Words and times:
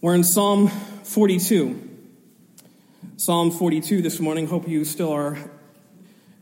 We're 0.00 0.14
in 0.14 0.22
Psalm 0.22 0.68
42. 0.68 1.98
Psalm 3.16 3.50
42 3.50 4.00
this 4.00 4.20
morning. 4.20 4.46
Hope 4.46 4.68
you 4.68 4.84
still 4.84 5.10
are 5.10 5.36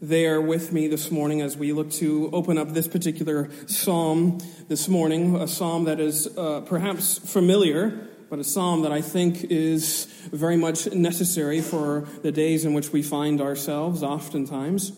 there 0.03 0.43
with 0.43 0.75
me 0.75 0.89
this 0.89 1.11
morning 1.11 1.41
as 1.41 1.57
we 1.57 1.73
look 1.73 1.91
to 1.92 2.29
open 2.34 2.58
up 2.58 2.75
this 2.75 2.87
particular 2.87 3.49
psalm 3.67 4.41
this 4.69 4.89
morning. 4.89 5.37
A 5.37 5.49
psalm 5.49 5.84
that 5.84 6.00
is 6.00 6.27
uh, 6.37 6.65
perhaps 6.67 7.17
familiar, 7.17 8.11
but 8.29 8.39
a 8.39 8.45
psalm 8.45 8.82
that 8.82 8.93
I 8.93 9.00
think 9.00 9.45
is 9.45 10.04
very 10.30 10.59
much 10.59 10.93
necessary 10.93 11.62
for 11.62 12.07
the 12.20 12.32
days 12.32 12.66
in 12.66 12.75
which 12.75 12.93
we 12.93 13.02
find 13.02 13.41
ourselves, 13.41 14.02
oftentimes. 14.02 14.93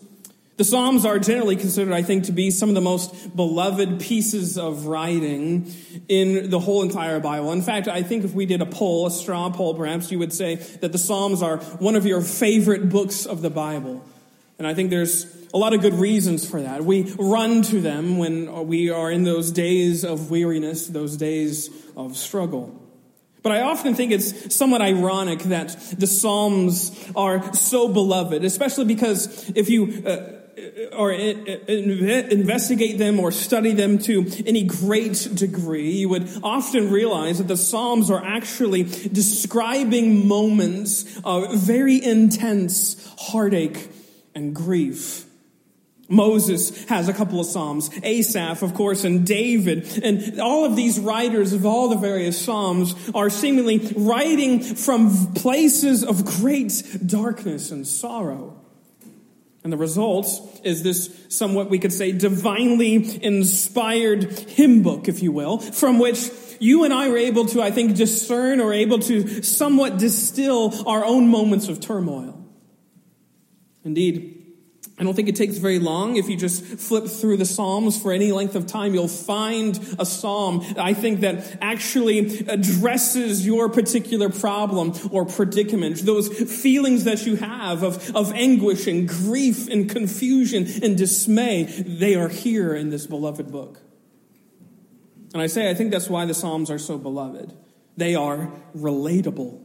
The 0.59 0.65
Psalms 0.65 1.05
are 1.05 1.19
generally 1.19 1.55
considered, 1.55 1.93
I 1.93 2.01
think, 2.01 2.25
to 2.25 2.33
be 2.33 2.51
some 2.51 2.67
of 2.67 2.75
the 2.75 2.81
most 2.81 3.33
beloved 3.33 4.01
pieces 4.01 4.57
of 4.57 4.87
writing 4.87 5.73
in 6.09 6.49
the 6.49 6.59
whole 6.59 6.81
entire 6.81 7.21
Bible. 7.21 7.53
In 7.53 7.61
fact, 7.61 7.87
I 7.87 8.03
think 8.03 8.25
if 8.25 8.33
we 8.33 8.45
did 8.45 8.61
a 8.61 8.65
poll, 8.65 9.07
a 9.07 9.11
straw 9.11 9.49
poll 9.51 9.73
perhaps, 9.73 10.11
you 10.11 10.19
would 10.19 10.33
say 10.33 10.55
that 10.55 10.91
the 10.91 10.97
Psalms 10.97 11.41
are 11.41 11.59
one 11.79 11.95
of 11.95 12.05
your 12.05 12.19
favorite 12.19 12.89
books 12.89 13.25
of 13.25 13.41
the 13.41 13.49
Bible. 13.49 14.03
And 14.57 14.67
I 14.67 14.73
think 14.73 14.89
there's 14.89 15.33
a 15.53 15.57
lot 15.57 15.73
of 15.73 15.79
good 15.79 15.93
reasons 15.93 16.45
for 16.45 16.61
that. 16.61 16.83
We 16.83 17.03
run 17.17 17.61
to 17.61 17.79
them 17.79 18.17
when 18.17 18.67
we 18.67 18.89
are 18.89 19.09
in 19.09 19.23
those 19.23 19.51
days 19.51 20.03
of 20.03 20.29
weariness, 20.29 20.87
those 20.87 21.15
days 21.15 21.69
of 21.95 22.17
struggle. 22.17 22.77
But 23.43 23.53
I 23.53 23.61
often 23.61 23.95
think 23.95 24.11
it's 24.11 24.53
somewhat 24.53 24.81
ironic 24.81 25.39
that 25.43 25.69
the 25.97 26.05
Psalms 26.05 26.91
are 27.15 27.53
so 27.53 27.87
beloved, 27.87 28.43
especially 28.43 28.83
because 28.83 29.49
if 29.55 29.69
you 29.69 30.03
uh, 30.05 30.38
or 30.93 31.11
investigate 31.11 32.97
them 32.97 33.19
or 33.19 33.31
study 33.31 33.73
them 33.73 33.97
to 33.99 34.25
any 34.45 34.63
great 34.63 35.29
degree, 35.33 35.91
you 35.91 36.09
would 36.09 36.29
often 36.43 36.91
realize 36.91 37.37
that 37.37 37.47
the 37.47 37.57
Psalms 37.57 38.09
are 38.09 38.23
actually 38.23 38.83
describing 38.83 40.27
moments 40.27 41.19
of 41.23 41.53
very 41.53 42.03
intense 42.03 43.13
heartache 43.17 43.89
and 44.35 44.55
grief. 44.55 45.25
Moses 46.09 46.85
has 46.85 47.07
a 47.07 47.13
couple 47.13 47.39
of 47.39 47.45
Psalms, 47.45 47.91
Asaph, 48.01 48.63
of 48.63 48.73
course, 48.73 49.03
and 49.03 49.27
David. 49.27 50.03
And 50.03 50.39
all 50.39 50.65
of 50.65 50.75
these 50.75 50.99
writers 50.99 51.53
of 51.53 51.67
all 51.67 51.89
the 51.89 51.97
various 51.97 52.43
Psalms 52.43 52.95
are 53.13 53.29
seemingly 53.29 53.77
writing 53.95 54.59
from 54.59 55.33
places 55.33 56.03
of 56.03 56.25
great 56.25 56.97
darkness 57.05 57.69
and 57.69 57.85
sorrow. 57.85 58.58
And 59.63 59.73
the 59.73 59.77
result 59.77 60.27
is 60.63 60.83
this 60.83 61.25
somewhat, 61.27 61.69
we 61.69 61.79
could 61.79 61.91
say, 61.91 62.11
divinely 62.11 63.23
inspired 63.23 64.23
hymn 64.49 64.83
book, 64.83 65.07
if 65.07 65.21
you 65.21 65.31
will, 65.31 65.57
from 65.57 65.99
which 65.99 66.29
you 66.59 66.85
and 66.85 66.93
I 66.93 67.09
are 67.09 67.17
able 67.17 67.45
to, 67.47 67.61
I 67.61 67.71
think, 67.71 67.95
discern 67.95 68.61
or 68.61 68.73
able 68.73 68.99
to 68.99 69.43
somewhat 69.43 69.97
distill 69.97 70.87
our 70.87 71.03
own 71.03 71.27
moments 71.27 71.67
of 71.67 71.81
turmoil. 71.81 72.45
Indeed, 73.83 74.38
I 74.99 75.03
don't 75.03 75.13
think 75.13 75.29
it 75.29 75.37
takes 75.37 75.57
very 75.57 75.79
long. 75.79 76.17
If 76.17 76.27
you 76.27 76.35
just 76.35 76.65
flip 76.65 77.07
through 77.07 77.37
the 77.37 77.45
Psalms 77.45 77.99
for 78.01 78.11
any 78.11 78.33
length 78.33 78.55
of 78.55 78.67
time, 78.67 78.93
you'll 78.93 79.07
find 79.07 79.79
a 79.97 80.05
Psalm, 80.05 80.65
I 80.77 80.93
think, 80.93 81.21
that 81.21 81.57
actually 81.61 82.19
addresses 82.47 83.45
your 83.45 83.69
particular 83.69 84.29
problem 84.29 84.93
or 85.09 85.25
predicament. 85.25 86.05
Those 86.05 86.27
feelings 86.27 87.05
that 87.05 87.25
you 87.25 87.37
have 87.37 87.81
of, 87.81 88.13
of 88.13 88.33
anguish 88.33 88.87
and 88.87 89.07
grief 89.07 89.69
and 89.69 89.89
confusion 89.89 90.67
and 90.83 90.97
dismay, 90.97 91.63
they 91.63 92.15
are 92.15 92.27
here 92.27 92.75
in 92.75 92.89
this 92.89 93.07
beloved 93.07 93.49
book. 93.49 93.79
And 95.33 95.41
I 95.41 95.47
say, 95.47 95.69
I 95.69 95.75
think 95.75 95.91
that's 95.91 96.09
why 96.09 96.25
the 96.25 96.33
Psalms 96.33 96.69
are 96.69 96.79
so 96.79 96.97
beloved. 96.97 97.53
They 97.95 98.15
are 98.15 98.51
relatable. 98.75 99.63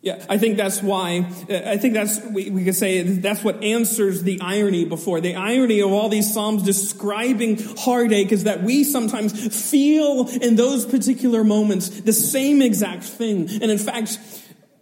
Yeah, 0.00 0.24
I 0.28 0.38
think 0.38 0.56
that's 0.56 0.80
why, 0.80 1.28
uh, 1.50 1.70
I 1.70 1.76
think 1.76 1.94
that's, 1.94 2.24
we, 2.26 2.50
we 2.50 2.64
could 2.64 2.76
say 2.76 3.02
that's 3.02 3.42
what 3.42 3.64
answers 3.64 4.22
the 4.22 4.40
irony 4.40 4.84
before. 4.84 5.20
The 5.20 5.34
irony 5.34 5.80
of 5.80 5.90
all 5.90 6.08
these 6.08 6.32
Psalms 6.32 6.62
describing 6.62 7.58
heartache 7.76 8.30
is 8.30 8.44
that 8.44 8.62
we 8.62 8.84
sometimes 8.84 9.70
feel 9.70 10.28
in 10.28 10.54
those 10.54 10.86
particular 10.86 11.42
moments 11.42 11.88
the 11.88 12.12
same 12.12 12.62
exact 12.62 13.02
thing. 13.02 13.48
And 13.50 13.72
in 13.72 13.78
fact, 13.78 14.20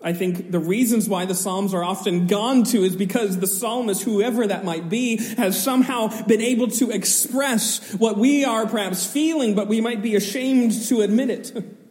I 0.02 0.12
think 0.12 0.50
the 0.50 0.58
reasons 0.58 1.08
why 1.08 1.24
the 1.24 1.34
Psalms 1.34 1.72
are 1.72 1.82
often 1.82 2.26
gone 2.26 2.64
to 2.64 2.84
is 2.84 2.94
because 2.94 3.38
the 3.38 3.46
psalmist, 3.46 4.02
whoever 4.02 4.46
that 4.46 4.66
might 4.66 4.90
be, 4.90 5.16
has 5.36 5.60
somehow 5.60 6.08
been 6.24 6.42
able 6.42 6.68
to 6.72 6.90
express 6.90 7.94
what 7.94 8.18
we 8.18 8.44
are 8.44 8.66
perhaps 8.66 9.10
feeling, 9.10 9.54
but 9.54 9.66
we 9.66 9.80
might 9.80 10.02
be 10.02 10.14
ashamed 10.14 10.72
to 10.88 11.00
admit 11.00 11.30
it. 11.30 11.76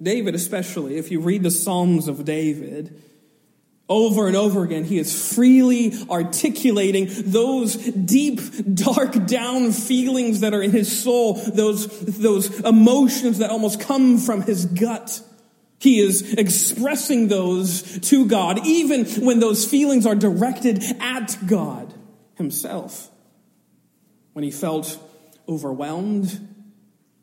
David, 0.00 0.34
especially, 0.34 0.96
if 0.96 1.10
you 1.10 1.20
read 1.20 1.42
the 1.42 1.50
Psalms 1.50 2.08
of 2.08 2.24
David, 2.24 3.02
over 3.88 4.26
and 4.26 4.36
over 4.36 4.64
again, 4.64 4.84
he 4.84 4.98
is 4.98 5.34
freely 5.34 5.94
articulating 6.10 7.08
those 7.08 7.76
deep, 7.76 8.40
dark 8.74 9.26
down 9.26 9.72
feelings 9.72 10.40
that 10.40 10.52
are 10.52 10.62
in 10.62 10.70
his 10.70 11.02
soul, 11.02 11.34
those, 11.34 11.88
those 12.18 12.60
emotions 12.60 13.38
that 13.38 13.50
almost 13.50 13.80
come 13.80 14.18
from 14.18 14.42
his 14.42 14.66
gut. 14.66 15.22
He 15.80 16.00
is 16.00 16.34
expressing 16.34 17.28
those 17.28 17.98
to 18.10 18.26
God, 18.26 18.66
even 18.66 19.06
when 19.24 19.40
those 19.40 19.64
feelings 19.64 20.06
are 20.06 20.16
directed 20.16 20.84
at 21.00 21.36
God 21.46 21.94
himself. 22.34 23.10
When 24.34 24.44
he 24.44 24.50
felt 24.50 24.98
overwhelmed, 25.48 26.46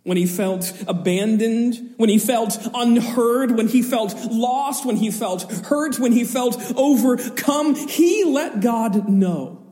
when 0.05 0.17
he 0.17 0.27
felt 0.27 0.71
abandoned, 0.87 1.95
when 1.97 2.09
he 2.09 2.19
felt 2.19 2.59
unheard, 2.75 3.57
when 3.57 3.67
he 3.67 3.81
felt 3.81 4.15
lost, 4.31 4.85
when 4.85 4.97
he 4.97 5.09
felt 5.09 5.51
hurt, 5.65 5.99
when 5.99 6.11
he 6.11 6.23
felt 6.23 6.61
overcome, 6.77 7.73
he 7.73 8.23
let 8.23 8.61
God 8.61 9.09
know. 9.09 9.63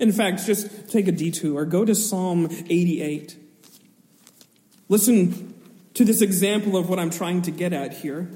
In 0.00 0.10
fact, 0.10 0.44
just 0.44 0.90
take 0.90 1.06
a 1.06 1.12
detour. 1.12 1.64
Go 1.64 1.84
to 1.84 1.94
Psalm 1.94 2.48
88. 2.50 3.36
Listen 4.88 5.54
to 5.94 6.04
this 6.04 6.22
example 6.22 6.76
of 6.76 6.88
what 6.88 6.98
I'm 6.98 7.10
trying 7.10 7.42
to 7.42 7.52
get 7.52 7.72
at 7.72 7.94
here. 7.94 8.30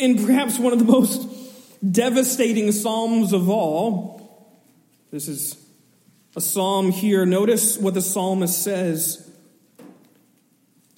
In 0.00 0.26
perhaps 0.26 0.58
one 0.58 0.72
of 0.72 0.80
the 0.80 0.84
most 0.84 1.24
devastating 1.88 2.72
Psalms 2.72 3.32
of 3.32 3.48
all, 3.48 4.50
this 5.12 5.28
is 5.28 5.56
a 6.34 6.40
psalm 6.40 6.90
here. 6.90 7.24
Notice 7.24 7.78
what 7.78 7.94
the 7.94 8.00
psalmist 8.00 8.60
says. 8.60 9.21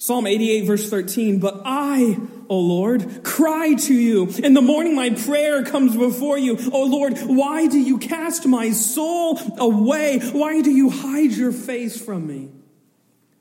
Psalm 0.05 0.27
88 0.27 0.65
verse 0.67 0.87
13, 0.87 1.39
but 1.39 1.63
I, 1.65 2.15
O 2.47 2.59
Lord, 2.59 3.23
cry 3.23 3.73
to 3.73 3.93
you. 3.95 4.27
In 4.43 4.53
the 4.53 4.61
morning 4.61 4.93
my 4.93 5.09
prayer 5.09 5.65
comes 5.65 5.97
before 5.97 6.37
you. 6.37 6.59
O 6.71 6.83
Lord, 6.83 7.17
why 7.21 7.65
do 7.65 7.79
you 7.79 7.97
cast 7.97 8.45
my 8.45 8.69
soul 8.69 9.39
away? 9.57 10.19
Why 10.19 10.61
do 10.61 10.69
you 10.69 10.91
hide 10.91 11.31
your 11.31 11.51
face 11.51 11.99
from 11.99 12.27
me? 12.27 12.51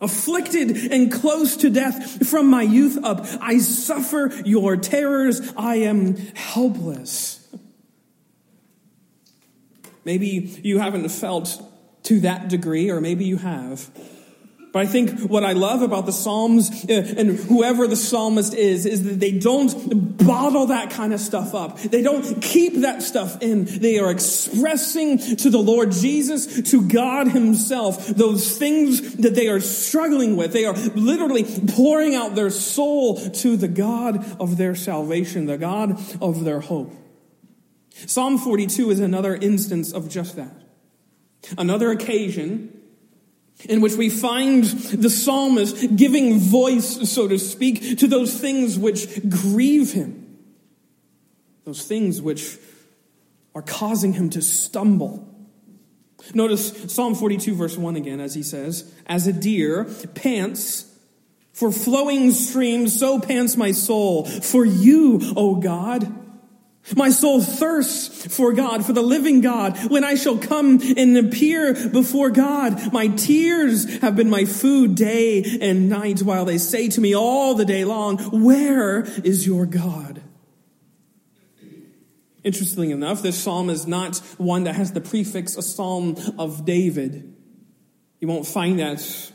Afflicted 0.01 0.91
and 0.91 1.13
close 1.13 1.59
to 1.59 1.69
death 1.69 2.27
from 2.27 2.47
my 2.47 2.63
youth 2.63 2.99
up, 3.05 3.27
I 3.43 3.59
suffer 3.59 4.33
your 4.47 4.79
terrors. 4.79 5.43
I 5.59 5.75
am 5.81 6.17
helpless. 6.17 7.47
Maybe 10.07 10.59
you 10.63 10.79
haven't 10.79 11.11
felt 11.11 11.63
to 12.05 12.21
that 12.21 12.49
degree, 12.49 12.89
or 12.89 13.03
maybe 13.03 13.27
you 13.27 13.37
have. 13.37 13.91
But 14.75 14.83
I 14.83 14.87
think 14.87 15.21
what 15.31 15.45
I 15.45 15.53
love 15.53 15.83
about 15.83 16.05
the 16.05 16.13
Psalms 16.13 16.85
uh, 16.91 17.15
and 17.17 17.39
whoever 17.39 17.87
the 17.87 17.95
psalmist 17.95 18.55
is, 18.55 18.87
is 18.87 19.05
that 19.05 19.21
they 19.21 19.31
don't 19.31 20.19
bottle 20.19 20.67
that 20.67 20.91
kind 20.91 21.15
of 21.15 21.21
stuff 21.21 21.55
up. 21.55 21.79
They 21.79 22.03
don't 22.03 22.43
keep 22.43 22.81
that 22.81 23.01
stuff 23.01 23.41
in. 23.41 23.67
They 23.67 24.01
are 24.01 24.11
expressing 24.11 25.19
to 25.37 25.49
the 25.49 25.61
Lord 25.61 25.93
Jesus, 25.93 26.73
to 26.73 26.89
God 26.89 27.29
Himself, 27.29 28.05
those 28.09 28.59
things 28.59 29.15
that 29.19 29.37
they 29.37 29.47
are 29.47 29.61
struggling 29.61 30.35
with. 30.35 30.53
They 30.53 30.65
are 30.65 30.75
literally 30.75 31.45
pouring 31.77 32.17
out 32.17 32.35
their 32.35 32.51
soul 32.51 33.21
to 33.31 33.57
the 33.57 33.69
God 33.69 34.27
of 34.41 34.57
their 34.57 34.75
salvation, 34.75 35.47
the 35.47 35.57
God 35.57 36.01
of 36.21 36.43
their 36.43 36.59
hope. 36.59 36.93
Psalm 38.07 38.39
42 38.39 38.91
is 38.91 38.99
another 38.99 39.37
instance 39.37 39.93
of 39.93 40.09
just 40.09 40.35
that. 40.35 40.65
Another 41.57 41.93
occasion 41.93 42.74
in 43.69 43.81
which 43.81 43.95
we 43.95 44.11
find 44.11 44.65
the 44.65 45.11
psalmist 45.11 45.97
giving 45.97 46.39
voice, 46.39 47.11
so 47.11 47.29
to 47.29 47.39
speak, 47.39 47.99
to 47.99 48.07
those 48.07 48.39
things 48.39 48.79
which 48.79 49.29
grieve 49.29 49.93
him, 49.93 50.39
those 51.65 51.87
things 51.87 52.21
which 52.21 52.59
are 53.55 53.63
causing 53.63 54.13
him 54.13 54.31
to 54.31 54.43
stumble. 54.43 55.29
Notice 56.33 56.93
Psalm 56.93 57.15
42, 57.15 57.55
verse 57.55 57.77
1 57.77 57.97
again, 57.97 58.21
as 58.21 58.35
he 58.35 58.43
says, 58.43 58.93
As 59.07 59.27
a 59.27 59.33
deer 59.33 59.85
pants 60.15 60.91
for 61.53 61.71
flowing 61.71 62.33
streams, 62.33 62.99
so 62.99 63.21
pants 63.21 63.57
my 63.57 63.73
soul 63.73 64.25
for 64.25 64.65
you, 64.65 65.21
O 65.37 65.57
God. 65.57 66.24
My 66.95 67.09
soul 67.09 67.41
thirsts 67.41 68.37
for 68.37 68.53
God, 68.53 68.85
for 68.85 68.93
the 68.93 69.03
living 69.03 69.41
God. 69.41 69.79
When 69.91 70.05
I 70.05 70.17
shall 70.17 70.37
come 70.37 70.81
and 70.97 71.17
appear 71.17 71.89
before 71.89 72.31
God, 72.31 72.93
my 72.93 73.09
tears 73.09 74.01
have 74.01 74.17
been 74.17 74.29
my 74.29 74.45
food 74.45 74.95
day 74.95 75.59
and 75.63 75.89
night 75.89 76.21
while 76.21 76.45
they 76.45 76.59
say 76.59 76.89
to 76.89 77.01
me 77.01 77.15
all 77.15 77.55
the 77.55 77.65
day 77.65 77.85
long, 77.87 78.19
where 78.43 79.01
is 79.25 79.47
your 79.47 79.65
God? 79.65 80.21
Interestingly 82.43 82.91
enough, 82.91 83.23
this 83.23 83.43
psalm 83.43 83.71
is 83.71 83.87
not 83.87 84.19
one 84.37 84.65
that 84.65 84.75
has 84.75 84.93
the 84.93 85.01
prefix 85.01 85.57
a 85.57 85.63
psalm 85.63 86.17
of 86.39 86.67
David. 86.67 87.35
You 88.21 88.29
won't 88.29 88.47
find 88.47 88.79
that 88.81 89.33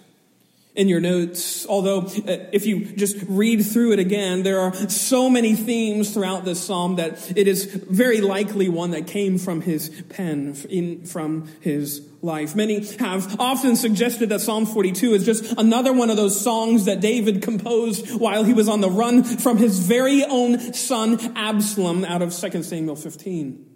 in 0.79 0.87
your 0.87 1.01
notes. 1.01 1.67
Although, 1.67 2.03
uh, 2.03 2.47
if 2.53 2.65
you 2.65 2.85
just 2.85 3.17
read 3.27 3.65
through 3.65 3.91
it 3.91 3.99
again, 3.99 4.43
there 4.43 4.61
are 4.61 4.73
so 4.87 5.29
many 5.29 5.53
themes 5.53 6.13
throughout 6.13 6.45
this 6.45 6.63
psalm 6.63 6.95
that 6.95 7.37
it 7.37 7.49
is 7.49 7.65
very 7.65 8.21
likely 8.21 8.69
one 8.69 8.91
that 8.91 9.05
came 9.05 9.37
from 9.37 9.59
his 9.59 9.89
pen, 10.07 10.55
in, 10.69 11.05
from 11.05 11.49
his 11.59 12.07
life. 12.21 12.55
Many 12.55 12.85
have 12.95 13.41
often 13.41 13.75
suggested 13.75 14.29
that 14.29 14.39
Psalm 14.39 14.65
42 14.65 15.15
is 15.15 15.25
just 15.25 15.53
another 15.57 15.91
one 15.91 16.09
of 16.09 16.15
those 16.15 16.39
songs 16.39 16.85
that 16.85 17.01
David 17.01 17.41
composed 17.41 18.17
while 18.17 18.45
he 18.45 18.53
was 18.53 18.69
on 18.69 18.79
the 18.79 18.89
run 18.89 19.23
from 19.25 19.57
his 19.57 19.79
very 19.79 20.23
own 20.23 20.73
son 20.73 21.19
Absalom 21.35 22.05
out 22.05 22.21
of 22.21 22.33
2 22.33 22.63
Samuel 22.63 22.95
15 22.95 23.68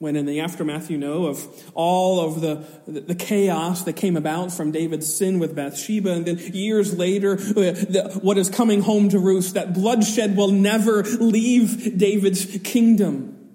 when 0.00 0.16
in 0.16 0.24
the 0.24 0.40
aftermath, 0.40 0.90
you 0.90 0.96
know, 0.96 1.26
of 1.26 1.46
all 1.74 2.20
of 2.20 2.40
the, 2.40 2.64
the 2.88 3.14
chaos 3.14 3.82
that 3.82 3.92
came 3.96 4.16
about 4.16 4.50
from 4.50 4.72
David's 4.72 5.14
sin 5.14 5.38
with 5.38 5.54
Bathsheba, 5.54 6.12
and 6.12 6.24
then 6.24 6.38
years 6.38 6.96
later, 6.96 7.34
uh, 7.34 7.52
the, 7.52 8.18
what 8.22 8.38
is 8.38 8.48
coming 8.48 8.80
home 8.80 9.10
to 9.10 9.18
roost, 9.18 9.52
that 9.52 9.74
bloodshed 9.74 10.38
will 10.38 10.50
never 10.50 11.02
leave 11.02 11.98
David's 11.98 12.46
kingdom. 12.64 13.50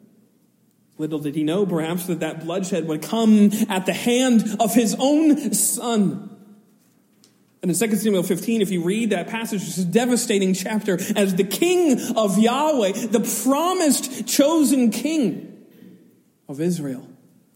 Little 1.00 1.18
did 1.18 1.34
he 1.34 1.42
know, 1.42 1.66
perhaps, 1.66 2.06
that 2.06 2.20
that 2.20 2.42
bloodshed 2.42 2.88
would 2.88 3.02
come 3.02 3.50
at 3.68 3.88
the 3.88 3.94
hand 3.94 4.58
of 4.60 4.76
his 4.76 4.96
own 5.00 5.52
son. 5.52 6.30
And 7.64 7.72
in 7.72 7.90
2 7.90 7.96
Samuel 7.96 8.22
15, 8.22 8.62
if 8.62 8.70
you 8.70 8.84
read 8.84 9.10
that 9.10 9.30
passage, 9.30 9.64
it's 9.64 9.80
a 9.80 9.84
devastating 9.84 10.54
chapter 10.54 11.00
as 11.16 11.34
the 11.34 11.44
king 11.44 12.00
of 12.16 12.38
Yahweh, 12.38 13.08
the 13.08 13.42
promised 13.44 14.28
chosen 14.28 14.92
king, 14.92 15.55
of 16.48 16.62
Israel, 16.62 17.08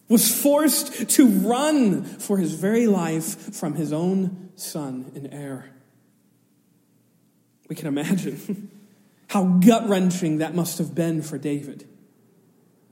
was 0.07 0.29
forced 0.29 1.09
to 1.11 1.27
run 1.27 2.03
for 2.03 2.37
his 2.37 2.53
very 2.53 2.87
life 2.87 3.55
from 3.55 3.75
his 3.75 3.93
own 3.93 4.49
son 4.55 5.11
and 5.15 5.31
heir. 5.31 5.69
We 7.69 7.75
can 7.75 7.87
imagine 7.87 8.71
how 9.27 9.45
gut 9.45 9.87
wrenching 9.87 10.39
that 10.39 10.55
must 10.55 10.79
have 10.79 10.95
been 10.95 11.21
for 11.21 11.37
David. 11.37 11.87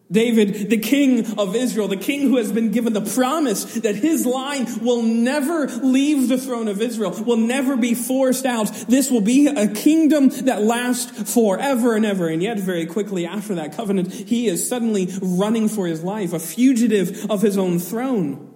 David, 0.10 0.70
the 0.70 0.78
king 0.78 1.38
of 1.38 1.54
Israel, 1.54 1.90
the 1.90 1.98
king 1.98 2.22
who 2.22 2.38
has 2.38 2.52
been 2.52 2.72
given 2.72 2.94
the 2.94 3.02
promise 3.02 3.66
that 3.80 3.96
his 3.96 4.26
line 4.26 4.66
will 4.82 5.02
never 5.02 5.68
leave 5.68 6.30
the 6.30 6.38
throne 6.38 6.70
of 6.70 6.82
Israel, 6.82 7.12
will 7.26 7.38
never 7.38 7.76
be 7.76 7.94
forced 7.94 8.46
out. 8.46 8.68
This 8.88 9.12
will 9.12 9.22
be 9.22 9.48
a 9.48 9.68
kingdom 9.68 10.30
that 10.46 10.62
lasts 10.62 11.34
forever 11.34 11.94
and 11.96 12.06
ever. 12.06 12.30
And 12.30 12.42
yet, 12.42 12.58
very 12.58 12.86
quickly 12.86 13.26
after 13.26 13.56
that 13.56 13.76
covenant, 13.76 14.14
he 14.14 14.48
is 14.48 14.68
suddenly 14.68 15.10
running 15.22 15.68
for 15.68 15.88
his 15.88 16.04
life, 16.04 16.32
a 16.32 16.40
fugitive 16.40 17.30
of 17.30 17.42
his 17.42 17.58
own 17.58 17.78
throne, 17.78 18.54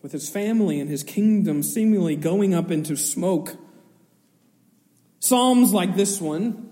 with 0.00 0.12
his 0.12 0.28
family 0.28 0.78
and 0.78 0.88
his 0.88 1.02
kingdom 1.02 1.64
seemingly 1.64 2.14
going 2.14 2.54
up 2.54 2.70
into 2.70 2.96
smoke. 2.96 3.56
Psalms 5.18 5.72
like 5.72 5.96
this 5.96 6.20
one 6.20 6.70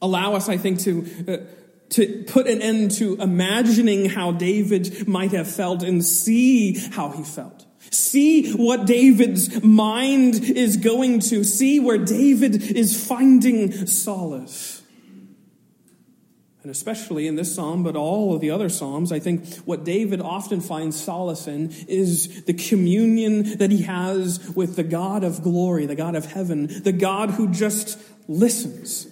allow 0.00 0.34
us, 0.34 0.48
I 0.48 0.56
think, 0.56 0.78
to. 0.80 1.24
Uh, 1.26 1.54
to 1.90 2.24
put 2.26 2.46
an 2.46 2.60
end 2.60 2.90
to 2.92 3.16
imagining 3.16 4.06
how 4.06 4.32
David 4.32 5.08
might 5.08 5.32
have 5.32 5.50
felt 5.50 5.82
and 5.82 6.04
see 6.04 6.78
how 6.90 7.10
he 7.10 7.22
felt. 7.22 7.64
See 7.90 8.52
what 8.52 8.86
David's 8.86 9.62
mind 9.62 10.34
is 10.34 10.76
going 10.76 11.20
to. 11.20 11.44
See 11.44 11.80
where 11.80 11.98
David 11.98 12.62
is 12.76 13.06
finding 13.06 13.86
solace. 13.86 14.82
And 16.62 16.70
especially 16.70 17.26
in 17.26 17.36
this 17.36 17.54
psalm, 17.54 17.82
but 17.82 17.96
all 17.96 18.34
of 18.34 18.42
the 18.42 18.50
other 18.50 18.68
psalms, 18.68 19.10
I 19.10 19.20
think 19.20 19.46
what 19.60 19.84
David 19.84 20.20
often 20.20 20.60
finds 20.60 21.02
solace 21.02 21.46
in 21.46 21.70
is 21.88 22.44
the 22.44 22.52
communion 22.52 23.56
that 23.58 23.70
he 23.70 23.82
has 23.82 24.50
with 24.54 24.76
the 24.76 24.82
God 24.82 25.24
of 25.24 25.42
glory, 25.42 25.86
the 25.86 25.94
God 25.94 26.14
of 26.14 26.26
heaven, 26.26 26.66
the 26.82 26.92
God 26.92 27.30
who 27.30 27.48
just 27.48 27.98
listens 28.26 29.06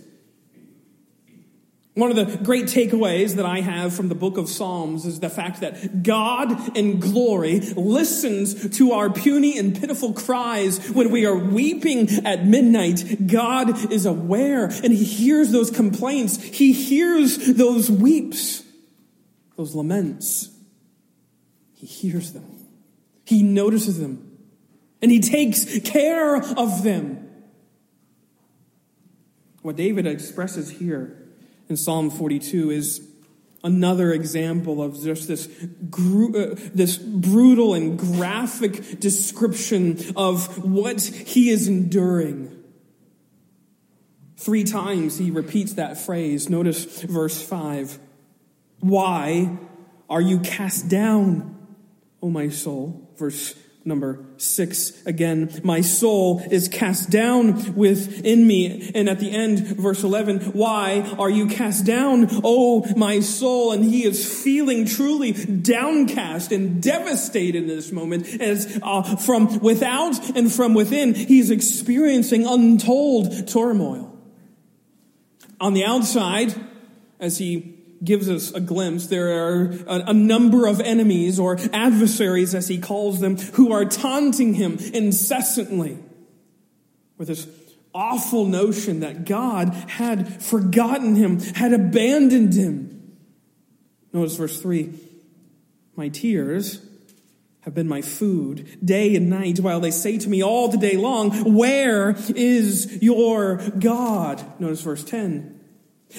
one 1.96 2.10
of 2.10 2.16
the 2.16 2.36
great 2.44 2.66
takeaways 2.66 3.36
that 3.36 3.46
I 3.46 3.62
have 3.62 3.94
from 3.94 4.10
the 4.10 4.14
book 4.14 4.36
of 4.36 4.50
Psalms 4.50 5.06
is 5.06 5.18
the 5.20 5.30
fact 5.30 5.62
that 5.62 6.02
God 6.02 6.76
in 6.76 7.00
glory 7.00 7.60
listens 7.60 8.76
to 8.76 8.92
our 8.92 9.08
puny 9.08 9.58
and 9.58 9.74
pitiful 9.74 10.12
cries 10.12 10.90
when 10.90 11.10
we 11.10 11.24
are 11.24 11.34
weeping 11.34 12.26
at 12.26 12.44
midnight. 12.44 13.26
God 13.26 13.90
is 13.90 14.04
aware 14.04 14.66
and 14.66 14.92
he 14.92 15.04
hears 15.04 15.52
those 15.52 15.70
complaints. 15.70 16.36
He 16.36 16.74
hears 16.74 17.38
those 17.54 17.90
weeps, 17.90 18.62
those 19.56 19.74
laments. 19.74 20.50
He 21.76 21.86
hears 21.86 22.34
them. 22.34 22.66
He 23.24 23.42
notices 23.42 23.98
them 23.98 24.36
and 25.00 25.10
he 25.10 25.20
takes 25.20 25.80
care 25.80 26.36
of 26.36 26.82
them. 26.82 27.26
What 29.62 29.76
David 29.76 30.06
expresses 30.06 30.68
here 30.68 31.25
in 31.68 31.76
Psalm 31.76 32.10
42 32.10 32.70
is 32.70 33.08
another 33.64 34.12
example 34.12 34.82
of 34.82 35.02
just 35.02 35.26
this, 35.26 35.46
uh, 35.48 36.54
this 36.72 36.96
brutal 36.96 37.74
and 37.74 37.98
graphic 37.98 39.00
description 39.00 39.98
of 40.16 40.64
what 40.64 41.00
he 41.00 41.50
is 41.50 41.66
enduring. 41.66 42.52
Three 44.36 44.64
times 44.64 45.18
he 45.18 45.30
repeats 45.30 45.74
that 45.74 45.98
phrase. 45.98 46.48
Notice 46.48 47.02
verse 47.02 47.42
5. 47.42 47.98
Why 48.80 49.58
are 50.08 50.20
you 50.20 50.38
cast 50.40 50.88
down, 50.88 51.56
O 52.22 52.30
my 52.30 52.50
soul? 52.50 53.10
Verse 53.16 53.54
number 53.86 54.24
six 54.36 54.92
again. 55.06 55.60
My 55.62 55.80
soul 55.80 56.42
is 56.50 56.68
cast 56.68 57.10
down 57.10 57.74
within 57.74 58.46
me. 58.46 58.90
And 58.94 59.08
at 59.08 59.20
the 59.20 59.30
end 59.30 59.60
verse 59.60 60.02
11 60.02 60.52
why 60.52 61.14
are 61.18 61.30
you 61.30 61.46
cast 61.46 61.86
down 61.86 62.28
oh 62.44 62.84
my 62.96 63.20
soul? 63.20 63.72
And 63.72 63.84
he 63.84 64.04
is 64.04 64.42
feeling 64.42 64.86
truly 64.86 65.32
downcast 65.32 66.52
and 66.52 66.82
devastated 66.82 67.56
in 67.56 67.68
this 67.68 67.92
moment 67.92 68.40
as 68.40 68.78
uh, 68.82 69.02
from 69.16 69.60
without 69.60 70.36
and 70.36 70.52
from 70.52 70.74
within 70.74 71.14
he's 71.14 71.50
experiencing 71.50 72.44
untold 72.44 73.48
turmoil. 73.48 74.12
On 75.60 75.72
the 75.72 75.84
outside 75.84 76.54
as 77.18 77.38
he 77.38 77.75
gives 78.02 78.28
us 78.28 78.52
a 78.52 78.60
glimpse. 78.60 79.06
There 79.06 79.46
are 79.46 79.74
a, 79.86 80.12
number 80.12 80.66
of 80.66 80.80
enemies 80.80 81.38
or 81.38 81.58
adversaries, 81.72 82.54
as 82.54 82.68
he 82.68 82.78
calls 82.78 83.20
them, 83.20 83.36
who 83.36 83.72
are 83.72 83.84
taunting 83.84 84.54
him 84.54 84.78
incessantly 84.92 85.98
with 87.18 87.28
this 87.28 87.46
awful 87.94 88.44
notion 88.44 89.00
that 89.00 89.24
God 89.24 89.70
had 89.88 90.42
forgotten 90.42 91.16
him, 91.16 91.40
had 91.40 91.72
abandoned 91.72 92.54
him. 92.54 93.16
Notice 94.12 94.36
verse 94.36 94.60
3 94.60 94.92
My 95.96 96.08
tears 96.08 96.86
have 97.60 97.74
been 97.74 97.88
my 97.88 98.02
food 98.02 98.78
day 98.84 99.16
and 99.16 99.28
night 99.28 99.58
while 99.58 99.80
they 99.80 99.90
say 99.90 100.18
to 100.18 100.28
me 100.28 100.42
all 100.42 100.68
the 100.68 100.78
day 100.78 100.96
long, 100.96 101.30
Where 101.54 102.14
is 102.34 103.02
your 103.02 103.56
God? 103.78 104.60
Notice 104.60 104.82
verse 104.82 105.02
10. 105.02 105.55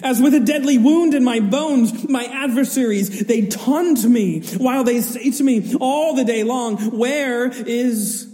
As 0.03 0.21
with 0.21 0.33
a 0.33 0.39
deadly 0.39 0.77
wound 0.77 1.13
in 1.13 1.23
my 1.23 1.39
bones, 1.39 2.07
my 2.07 2.25
adversaries, 2.25 3.25
they 3.25 3.47
taunt 3.47 4.03
me 4.03 4.41
while 4.57 4.83
they 4.83 5.01
say 5.01 5.31
to 5.31 5.43
me 5.43 5.73
all 5.79 6.13
the 6.13 6.25
day 6.25 6.43
long, 6.43 6.77
Where 6.97 7.47
is 7.47 8.27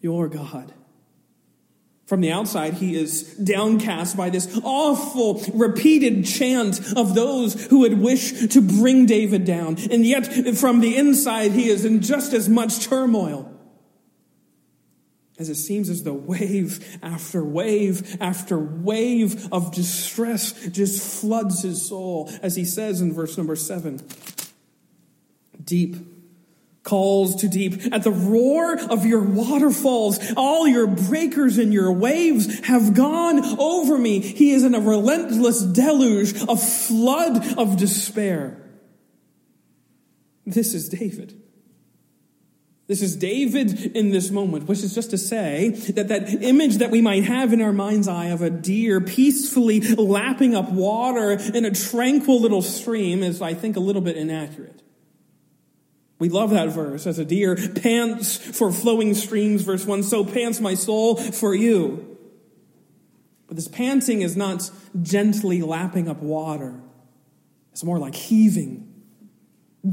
your 0.00 0.28
God? 0.28 0.72
From 2.06 2.20
the 2.20 2.32
outside, 2.32 2.74
he 2.74 2.96
is 2.96 3.22
downcast 3.36 4.16
by 4.16 4.30
this 4.30 4.60
awful 4.64 5.42
repeated 5.54 6.26
chant 6.26 6.80
of 6.96 7.14
those 7.14 7.66
who 7.68 7.80
would 7.80 8.00
wish 8.00 8.48
to 8.48 8.60
bring 8.60 9.06
David 9.06 9.44
down. 9.44 9.76
And 9.90 10.04
yet, 10.04 10.56
from 10.56 10.80
the 10.80 10.96
inside, 10.96 11.52
he 11.52 11.68
is 11.68 11.84
in 11.84 12.02
just 12.02 12.32
as 12.32 12.48
much 12.48 12.80
turmoil 12.80 13.48
as 15.40 15.48
it 15.48 15.54
seems 15.54 15.88
as 15.88 16.02
though 16.02 16.12
wave 16.12 16.98
after 17.02 17.42
wave 17.42 18.18
after 18.20 18.58
wave 18.58 19.50
of 19.50 19.72
distress 19.72 20.52
just 20.68 21.20
floods 21.20 21.62
his 21.62 21.88
soul, 21.88 22.30
as 22.42 22.54
he 22.54 22.64
says 22.64 23.00
in 23.00 23.12
verse 23.12 23.36
number 23.38 23.56
seven 23.56 24.00
Deep 25.64 25.96
calls 26.82 27.36
to 27.36 27.48
deep. 27.48 27.92
At 27.92 28.02
the 28.02 28.10
roar 28.10 28.78
of 28.78 29.06
your 29.06 29.22
waterfalls, 29.22 30.18
all 30.36 30.66
your 30.66 30.86
breakers 30.86 31.58
and 31.58 31.72
your 31.72 31.92
waves 31.92 32.66
have 32.66 32.94
gone 32.94 33.44
over 33.58 33.96
me. 33.96 34.20
He 34.20 34.50
is 34.50 34.64
in 34.64 34.74
a 34.74 34.80
relentless 34.80 35.62
deluge, 35.62 36.32
a 36.48 36.56
flood 36.56 37.58
of 37.58 37.76
despair. 37.76 38.60
This 40.46 40.74
is 40.74 40.88
David. 40.88 41.40
This 42.90 43.02
is 43.02 43.14
David 43.14 43.96
in 43.96 44.10
this 44.10 44.32
moment, 44.32 44.66
which 44.66 44.82
is 44.82 44.92
just 44.96 45.10
to 45.10 45.16
say 45.16 45.68
that 45.94 46.08
that 46.08 46.42
image 46.42 46.78
that 46.78 46.90
we 46.90 47.00
might 47.00 47.22
have 47.22 47.52
in 47.52 47.62
our 47.62 47.72
mind's 47.72 48.08
eye 48.08 48.30
of 48.30 48.42
a 48.42 48.50
deer 48.50 49.00
peacefully 49.00 49.80
lapping 49.80 50.56
up 50.56 50.72
water 50.72 51.30
in 51.30 51.64
a 51.64 51.70
tranquil 51.70 52.40
little 52.40 52.62
stream 52.62 53.22
is, 53.22 53.40
I 53.40 53.54
think, 53.54 53.76
a 53.76 53.78
little 53.78 54.02
bit 54.02 54.16
inaccurate. 54.16 54.82
We 56.18 56.30
love 56.30 56.50
that 56.50 56.70
verse. 56.70 57.06
As 57.06 57.20
a 57.20 57.24
deer 57.24 57.54
pants 57.54 58.36
for 58.36 58.72
flowing 58.72 59.14
streams, 59.14 59.62
verse 59.62 59.86
1, 59.86 60.02
so 60.02 60.24
pants 60.24 60.58
my 60.58 60.74
soul 60.74 61.14
for 61.14 61.54
you. 61.54 62.18
But 63.46 63.54
this 63.54 63.68
panting 63.68 64.22
is 64.22 64.36
not 64.36 64.68
gently 65.00 65.62
lapping 65.62 66.08
up 66.08 66.20
water, 66.20 66.74
it's 67.70 67.84
more 67.84 68.00
like 68.00 68.16
heaving 68.16 68.89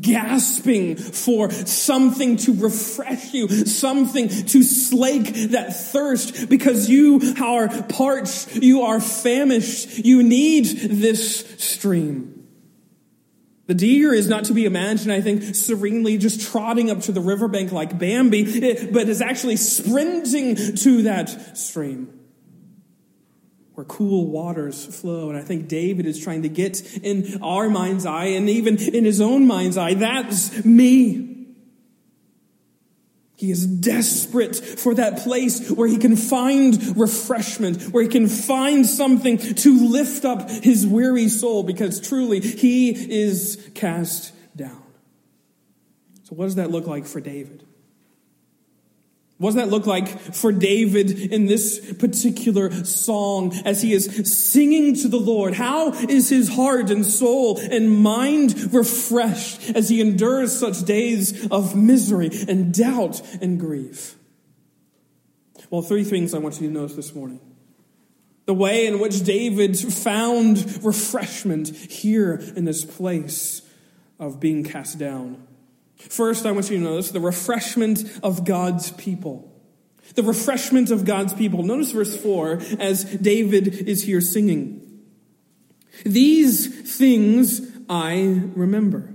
gasping 0.02 0.96
for 0.98 1.50
something 1.52 2.38
to 2.38 2.54
refresh 2.54 3.34
you, 3.34 3.48
something 3.48 4.28
to 4.28 4.64
slake 4.64 5.34
that 5.52 5.76
thirst 5.76 6.50
because 6.50 6.90
you 6.90 7.22
are 7.42 7.70
parched, 7.84 8.56
you 8.56 8.82
are 8.82 9.00
famished, 9.00 10.00
you 10.00 10.24
need 10.24 10.66
this 10.66 11.40
stream. 11.64 12.34
The 13.68 13.74
deer 13.74 14.14
is 14.14 14.30
not 14.30 14.46
to 14.46 14.54
be 14.54 14.66
imagined, 14.66 15.12
I 15.12 15.20
think, 15.20 15.56
serenely 15.56 16.18
just 16.18 16.42
trotting 16.42 16.90
up 16.90 17.02
to 17.02 17.12
the 17.12 17.20
riverbank 17.20 17.74
like 17.74 17.98
Bambi, 17.98 18.88
but 18.92 19.10
is 19.10 19.22
actually 19.22 19.58
sprinting 19.58 20.56
to 20.56 21.04
that 21.04 21.58
stream 21.58 22.17
where 23.78 23.86
cool 23.86 24.26
waters 24.26 24.88
flow. 24.88 25.30
And 25.30 25.38
I 25.38 25.44
think 25.44 25.68
David 25.68 26.08
is 26.08 26.20
trying 26.20 26.42
to 26.42 26.50
get 26.50 26.82
in 26.98 27.44
our 27.44 27.70
mind's 27.70 28.08
eye 28.08 28.30
and 28.30 28.50
even 28.50 28.76
in 28.80 29.06
his 29.06 29.22
own 29.22 29.46
mind's 29.46 29.78
eye. 29.78 29.94
That's 29.94 30.66
me. 30.66 31.46
He 33.36 33.52
is 33.52 33.68
desperate 33.68 34.56
for 34.56 34.96
that 34.96 35.20
place 35.20 35.70
where 35.70 35.88
he 35.88 36.00
can 36.00 36.16
find 36.16 36.98
refreshment, 36.98 37.94
where 37.94 38.02
he 38.02 38.10
can 38.10 38.28
find 38.28 38.84
something 38.84 39.38
to 39.38 39.88
lift 39.88 40.26
up 40.26 40.50
his 40.50 40.88
weary 40.88 41.30
soul, 41.30 41.62
because 41.62 42.02
truly 42.02 42.40
he 42.40 42.90
is 42.90 43.70
cast 43.76 44.34
down. 44.56 44.82
So, 46.24 46.34
what 46.34 46.46
does 46.46 46.56
that 46.56 46.72
look 46.72 46.88
like 46.88 47.06
for 47.06 47.22
David? 47.22 47.67
What 49.40 49.50
does 49.50 49.56
that 49.56 49.70
look 49.70 49.86
like 49.86 50.08
for 50.08 50.52
David 50.52 51.12
in 51.12 51.46
this 51.46 51.94
particular 51.94 52.72
song 52.86 53.54
as 53.66 53.84
he 53.84 53.94
is 53.94 54.34
singing 54.34 54.96
to 54.96 55.08
the 55.08 55.20
Lord? 55.20 55.54
How 55.54 55.92
is 55.92 56.30
his 56.30 56.50
heart 56.50 56.90
and 56.90 57.06
soul 57.06 57.60
and 57.60 58.02
mind 58.02 58.74
refreshed 58.74 59.70
as 59.76 59.90
he 59.90 60.02
endures 60.02 60.58
such 60.58 60.84
days 60.86 61.48
of 61.50 61.76
misery 61.76 62.32
and 62.48 62.74
doubt 62.74 63.22
and 63.40 63.60
grief? 63.60 64.16
Well, 65.70 65.84
three 65.84 66.04
things 66.04 66.34
I 66.34 66.40
want 66.40 66.60
you 66.60 66.68
to 66.68 66.74
notice 66.74 66.96
this 66.96 67.14
morning. 67.14 67.40
The 68.46 68.56
way 68.56 68.88
in 68.88 69.00
which 69.00 69.24
David 69.24 69.78
found 69.78 70.84
refreshment 70.84 71.70
here 71.70 72.42
in 72.56 72.66
this 72.66 72.84
place 72.86 73.62
of 74.20 74.40
being 74.40 74.64
cast 74.64 74.98
down. 74.98 75.47
First, 75.98 76.46
I 76.46 76.52
want 76.52 76.70
you 76.70 76.78
to 76.78 76.84
notice 76.84 77.12
the 77.12 77.20
refreshment 77.20 78.20
of 78.24 78.46
God's 78.46 78.92
people. 78.92 79.54
The 80.16 80.24
refreshment 80.24 80.92
of 80.92 81.06
God's 81.06 81.34
people. 81.34 81.64
Notice 81.64 81.92
verse 81.92 82.16
4 82.16 82.62
as 82.80 83.04
David 83.04 83.68
is 83.68 84.04
here 84.04 84.22
singing. 84.22 84.84
These 86.06 86.98
things 86.98 87.62
I 87.90 88.42
remember 88.56 89.14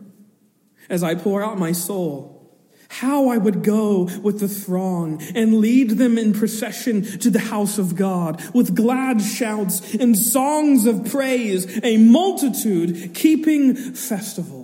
as 0.91 1.03
I 1.03 1.15
pour 1.15 1.43
out 1.43 1.59
my 1.59 1.73
soul. 1.73 2.31
How 2.89 3.29
I 3.29 3.39
would 3.39 3.63
go 3.63 4.11
with 4.23 4.41
the 4.41 4.49
throng 4.49 5.23
and 5.35 5.61
lead 5.61 5.93
them 5.93 6.19
in 6.19 6.35
procession 6.35 7.03
to 7.21 7.31
the 7.31 7.39
house 7.39 7.79
of 7.79 7.97
God 7.97 8.43
with 8.53 8.77
glad 8.77 9.23
shouts 9.23 9.95
and 9.95 10.17
songs 10.17 10.85
of 10.85 11.11
praise, 11.11 11.81
a 11.83 11.97
multitude 11.97 13.15
keeping 13.15 13.75
festival 13.75 14.62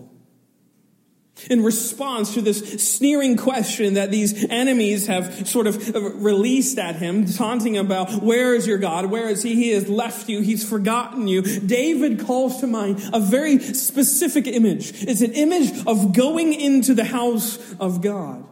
in 1.51 1.63
response 1.63 2.35
to 2.35 2.43
this 2.43 2.59
sneering 2.83 3.37
question 3.37 3.95
that 3.95 4.11
these 4.11 4.45
enemies 4.49 5.07
have 5.07 5.49
sort 5.49 5.67
of 5.67 5.95
uh, 5.95 6.01
released 6.01 6.79
at 6.79 6.97
him, 6.97 7.27
taunting 7.27 7.77
about, 7.77 8.23
where 8.23 8.55
is 8.55 8.67
your 8.67 8.79
God? 8.79 9.07
Where 9.07 9.29
is 9.29 9.43
he? 9.43 9.55
He 9.55 9.71
has 9.71 9.89
left 9.89 10.29
you. 10.29 10.41
He's 10.41 10.69
forgotten 10.69 11.29
you. 11.29 11.43
David 11.43 12.21
calls 12.21 12.61
to 12.61 12.67
mind 12.67 13.03
a 13.13 13.21
very 13.21 13.59
specific 13.59 14.47
image. 14.47 15.03
It's 15.03 15.21
an 15.21 15.33
image 15.33 15.87
of 15.87 16.15
going 16.15 16.55
into 16.55 16.95
the 16.95 17.05
house 17.05 17.59
of 17.79 18.01
God. 18.01 18.48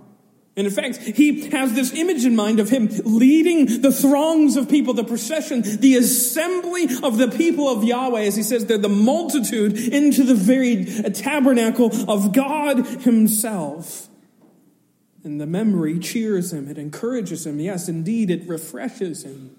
And 0.57 0.67
in 0.67 0.73
fact, 0.73 0.97
he 0.97 1.51
has 1.51 1.75
this 1.75 1.93
image 1.93 2.25
in 2.25 2.35
mind 2.35 2.61
of 2.61 2.71
him 2.71 2.89
leading 3.05 3.83
the 3.83 3.93
throngs 3.93 4.57
of 4.57 4.71
people, 4.71 4.95
the 4.95 5.05
procession, 5.05 5.61
the 5.63 5.97
assembly 5.97 6.85
of 7.03 7.19
the 7.19 7.29
people 7.29 7.69
of 7.69 7.85
Yahweh, 7.85 8.23
as 8.23 8.37
he 8.37 8.43
says, 8.43 8.65
they're 8.65 8.79
the 8.79 8.89
multitude 8.89 9.77
into 9.77 10.25
the 10.25 10.35
very 10.35 10.87
tabernacle 11.13 11.91
of 12.11 12.33
God 12.33 12.87
himself. 13.03 14.09
And 15.25 15.39
the 15.39 15.47
memory 15.47 15.99
cheers 15.99 16.55
him, 16.55 16.69
it 16.69 16.79
encourages 16.79 17.47
him. 17.47 17.61
Yes, 17.61 17.87
indeed, 17.87 18.31
it 18.31 18.49
refreshes 18.49 19.25
him. 19.25 19.55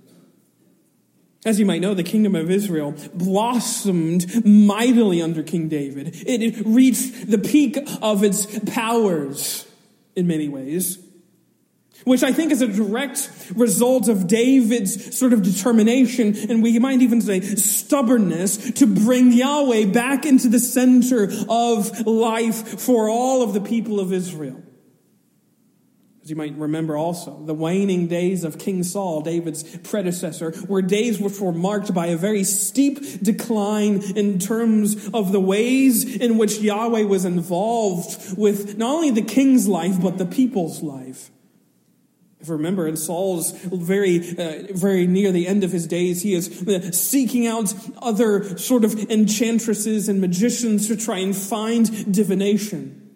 As 1.46 1.60
you 1.60 1.66
might 1.68 1.82
know, 1.82 1.94
the 1.94 2.04
kingdom 2.04 2.36
of 2.36 2.50
Israel 2.50 2.96
blossomed 3.14 4.44
mightily 4.44 5.22
under 5.22 5.44
King 5.44 5.70
David. 5.70 6.16
It 6.26 6.66
reached 6.66 7.30
the 7.30 7.38
peak 7.38 7.78
of 8.02 8.24
its 8.24 8.60
powers 8.72 9.67
in 10.18 10.26
many 10.26 10.50
ways, 10.50 10.98
which 12.04 12.24
I 12.24 12.34
think 12.34 12.52
is 12.52 12.64
a 12.64 12.68
direct 12.68 13.30
result 13.56 14.08
of 14.08 14.28
David's 14.28 15.18
sort 15.18 15.32
of 15.32 15.44
determination, 15.44 16.36
and 16.50 16.64
we 16.64 16.80
might 16.80 17.02
even 17.02 17.22
say 17.22 17.40
stubbornness, 17.40 18.72
to 18.74 18.88
bring 18.88 19.32
Yahweh 19.32 19.86
back 19.86 20.26
into 20.26 20.50
the 20.50 20.60
center 20.60 21.30
of 21.48 22.08
life 22.08 22.82
for 22.82 23.08
all 23.10 23.44
of 23.44 23.54
the 23.54 23.62
people 23.62 24.00
of 24.00 24.12
Israel. 24.12 24.62
As 26.28 26.32
you 26.32 26.36
might 26.36 26.58
remember 26.58 26.98
also, 26.98 27.42
the 27.46 27.54
waning 27.54 28.08
days 28.08 28.44
of 28.44 28.60
King 28.60 28.84
Saul, 28.84 29.22
David's 29.22 29.64
predecessor, 29.78 30.54
were 30.68 30.82
days 30.82 31.22
which 31.22 31.40
were 31.40 31.54
marked 31.54 31.94
by 31.94 32.08
a 32.08 32.18
very 32.18 32.44
steep 32.44 33.24
decline 33.24 34.02
in 34.14 34.38
terms 34.38 35.08
of 35.14 35.32
the 35.32 35.40
ways 35.40 36.18
in 36.18 36.38
which 36.38 36.60
Yahweh 36.60 37.04
was 37.04 37.24
involved 37.24 38.38
with 38.38 38.78
not 38.78 38.96
only 38.96 39.10
the 39.10 39.22
king's 39.22 39.70
life, 39.70 40.02
but 40.02 40.18
the 40.18 40.26
people's 40.26 40.84
life. 40.84 41.32
If 42.42 42.50
you 42.50 42.56
remember, 42.56 42.90
in 42.90 42.98
Saul's 42.98 43.52
very, 43.52 44.18
uh, 44.18 44.74
very 44.74 45.08
near 45.08 45.32
the 45.32 45.48
end 45.48 45.64
of 45.64 45.72
his 45.72 45.88
days, 45.88 46.24
he 46.24 46.34
is 46.34 46.68
uh, 46.68 46.92
seeking 46.92 47.48
out 47.48 47.74
other 48.02 48.58
sort 48.58 48.84
of 48.84 49.10
enchantresses 49.10 50.10
and 50.10 50.20
magicians 50.20 50.90
to 50.90 50.98
try 50.98 51.20
and 51.20 51.34
find 51.34 52.14
divination 52.14 53.07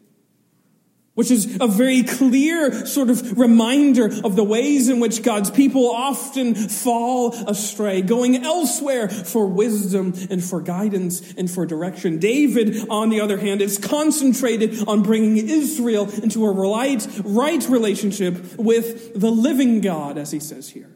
which 1.13 1.30
is 1.30 1.58
a 1.60 1.68
very 1.68 2.03
clear 2.03 2.86
sort 2.86 3.10
of 3.10 3.38
reminder 3.38 4.06
of 4.24 4.36
the 4.36 4.44
ways 4.44 4.88
in 4.88 5.00
which 5.00 5.24
God's 5.24 5.51
people 5.51 5.89
often 5.91 6.56
fall 6.56 7.34
astray, 7.34 8.01
going 8.01 8.46
elsewhere 8.46 9.10
for 9.10 9.46
wisdom 9.46 10.13
and 10.30 10.44
for 10.44 10.62
guidance 10.62 11.34
and 11.34 11.51
for 11.51 11.65
direction. 11.65 12.18
David, 12.18 12.88
on 12.89 13.10
the 13.10 13.20
other 13.20 13.38
hand, 13.38 13.62
is 13.62 13.77
concentrated 13.77 14.88
on 14.88 15.03
bringing 15.03 15.38
Israel 15.38 16.10
into 16.10 16.46
a 16.46 16.51
right, 16.51 17.06
right 17.24 17.68
relationship 17.68 18.58
with 18.58 19.20
the 19.20 19.32
living 19.32 19.82
God, 19.82 20.18
as 20.18 20.32
he 20.32 20.39
says 20.39 20.70
here 20.70 20.90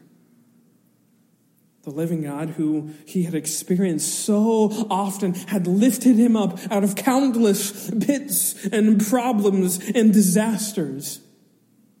the 1.86 1.92
living 1.92 2.22
God 2.22 2.48
who 2.50 2.90
he 3.04 3.22
had 3.22 3.34
experienced 3.36 4.12
so 4.24 4.72
often 4.90 5.34
had 5.34 5.68
lifted 5.68 6.16
him 6.16 6.36
up 6.36 6.58
out 6.68 6.82
of 6.82 6.96
countless 6.96 7.88
pits 8.04 8.66
and 8.66 9.00
problems 9.06 9.78
and 9.94 10.12
disasters. 10.12 11.20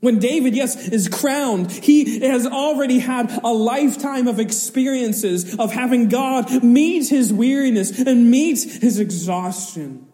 When 0.00 0.18
David, 0.18 0.56
yes, 0.56 0.88
is 0.88 1.08
crowned, 1.08 1.70
he 1.70 2.18
has 2.26 2.48
already 2.48 2.98
had 2.98 3.30
a 3.44 3.52
lifetime 3.52 4.26
of 4.26 4.40
experiences 4.40 5.56
of 5.56 5.70
having 5.70 6.08
God 6.08 6.64
meet 6.64 7.08
his 7.08 7.32
weariness 7.32 7.96
and 7.96 8.28
meet 8.28 8.58
his 8.58 8.98
exhaustion. 8.98 10.08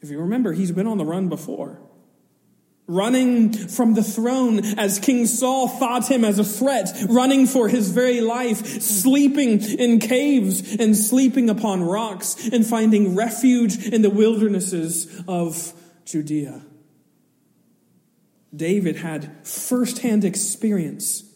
If 0.00 0.10
you 0.10 0.18
remember, 0.18 0.52
he's 0.52 0.72
been 0.72 0.88
on 0.88 0.98
the 0.98 1.04
run 1.04 1.28
before 1.28 1.78
running 2.90 3.52
from 3.52 3.94
the 3.94 4.02
throne 4.02 4.58
as 4.78 4.98
King 4.98 5.26
Saul 5.26 5.68
thought 5.68 6.10
him 6.10 6.24
as 6.24 6.38
a 6.38 6.44
threat, 6.44 6.92
running 7.08 7.46
for 7.46 7.68
his 7.68 7.90
very 7.90 8.20
life, 8.20 8.82
sleeping 8.82 9.62
in 9.62 10.00
caves 10.00 10.76
and 10.76 10.96
sleeping 10.96 11.48
upon 11.48 11.82
rocks 11.82 12.48
and 12.48 12.66
finding 12.66 13.14
refuge 13.14 13.86
in 13.86 14.02
the 14.02 14.10
wildernesses 14.10 15.22
of 15.28 15.72
Judea. 16.04 16.62
David 18.54 18.96
had 18.96 19.46
firsthand 19.46 20.24
experience 20.24 21.29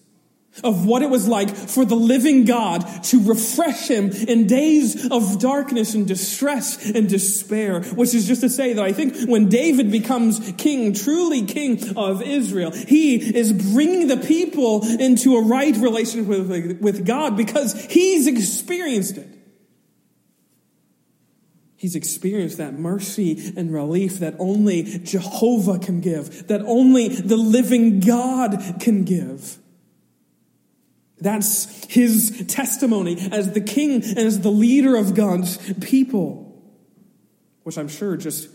of 0.63 0.87
what 0.87 1.03
it 1.03 1.11
was 1.11 1.27
like 1.27 1.55
for 1.55 1.85
the 1.85 1.95
living 1.95 2.45
God 2.45 2.81
to 3.05 3.23
refresh 3.23 3.89
him 3.89 4.11
in 4.11 4.47
days 4.47 5.11
of 5.11 5.41
darkness 5.41 5.95
and 5.95 6.07
distress 6.07 6.91
and 6.91 7.09
despair. 7.09 7.83
Which 7.83 8.15
is 8.15 8.27
just 8.27 8.43
to 8.43 8.49
say 8.49 8.73
that 8.75 8.85
I 8.85 8.93
think 8.93 9.29
when 9.29 9.49
David 9.49 9.91
becomes 9.91 10.53
king, 10.57 10.93
truly 10.93 11.43
king 11.43 11.97
of 11.97 12.23
Israel, 12.23 12.71
he 12.71 13.17
is 13.17 13.53
bringing 13.73 14.07
the 14.07 14.17
people 14.17 14.87
into 14.87 15.37
a 15.37 15.43
right 15.43 15.77
relationship 15.77 16.27
with, 16.29 16.81
with 16.81 17.07
God 17.07 17.37
because 17.37 17.85
he's 17.87 18.27
experienced 18.27 19.17
it. 19.17 19.29
He's 21.77 21.97
experienced 21.97 22.59
that 22.59 22.79
mercy 22.79 23.53
and 23.57 23.71
relief 23.71 24.21
that 24.21 24.37
only 24.39 24.85
Jehovah 25.01 25.79
can 25.79 26.01
give, 26.01 26.47
that 26.49 26.63
only 26.63 27.09
the 27.09 27.37
living 27.37 28.01
God 28.01 28.77
can 28.81 29.05
give. 29.05 29.59
That's 31.25 31.85
his 31.87 32.45
testimony 32.49 33.17
as 33.33 33.53
the 33.53 33.61
king 33.63 33.95
and 33.95 34.19
as 34.19 34.41
the 34.41 34.51
leader 34.51 34.95
of 34.95 35.15
God's 35.15 35.57
people, 35.81 36.63
which 37.63 37.79
I'm 37.79 37.89
sure 37.89 38.17
just 38.19 38.51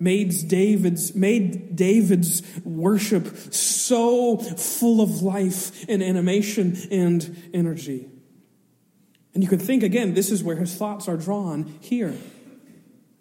made 0.00 0.32
David's, 0.48 1.14
made 1.14 1.76
David's 1.76 2.42
worship 2.64 3.26
so 3.52 4.38
full 4.38 5.02
of 5.02 5.22
life 5.22 5.86
and 5.86 6.02
animation 6.02 6.78
and 6.90 7.50
energy. 7.52 8.08
And 9.34 9.42
you 9.42 9.48
could 9.48 9.60
think 9.60 9.82
again, 9.82 10.14
this 10.14 10.30
is 10.30 10.42
where 10.42 10.56
his 10.56 10.74
thoughts 10.74 11.08
are 11.08 11.16
drawn 11.18 11.64
here. 11.80 12.16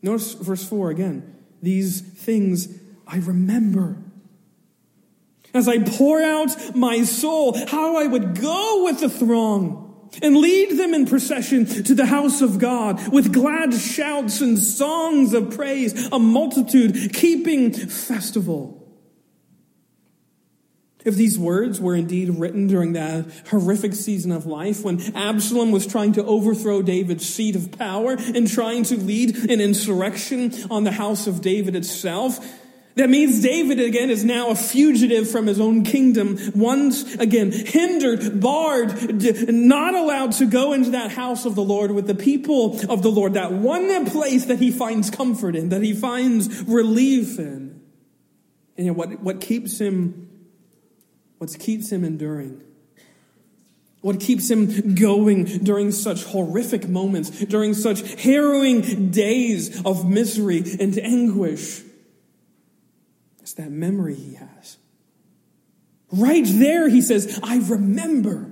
Notice 0.02 0.34
verse 0.34 0.64
4 0.64 0.92
again. 0.92 1.36
These 1.62 2.00
things 2.00 2.70
I 3.06 3.18
remember. 3.18 3.98
As 5.54 5.68
I 5.68 5.80
pour 5.80 6.22
out 6.22 6.76
my 6.76 7.04
soul, 7.04 7.58
how 7.68 7.98
I 7.98 8.08
would 8.08 8.40
go 8.40 8.84
with 8.84 9.00
the 9.00 9.10
throng 9.10 10.10
and 10.22 10.38
lead 10.38 10.78
them 10.78 10.94
in 10.94 11.06
procession 11.06 11.66
to 11.66 11.96
the 11.96 12.06
house 12.06 12.42
of 12.42 12.60
God 12.60 13.12
with 13.12 13.34
glad 13.34 13.74
shouts 13.74 14.42
and 14.42 14.58
songs 14.58 15.34
of 15.34 15.52
praise, 15.56 16.08
a 16.12 16.20
multitude 16.20 17.14
keeping 17.14 17.72
festival. 17.74 18.78
If 21.06 21.16
these 21.16 21.40
words 21.40 21.80
were 21.80 21.96
indeed 21.96 22.30
written 22.38 22.68
during 22.68 22.94
that 22.94 23.26
horrific 23.50 23.94
season 23.94 24.34
of 24.34 24.46
life 24.46 24.84
when 24.84 25.16
Absalom 25.16 25.72
was 25.72 25.88
trying 25.88 26.12
to 26.14 26.26
overthrow 26.26 26.82
David's 26.82 27.26
seat 27.26 27.56
of 27.56 27.72
power 27.72 28.18
and 28.20 28.46
trying 28.46 28.84
to 28.86 28.98
lead 28.98 29.50
an 29.50 29.62
insurrection 29.62 30.54
on 30.70 30.84
the 30.84 30.92
house 30.92 31.26
of 31.26 31.42
David 31.42 31.78
itself, 31.78 32.46
that 32.98 33.10
means 33.10 33.42
David 33.42 33.80
again 33.80 34.10
is 34.10 34.24
now 34.24 34.50
a 34.50 34.56
fugitive 34.56 35.30
from 35.30 35.48
his 35.48 35.60
own 35.60 35.84
kingdom, 35.84 36.38
once 36.56 37.16
again 37.16 37.52
hindered, 37.52 38.40
barred, 38.40 39.24
not 39.50 39.96
allowed 39.96 40.34
to 40.34 40.46
go 40.46 40.74
into 40.74 40.92
that 40.92 41.12
house 41.12 41.46
of 41.46 41.56
the 41.56 41.64
Lord 41.64 41.92
with 41.92 42.08
the 42.08 42.16
people 42.16 42.80
of 42.90 43.02
the 43.02 43.10
Lord, 43.10 43.34
that 43.34 43.52
one 43.52 44.06
place 44.06 44.46
that 44.46 44.60
he 44.60 44.72
finds 44.72 45.10
comfort 45.10 45.56
in, 45.56 45.70
that 45.70 45.82
he 45.82 45.94
finds 45.94 46.64
relief 46.64 47.40
in. 47.40 47.82
And 48.78 48.96
what, 48.96 49.22
what 49.22 49.42
keeps 49.42 49.80
him 49.80 50.28
what 51.38 51.56
keeps 51.60 51.92
him 51.92 52.04
enduring? 52.04 52.62
What 54.02 54.20
keeps 54.20 54.50
him 54.50 54.96
going 54.96 55.46
during 55.46 55.92
such 55.92 56.24
horrific 56.24 56.88
moments, 56.88 57.30
during 57.46 57.74
such 57.74 58.02
harrowing 58.22 59.12
days 59.12 59.84
of 59.86 60.10
misery 60.10 60.64
and 60.80 60.98
anguish? 60.98 61.82
That 63.58 63.72
memory 63.72 64.16
he 64.16 64.36
has. 64.36 64.78
Right 66.12 66.46
there, 66.46 66.88
he 66.88 67.02
says, 67.02 67.40
I 67.44 67.58
remember. 67.58 68.52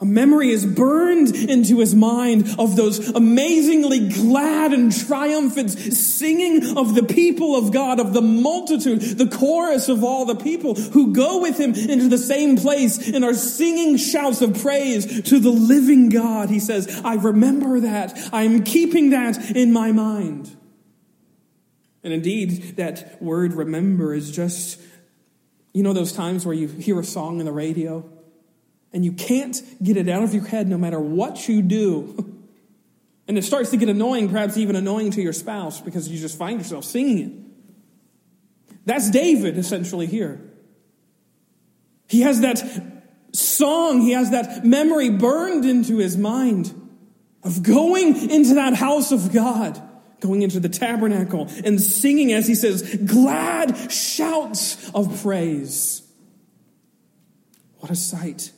A 0.00 0.04
memory 0.04 0.50
is 0.50 0.64
burned 0.66 1.34
into 1.34 1.78
his 1.78 1.94
mind 1.94 2.56
of 2.58 2.74
those 2.74 3.10
amazingly 3.10 4.08
glad 4.08 4.72
and 4.72 4.92
triumphant 4.92 5.70
singing 5.70 6.76
of 6.76 6.94
the 6.94 7.04
people 7.04 7.54
of 7.54 7.72
God, 7.72 8.00
of 8.00 8.12
the 8.12 8.22
multitude, 8.22 9.00
the 9.00 9.28
chorus 9.28 9.88
of 9.88 10.02
all 10.02 10.24
the 10.24 10.34
people 10.34 10.74
who 10.74 11.12
go 11.12 11.40
with 11.40 11.58
him 11.58 11.74
into 11.74 12.08
the 12.08 12.18
same 12.18 12.56
place 12.56 13.12
and 13.12 13.24
are 13.24 13.34
singing 13.34 13.96
shouts 13.96 14.42
of 14.42 14.60
praise 14.60 15.22
to 15.22 15.38
the 15.38 15.50
living 15.50 16.08
God. 16.08 16.50
He 16.50 16.58
says, 16.58 17.00
I 17.04 17.14
remember 17.14 17.80
that. 17.80 18.18
I'm 18.32 18.64
keeping 18.64 19.10
that 19.10 19.52
in 19.52 19.72
my 19.72 19.92
mind. 19.92 20.56
And 22.04 22.12
indeed, 22.12 22.76
that 22.76 23.22
word 23.22 23.54
remember 23.54 24.14
is 24.14 24.30
just, 24.30 24.80
you 25.72 25.82
know, 25.82 25.92
those 25.92 26.12
times 26.12 26.44
where 26.44 26.54
you 26.54 26.68
hear 26.68 26.98
a 26.98 27.04
song 27.04 27.38
on 27.38 27.44
the 27.44 27.52
radio 27.52 28.08
and 28.92 29.04
you 29.04 29.12
can't 29.12 29.60
get 29.82 29.96
it 29.96 30.08
out 30.08 30.22
of 30.22 30.34
your 30.34 30.44
head 30.46 30.68
no 30.68 30.76
matter 30.78 31.00
what 31.00 31.48
you 31.48 31.62
do. 31.62 32.28
And 33.28 33.38
it 33.38 33.44
starts 33.44 33.70
to 33.70 33.76
get 33.76 33.88
annoying, 33.88 34.28
perhaps 34.28 34.56
even 34.56 34.74
annoying 34.74 35.12
to 35.12 35.22
your 35.22 35.32
spouse 35.32 35.80
because 35.80 36.08
you 36.08 36.18
just 36.18 36.36
find 36.36 36.58
yourself 36.58 36.84
singing 36.84 37.18
it. 37.18 38.76
That's 38.84 39.10
David 39.10 39.56
essentially 39.56 40.06
here. 40.06 40.40
He 42.08 42.22
has 42.22 42.40
that 42.40 42.62
song, 43.32 44.00
he 44.02 44.10
has 44.10 44.32
that 44.32 44.66
memory 44.66 45.08
burned 45.08 45.64
into 45.64 45.98
his 45.98 46.16
mind 46.16 46.74
of 47.42 47.62
going 47.62 48.30
into 48.30 48.54
that 48.54 48.74
house 48.74 49.12
of 49.12 49.32
God, 49.32 49.80
going 50.22 50.42
into 50.42 50.60
the 50.60 50.68
tabernacle 50.68 51.48
and 51.64 51.80
singing, 51.80 52.32
as 52.32 52.46
he 52.46 52.54
says, 52.54 52.96
glad 53.04 53.90
shouts 53.90 54.90
of 54.94 55.22
praise. 55.22 56.02
What 57.78 57.90
a 57.90 57.96
sight. 57.96 58.52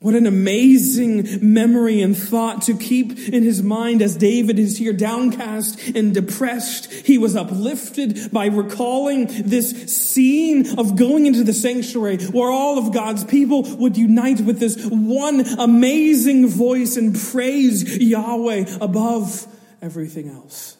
What 0.00 0.14
an 0.14 0.26
amazing 0.26 1.52
memory 1.52 2.00
and 2.02 2.16
thought 2.16 2.62
to 2.62 2.76
keep 2.76 3.18
in 3.18 3.42
his 3.42 3.64
mind 3.64 4.00
as 4.00 4.16
David 4.16 4.56
is 4.56 4.78
here 4.78 4.92
downcast 4.92 5.88
and 5.88 6.14
depressed. 6.14 6.92
He 6.92 7.18
was 7.18 7.34
uplifted 7.34 8.30
by 8.32 8.46
recalling 8.46 9.26
this 9.26 9.70
scene 9.92 10.78
of 10.78 10.94
going 10.94 11.26
into 11.26 11.42
the 11.42 11.52
sanctuary 11.52 12.18
where 12.26 12.50
all 12.50 12.78
of 12.78 12.94
God's 12.94 13.24
people 13.24 13.62
would 13.76 13.96
unite 13.96 14.40
with 14.40 14.60
this 14.60 14.86
one 14.86 15.40
amazing 15.58 16.48
voice 16.48 16.96
and 16.96 17.18
praise 17.18 17.98
Yahweh 17.98 18.78
above 18.80 19.48
everything 19.82 20.28
else. 20.28 20.76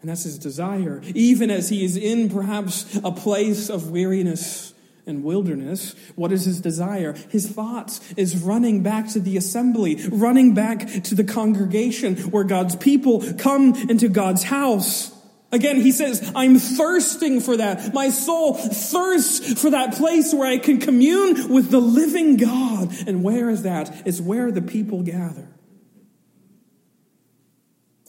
And 0.00 0.10
that's 0.10 0.24
his 0.24 0.38
desire, 0.38 1.00
even 1.14 1.50
as 1.50 1.68
he 1.68 1.84
is 1.84 1.96
in 1.96 2.28
perhaps 2.28 2.98
a 3.04 3.12
place 3.12 3.70
of 3.70 3.90
weariness 3.90 4.74
and 5.06 5.22
wilderness, 5.22 5.94
what 6.16 6.32
is 6.32 6.44
his 6.44 6.60
desire? 6.60 7.14
His 7.30 7.48
thoughts 7.48 8.00
is 8.14 8.42
running 8.42 8.82
back 8.82 9.08
to 9.10 9.20
the 9.20 9.36
assembly, 9.36 10.00
running 10.08 10.54
back 10.54 10.88
to 11.04 11.14
the 11.14 11.24
congregation 11.24 12.16
where 12.30 12.44
God's 12.44 12.76
people 12.76 13.22
come 13.38 13.74
into 13.88 14.08
God's 14.08 14.42
house. 14.42 15.12
Again, 15.52 15.80
he 15.80 15.92
says, 15.92 16.32
I'm 16.34 16.58
thirsting 16.58 17.40
for 17.40 17.56
that. 17.58 17.92
My 17.92 18.08
soul 18.08 18.54
thirsts 18.54 19.60
for 19.60 19.70
that 19.70 19.94
place 19.94 20.32
where 20.32 20.48
I 20.48 20.58
can 20.58 20.80
commune 20.80 21.48
with 21.48 21.70
the 21.70 21.80
living 21.80 22.38
God. 22.38 22.92
And 23.06 23.22
where 23.22 23.50
is 23.50 23.62
that? 23.62 24.06
It's 24.06 24.20
where 24.20 24.50
the 24.50 24.62
people 24.62 25.02
gather. 25.02 25.46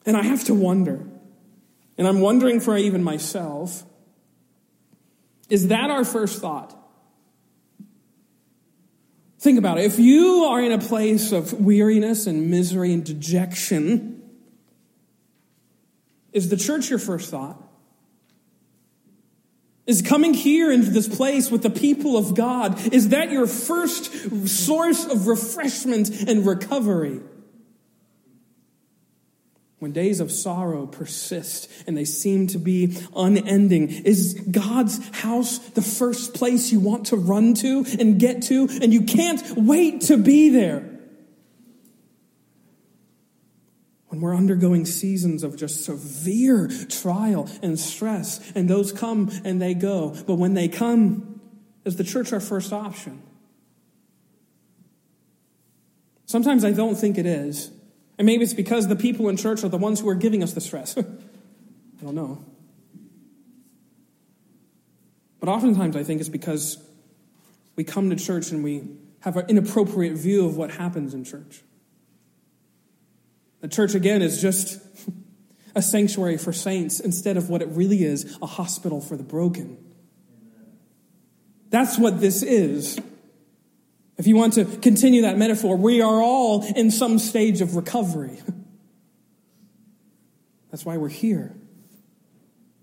And 0.05 0.17
I 0.17 0.23
have 0.23 0.43
to 0.45 0.53
wonder, 0.53 1.05
and 1.97 2.07
I'm 2.07 2.19
wondering 2.19 2.59
for 2.59 2.77
even 2.77 3.03
myself, 3.03 3.83
is 5.49 5.67
that 5.67 5.89
our 5.89 6.03
first 6.03 6.41
thought? 6.41 6.77
Think 9.39 9.59
about 9.59 9.77
it. 9.77 9.85
If 9.85 9.99
you 9.99 10.45
are 10.45 10.61
in 10.61 10.71
a 10.71 10.79
place 10.79 11.31
of 11.31 11.53
weariness 11.53 12.27
and 12.27 12.49
misery 12.49 12.93
and 12.93 13.03
dejection, 13.03 14.21
is 16.31 16.49
the 16.49 16.57
church 16.57 16.89
your 16.89 16.99
first 16.99 17.29
thought? 17.29 17.61
Is 19.85 20.01
coming 20.01 20.33
here 20.33 20.71
into 20.71 20.89
this 20.91 21.13
place 21.13 21.51
with 21.51 21.61
the 21.61 21.69
people 21.69 22.17
of 22.17 22.35
God, 22.35 22.93
is 22.93 23.09
that 23.09 23.31
your 23.31 23.45
first 23.45 24.47
source 24.47 25.05
of 25.05 25.27
refreshment 25.27 26.09
and 26.27 26.45
recovery? 26.45 27.19
When 29.83 29.91
days 29.91 30.21
of 30.21 30.31
sorrow 30.31 30.85
persist 30.87 31.69
and 31.85 31.97
they 31.97 32.05
seem 32.05 32.47
to 32.47 32.57
be 32.57 32.97
unending, 33.17 33.89
is 33.89 34.33
God's 34.49 34.97
house 35.17 35.57
the 35.57 35.81
first 35.81 36.33
place 36.33 36.71
you 36.71 36.79
want 36.79 37.07
to 37.07 37.17
run 37.17 37.53
to 37.55 37.85
and 37.99 38.17
get 38.17 38.43
to, 38.43 38.69
and 38.81 38.93
you 38.93 39.01
can't 39.01 39.43
wait 39.57 39.99
to 40.03 40.15
be 40.15 40.47
there? 40.47 40.89
When 44.07 44.21
we're 44.21 44.37
undergoing 44.37 44.85
seasons 44.85 45.43
of 45.43 45.57
just 45.57 45.83
severe 45.83 46.71
trial 46.87 47.49
and 47.61 47.77
stress, 47.77 48.53
and 48.55 48.69
those 48.69 48.93
come 48.93 49.29
and 49.43 49.61
they 49.61 49.73
go, 49.73 50.15
but 50.25 50.35
when 50.35 50.53
they 50.53 50.69
come, 50.69 51.41
is 51.83 51.97
the 51.97 52.05
church 52.05 52.31
our 52.31 52.39
first 52.39 52.71
option? 52.71 53.21
Sometimes 56.25 56.63
I 56.63 56.71
don't 56.71 56.95
think 56.95 57.17
it 57.17 57.25
is. 57.25 57.69
And 58.17 58.25
maybe 58.25 58.43
it's 58.43 58.53
because 58.53 58.87
the 58.87 58.95
people 58.95 59.29
in 59.29 59.37
church 59.37 59.63
are 59.63 59.69
the 59.69 59.77
ones 59.77 59.99
who 59.99 60.09
are 60.09 60.15
giving 60.15 60.43
us 60.43 60.53
the 60.53 60.61
stress. 60.61 60.97
I 60.97 61.03
don't 62.03 62.15
know. 62.15 62.43
But 65.39 65.49
oftentimes 65.49 65.95
I 65.95 66.03
think 66.03 66.19
it's 66.19 66.29
because 66.29 66.77
we 67.75 67.83
come 67.83 68.09
to 68.09 68.15
church 68.15 68.51
and 68.51 68.63
we 68.63 68.83
have 69.21 69.37
an 69.37 69.49
inappropriate 69.49 70.13
view 70.13 70.45
of 70.45 70.57
what 70.57 70.71
happens 70.71 71.13
in 71.13 71.23
church. 71.23 71.61
The 73.61 73.67
church, 73.67 73.95
again, 73.95 74.21
is 74.21 74.41
just 74.41 74.79
a 75.75 75.81
sanctuary 75.81 76.37
for 76.37 76.53
saints 76.53 76.99
instead 76.99 77.37
of 77.37 77.49
what 77.49 77.61
it 77.61 77.69
really 77.69 78.03
is 78.03 78.37
a 78.41 78.45
hospital 78.45 79.01
for 79.01 79.15
the 79.15 79.23
broken. 79.23 79.77
That's 81.69 81.97
what 81.97 82.21
this 82.21 82.43
is. 82.43 82.99
If 84.23 84.27
you 84.27 84.37
want 84.37 84.53
to 84.53 84.63
continue 84.63 85.23
that 85.23 85.37
metaphor, 85.37 85.75
we 85.75 85.99
are 85.99 86.21
all 86.21 86.63
in 86.77 86.91
some 86.91 87.19
stage 87.19 87.59
of 87.59 87.75
recovery. 87.75 88.39
That's 90.71 90.85
why 90.85 90.95
we're 90.95 91.09
here. 91.09 91.53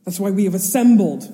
That's 0.05 0.21
why 0.21 0.33
we 0.33 0.45
have 0.45 0.53
assembled. 0.53 1.27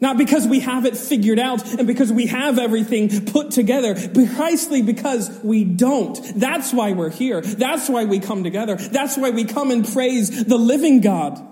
Not 0.00 0.18
because 0.18 0.46
we 0.46 0.60
have 0.60 0.86
it 0.86 0.96
figured 0.96 1.40
out 1.40 1.66
and 1.68 1.88
because 1.88 2.12
we 2.12 2.26
have 2.26 2.60
everything 2.60 3.26
put 3.26 3.50
together, 3.50 3.96
precisely 3.96 4.82
because 4.82 5.36
we 5.42 5.64
don't. 5.64 6.16
That's 6.36 6.72
why 6.72 6.92
we're 6.92 7.10
here. 7.10 7.40
That's 7.40 7.88
why 7.88 8.04
we 8.04 8.20
come 8.20 8.44
together. 8.44 8.76
That's 8.76 9.16
why 9.16 9.30
we 9.30 9.46
come 9.46 9.72
and 9.72 9.84
praise 9.84 10.44
the 10.44 10.58
living 10.58 11.00
God. 11.00 11.44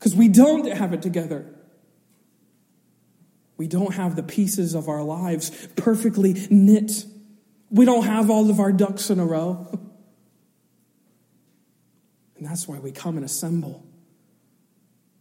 Because 0.00 0.16
we 0.16 0.26
don't 0.26 0.66
have 0.66 0.94
it 0.94 1.02
together. 1.02 1.46
We 3.60 3.68
don't 3.68 3.92
have 3.92 4.16
the 4.16 4.22
pieces 4.22 4.74
of 4.74 4.88
our 4.88 5.02
lives 5.02 5.50
perfectly 5.76 6.46
knit. 6.48 7.04
We 7.68 7.84
don't 7.84 8.04
have 8.04 8.30
all 8.30 8.48
of 8.48 8.58
our 8.58 8.72
ducks 8.72 9.10
in 9.10 9.20
a 9.20 9.26
row. 9.26 9.68
And 12.38 12.46
that's 12.46 12.66
why 12.66 12.78
we 12.78 12.90
come 12.90 13.16
and 13.18 13.24
assemble. 13.26 13.86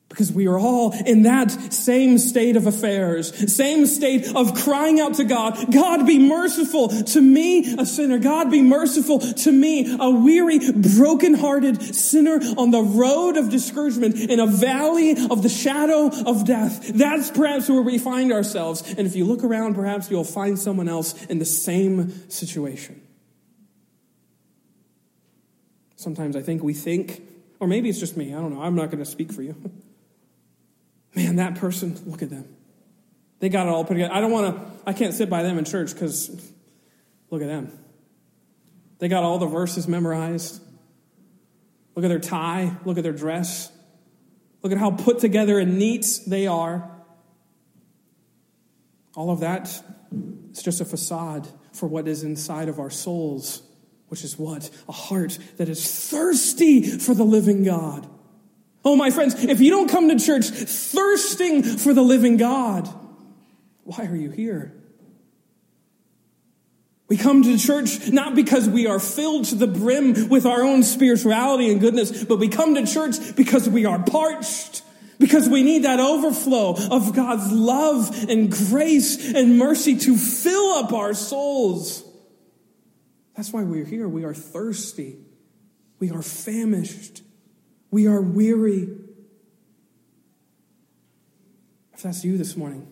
Because 0.10 0.32
we 0.32 0.48
are 0.48 0.58
all 0.58 0.92
in 1.06 1.22
that 1.24 1.52
same 1.72 2.18
state 2.18 2.56
of 2.56 2.66
affairs, 2.66 3.54
same 3.54 3.86
state 3.86 4.36
of 4.36 4.56
crying 4.56 5.00
out 5.00 5.14
to 5.16 5.24
God, 5.24 5.72
God 5.72 6.08
be 6.08 6.18
merciful 6.18 6.90
to 6.90 7.22
me, 7.22 7.76
a 7.78 7.86
sinner. 7.86 8.18
God 8.18 8.50
be 8.50 8.64
merciful 8.64 9.20
to 9.20 9.52
me, 9.52 9.96
a 10.00 10.10
weary, 10.10 10.60
broken-hearted 10.72 11.96
sinner 11.96 12.40
on 12.58 12.72
the 12.72 12.82
road 12.82 13.38
of 13.38 13.52
discouragement 13.52 14.16
in 14.16 14.40
a 14.40 14.48
valley 14.48 15.12
of 15.12 15.44
the 15.44 15.50
shadow 15.50 16.08
of 16.26 16.44
death. 16.44 16.88
That's 16.88 17.30
perhaps 17.30 17.70
where 17.70 17.84
we 17.84 18.00
find 18.00 18.34
ourselves. 18.34 18.82
And 18.98 19.06
if 19.06 19.16
you 19.16 19.26
look 19.26 19.44
around, 19.44 19.76
perhaps 19.76 20.10
you'll 20.10 20.24
find 20.24 20.58
someone 20.58 20.90
else 20.90 21.24
in 21.26 21.38
the 21.38 21.46
same 21.46 22.30
situation. 22.32 23.00
Sometimes 25.98 26.36
I 26.36 26.42
think 26.42 26.64
we 26.64 26.74
think, 26.74 27.22
or 27.60 27.68
maybe 27.68 27.90
it's 27.90 28.00
just 28.00 28.18
me, 28.18 28.34
I 28.34 28.40
don't 28.40 28.54
know, 28.56 28.64
I'm 28.64 28.76
not 28.76 28.88
going 28.88 29.04
to 29.04 29.10
speak 29.10 29.32
for 29.32 29.44
you. 29.44 29.56
Man, 31.16 31.38
that 31.38 31.56
person, 31.56 32.00
look 32.06 32.22
at 32.22 32.30
them. 32.30 32.46
They 33.40 33.50
got 33.50 33.68
it 33.68 33.70
all 33.70 33.84
put 33.84 33.94
together. 33.96 34.14
I 34.14 34.22
don't 34.22 34.32
want 34.32 34.56
to, 34.56 34.90
I 34.90 34.94
can't 34.94 35.14
sit 35.14 35.30
by 35.30 35.44
them 35.44 35.58
in 35.58 35.66
church 35.66 35.94
because 35.94 36.30
look 37.30 37.42
at 37.42 37.48
them. 37.48 37.72
They 39.00 39.08
got 39.08 39.24
all 39.24 39.40
the 39.40 39.48
verses 39.48 39.88
memorized. 39.88 40.62
Look 41.96 42.06
at 42.06 42.10
their 42.10 42.20
tie. 42.20 42.76
Look 42.86 42.98
at 42.98 43.04
their 43.04 43.14
dress. 43.14 43.72
Look 44.62 44.72
at 44.72 44.78
how 44.78 44.92
put 44.92 45.20
together 45.20 45.58
and 45.58 45.78
neat 45.78 46.06
they 46.28 46.48
are. 46.48 46.90
All 49.16 49.32
of 49.32 49.40
that 49.40 49.68
is 50.52 50.62
just 50.62 50.82
a 50.82 50.86
facade 50.86 51.48
for 51.74 51.88
what 51.88 52.08
is 52.08 52.24
inside 52.24 52.68
of 52.68 52.80
our 52.80 52.90
souls, 52.90 53.62
which 54.10 54.24
is 54.24 54.38
what? 54.38 54.70
A 54.88 54.92
heart 54.92 55.38
that 55.58 55.70
is 55.70 56.10
thirsty 56.10 56.84
for 56.84 57.14
the 57.14 57.24
living 57.24 57.64
God. 57.64 58.08
Oh, 58.86 58.96
my 58.96 59.10
friends, 59.10 59.44
if 59.44 59.60
you 59.60 59.72
don't 59.72 59.90
come 59.90 60.10
to 60.10 60.24
church 60.24 60.46
thirsting 60.46 61.64
for 61.64 61.94
the 61.94 62.02
living 62.02 62.38
God, 62.38 62.88
why 63.84 64.06
are 64.06 64.16
you 64.16 64.30
here? 64.30 64.74
We 67.10 67.18
come 67.18 67.42
to 67.44 67.58
church 67.58 68.10
not 68.12 68.36
because 68.36 68.70
we 68.70 68.86
are 68.86 69.00
filled 69.00 69.46
to 69.46 69.56
the 69.56 69.68
brim 69.68 70.30
with 70.30 70.46
our 70.46 70.62
own 70.62 70.84
spirituality 70.84 71.72
and 71.72 71.82
goodness, 71.82 72.24
but 72.24 72.38
we 72.38 72.48
come 72.48 72.76
to 72.76 72.86
church 72.86 73.36
because 73.36 73.68
we 73.68 73.86
are 73.86 73.98
parched, 73.98 74.84
because 75.18 75.50
we 75.50 75.64
need 75.64 75.84
that 75.84 76.00
overflow 76.00 76.76
of 76.92 77.16
God's 77.16 77.52
love 77.52 78.30
and 78.30 78.52
grace 78.52 79.34
and 79.34 79.58
mercy 79.58 79.98
to 79.98 80.16
fill 80.16 80.74
up 80.74 80.94
our 80.94 81.16
souls. 81.16 82.04
That's 83.36 83.52
why 83.52 83.64
we're 83.64 83.86
here. 83.86 84.08
We 84.08 84.24
are 84.24 84.36
thirsty. 84.36 85.18
We 85.98 86.12
are 86.12 86.22
famished. 86.22 87.24
We 87.92 88.08
are 88.08 88.22
weary. 88.22 88.90
If 91.94 92.04
that's 92.04 92.24
you 92.24 92.38
this 92.38 92.56
morning, 92.56 92.88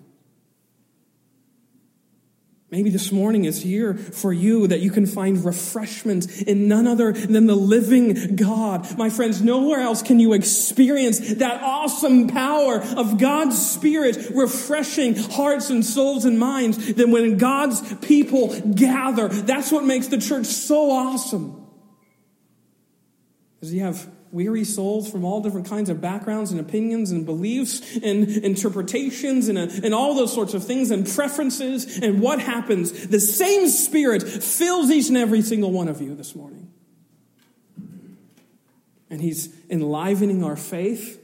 Maybe 2.70 2.90
this 2.90 3.14
morning 3.14 3.46
is 3.46 3.62
here 3.62 3.94
for 3.94 4.34
you 4.34 4.68
that 4.68 4.82
you 4.82 4.92
can 4.92 5.06
find 5.06 5.44
refreshment 5.46 6.42
in 6.42 6.68
none 6.68 6.86
other 6.86 7.14
than 7.14 7.46
the 7.46 7.56
living 7.56 8.36
God. 8.36 8.98
My 8.98 9.10
friends, 9.10 9.42
nowhere 9.42 9.80
else 9.80 10.02
can 10.02 10.20
you 10.20 10.34
experience 10.34 11.36
that 11.36 11.64
awesome 11.64 12.28
power 12.28 12.82
of 12.98 13.20
God's 13.20 13.58
Spirit 13.58 14.18
refreshing 14.36 15.16
hearts 15.16 15.70
and 15.70 15.86
souls 15.86 16.26
and 16.26 16.38
minds 16.38 16.94
than 16.96 17.12
when 17.12 17.38
God's 17.38 17.96
people 18.00 18.60
gather. 18.72 19.30
That's 19.30 19.72
what 19.72 19.86
makes 19.86 20.08
the 20.08 20.18
church 20.18 20.48
so 20.48 20.92
awesome. 20.92 21.66
Because 23.56 23.74
you 23.74 23.80
have 23.80 24.10
weary 24.32 24.64
souls 24.64 25.10
from 25.10 25.24
all 25.24 25.42
different 25.42 25.68
kinds 25.68 25.90
of 25.90 26.02
backgrounds 26.02 26.52
and 26.52 26.60
opinions 26.60 27.12
and 27.12 27.26
beliefs 27.26 27.98
and 27.98 28.28
interpretations 28.30 29.48
and, 29.48 29.58
uh, 29.58 29.68
and 29.84 29.94
all 29.94 30.16
those 30.16 30.34
sorts 30.34 30.54
of 30.54 30.64
things 30.64 30.92
and 30.92 31.08
preferences. 31.08 32.00
And 32.00 32.22
what 32.22 32.40
happens? 32.40 33.08
The 33.08 33.20
same 33.20 33.68
Spirit 33.70 34.24
fills 34.24 34.90
each 34.92 35.08
and 35.08 35.18
every 35.18 35.42
single 35.42 35.72
one 35.72 35.88
of 35.88 36.02
you 36.02 36.16
this 36.16 36.36
morning. 36.36 36.72
And 39.10 39.22
He's 39.22 39.54
enlivening 39.70 40.44
our 40.44 40.58
faith. 40.58 41.24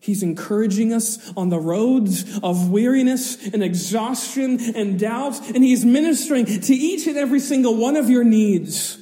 He's 0.00 0.22
encouraging 0.22 0.92
us 0.92 1.32
on 1.36 1.48
the 1.48 1.58
roads 1.58 2.38
of 2.42 2.70
weariness 2.70 3.48
and 3.48 3.64
exhaustion 3.64 4.76
and 4.76 4.98
doubt. 4.98 5.40
And 5.50 5.64
He's 5.64 5.84
ministering 5.84 6.46
to 6.46 6.74
each 6.74 7.06
and 7.08 7.16
every 7.16 7.40
single 7.40 7.74
one 7.74 7.96
of 7.96 8.08
your 8.08 8.22
needs. 8.24 8.96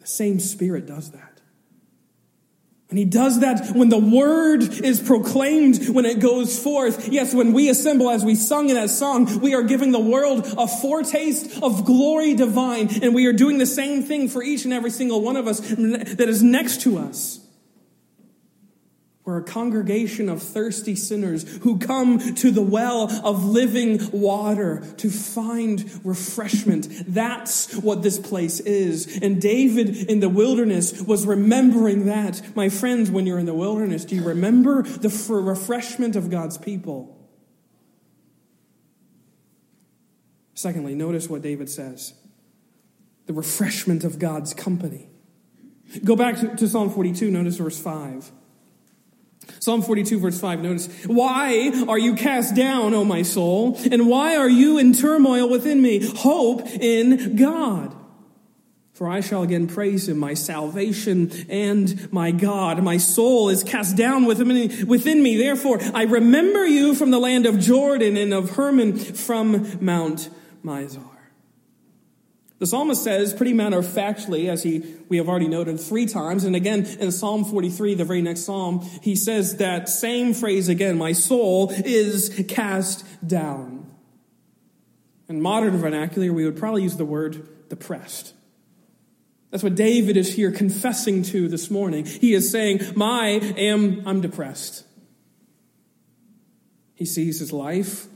The 0.00 0.06
same 0.06 0.40
Spirit 0.40 0.86
does 0.86 1.12
that. 1.12 1.27
And 2.90 2.98
he 2.98 3.04
does 3.04 3.40
that 3.40 3.76
when 3.76 3.90
the 3.90 3.98
word 3.98 4.62
is 4.62 4.98
proclaimed, 4.98 5.90
when 5.90 6.06
it 6.06 6.20
goes 6.20 6.58
forth. 6.58 7.08
Yes, 7.08 7.34
when 7.34 7.52
we 7.52 7.68
assemble 7.68 8.08
as 8.08 8.24
we 8.24 8.34
sung 8.34 8.70
in 8.70 8.76
that 8.76 8.88
song, 8.88 9.40
we 9.40 9.54
are 9.54 9.62
giving 9.62 9.92
the 9.92 10.00
world 10.00 10.46
a 10.56 10.66
foretaste 10.66 11.62
of 11.62 11.84
glory 11.84 12.34
divine. 12.34 12.88
And 13.02 13.14
we 13.14 13.26
are 13.26 13.34
doing 13.34 13.58
the 13.58 13.66
same 13.66 14.02
thing 14.02 14.28
for 14.30 14.42
each 14.42 14.64
and 14.64 14.72
every 14.72 14.90
single 14.90 15.20
one 15.20 15.36
of 15.36 15.46
us 15.46 15.60
that 15.60 16.28
is 16.28 16.42
next 16.42 16.80
to 16.82 16.98
us. 16.98 17.40
We're 19.28 19.36
a 19.36 19.42
congregation 19.42 20.30
of 20.30 20.42
thirsty 20.42 20.96
sinners 20.96 21.42
who 21.58 21.76
come 21.76 22.18
to 22.36 22.50
the 22.50 22.62
well 22.62 23.10
of 23.26 23.44
living 23.44 24.10
water 24.10 24.82
to 24.96 25.10
find 25.10 26.00
refreshment. 26.02 26.88
That's 27.06 27.76
what 27.76 28.02
this 28.02 28.18
place 28.18 28.58
is. 28.58 29.18
And 29.20 29.38
David 29.38 29.94
in 30.10 30.20
the 30.20 30.30
wilderness 30.30 31.02
was 31.02 31.26
remembering 31.26 32.06
that. 32.06 32.56
My 32.56 32.70
friends, 32.70 33.10
when 33.10 33.26
you're 33.26 33.38
in 33.38 33.44
the 33.44 33.52
wilderness, 33.52 34.06
do 34.06 34.16
you 34.16 34.24
remember 34.24 34.82
the 34.82 35.10
refreshment 35.42 36.16
of 36.16 36.30
God's 36.30 36.56
people? 36.56 37.14
Secondly, 40.54 40.94
notice 40.94 41.28
what 41.28 41.42
David 41.42 41.68
says 41.68 42.14
the 43.26 43.34
refreshment 43.34 44.04
of 44.04 44.18
God's 44.18 44.54
company. 44.54 45.10
Go 46.02 46.16
back 46.16 46.56
to, 46.56 46.66
Psalm 46.66 46.88
42, 46.88 47.30
notice 47.30 47.56
verse 47.56 47.78
5. 47.78 48.32
Psalm 49.60 49.82
42, 49.82 50.18
verse 50.18 50.40
5, 50.40 50.60
notice, 50.60 50.88
Why 51.06 51.84
are 51.88 51.98
you 51.98 52.14
cast 52.14 52.54
down, 52.54 52.94
O 52.94 53.04
my 53.04 53.22
soul? 53.22 53.78
And 53.90 54.08
why 54.08 54.36
are 54.36 54.48
you 54.48 54.78
in 54.78 54.92
turmoil 54.92 55.48
within 55.48 55.82
me? 55.82 56.06
Hope 56.06 56.66
in 56.66 57.36
God. 57.36 57.94
For 58.92 59.08
I 59.08 59.20
shall 59.20 59.42
again 59.44 59.68
praise 59.68 60.08
him, 60.08 60.18
my 60.18 60.34
salvation 60.34 61.30
and 61.48 62.12
my 62.12 62.32
God. 62.32 62.82
My 62.82 62.96
soul 62.96 63.48
is 63.48 63.62
cast 63.62 63.96
down 63.96 64.24
within 64.24 65.22
me. 65.22 65.36
Therefore, 65.36 65.78
I 65.94 66.02
remember 66.02 66.66
you 66.66 66.96
from 66.96 67.12
the 67.12 67.20
land 67.20 67.46
of 67.46 67.60
Jordan 67.60 68.16
and 68.16 68.34
of 68.34 68.50
Hermon 68.50 68.98
from 68.98 69.78
Mount 69.80 70.28
Mizar. 70.64 71.17
The 72.58 72.66
psalmist 72.66 73.04
says 73.04 73.32
pretty 73.32 73.52
matter 73.52 73.78
of 73.78 73.86
factly, 73.86 74.48
as 74.50 74.64
he, 74.64 74.82
we 75.08 75.16
have 75.18 75.28
already 75.28 75.46
noted 75.46 75.78
three 75.78 76.06
times, 76.06 76.42
and 76.42 76.56
again 76.56 76.84
in 76.98 77.12
Psalm 77.12 77.44
43, 77.44 77.94
the 77.94 78.04
very 78.04 78.20
next 78.20 78.40
psalm, 78.40 78.80
he 79.00 79.14
says 79.14 79.58
that 79.58 79.88
same 79.88 80.34
phrase 80.34 80.68
again, 80.68 80.98
my 80.98 81.12
soul 81.12 81.70
is 81.70 82.44
cast 82.48 83.04
down. 83.26 83.88
In 85.28 85.40
modern 85.40 85.76
vernacular, 85.76 86.32
we 86.32 86.44
would 86.44 86.56
probably 86.56 86.82
use 86.82 86.96
the 86.96 87.04
word 87.04 87.68
depressed. 87.68 88.34
That's 89.50 89.62
what 89.62 89.76
David 89.76 90.16
is 90.16 90.34
here 90.34 90.50
confessing 90.50 91.22
to 91.24 91.48
this 91.48 91.70
morning. 91.70 92.06
He 92.06 92.34
is 92.34 92.50
saying, 92.50 92.80
my 92.96 93.26
am, 93.26 94.02
I'm 94.06 94.20
depressed. 94.20 94.84
He 96.94 97.04
sees 97.04 97.38
his 97.38 97.52
life 97.52 98.08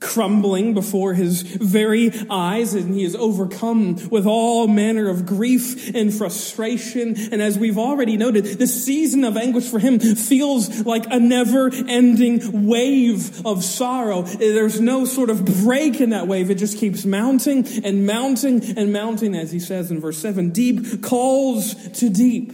crumbling 0.00 0.74
before 0.74 1.14
his 1.14 1.42
very 1.42 2.12
eyes, 2.30 2.74
and 2.74 2.94
he 2.94 3.02
is 3.02 3.16
overcome 3.16 3.96
with 4.10 4.26
all 4.26 4.68
manner 4.68 5.08
of 5.08 5.26
grief 5.26 5.94
and 5.94 6.14
frustration. 6.14 7.16
And 7.32 7.42
as 7.42 7.58
we've 7.58 7.78
already 7.78 8.16
noted, 8.16 8.44
the 8.44 8.66
season 8.66 9.24
of 9.24 9.36
anguish 9.36 9.68
for 9.68 9.78
him 9.78 9.98
feels 9.98 10.84
like 10.84 11.06
a 11.10 11.18
never 11.18 11.70
ending 11.72 12.66
wave 12.68 13.44
of 13.44 13.64
sorrow. 13.64 14.22
There's 14.22 14.80
no 14.80 15.04
sort 15.04 15.30
of 15.30 15.44
break 15.44 16.00
in 16.00 16.10
that 16.10 16.28
wave. 16.28 16.50
It 16.50 16.56
just 16.56 16.78
keeps 16.78 17.04
mounting 17.04 17.66
and 17.84 18.06
mounting 18.06 18.78
and 18.78 18.92
mounting, 18.92 19.34
as 19.34 19.50
he 19.50 19.58
says 19.58 19.90
in 19.90 20.00
verse 20.00 20.18
7 20.18 20.50
deep 20.50 21.02
calls 21.02 21.74
to 21.98 22.08
deep. 22.08 22.52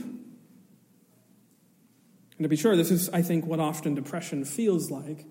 And 2.37 2.43
to 2.43 2.49
be 2.49 2.57
sure, 2.57 2.75
this 2.75 2.91
is, 2.91 3.09
I 3.11 3.23
think, 3.23 3.47
what 3.47 3.61
often 3.61 3.95
depression 3.95 4.45
feels 4.45 4.91
like. 4.91 5.27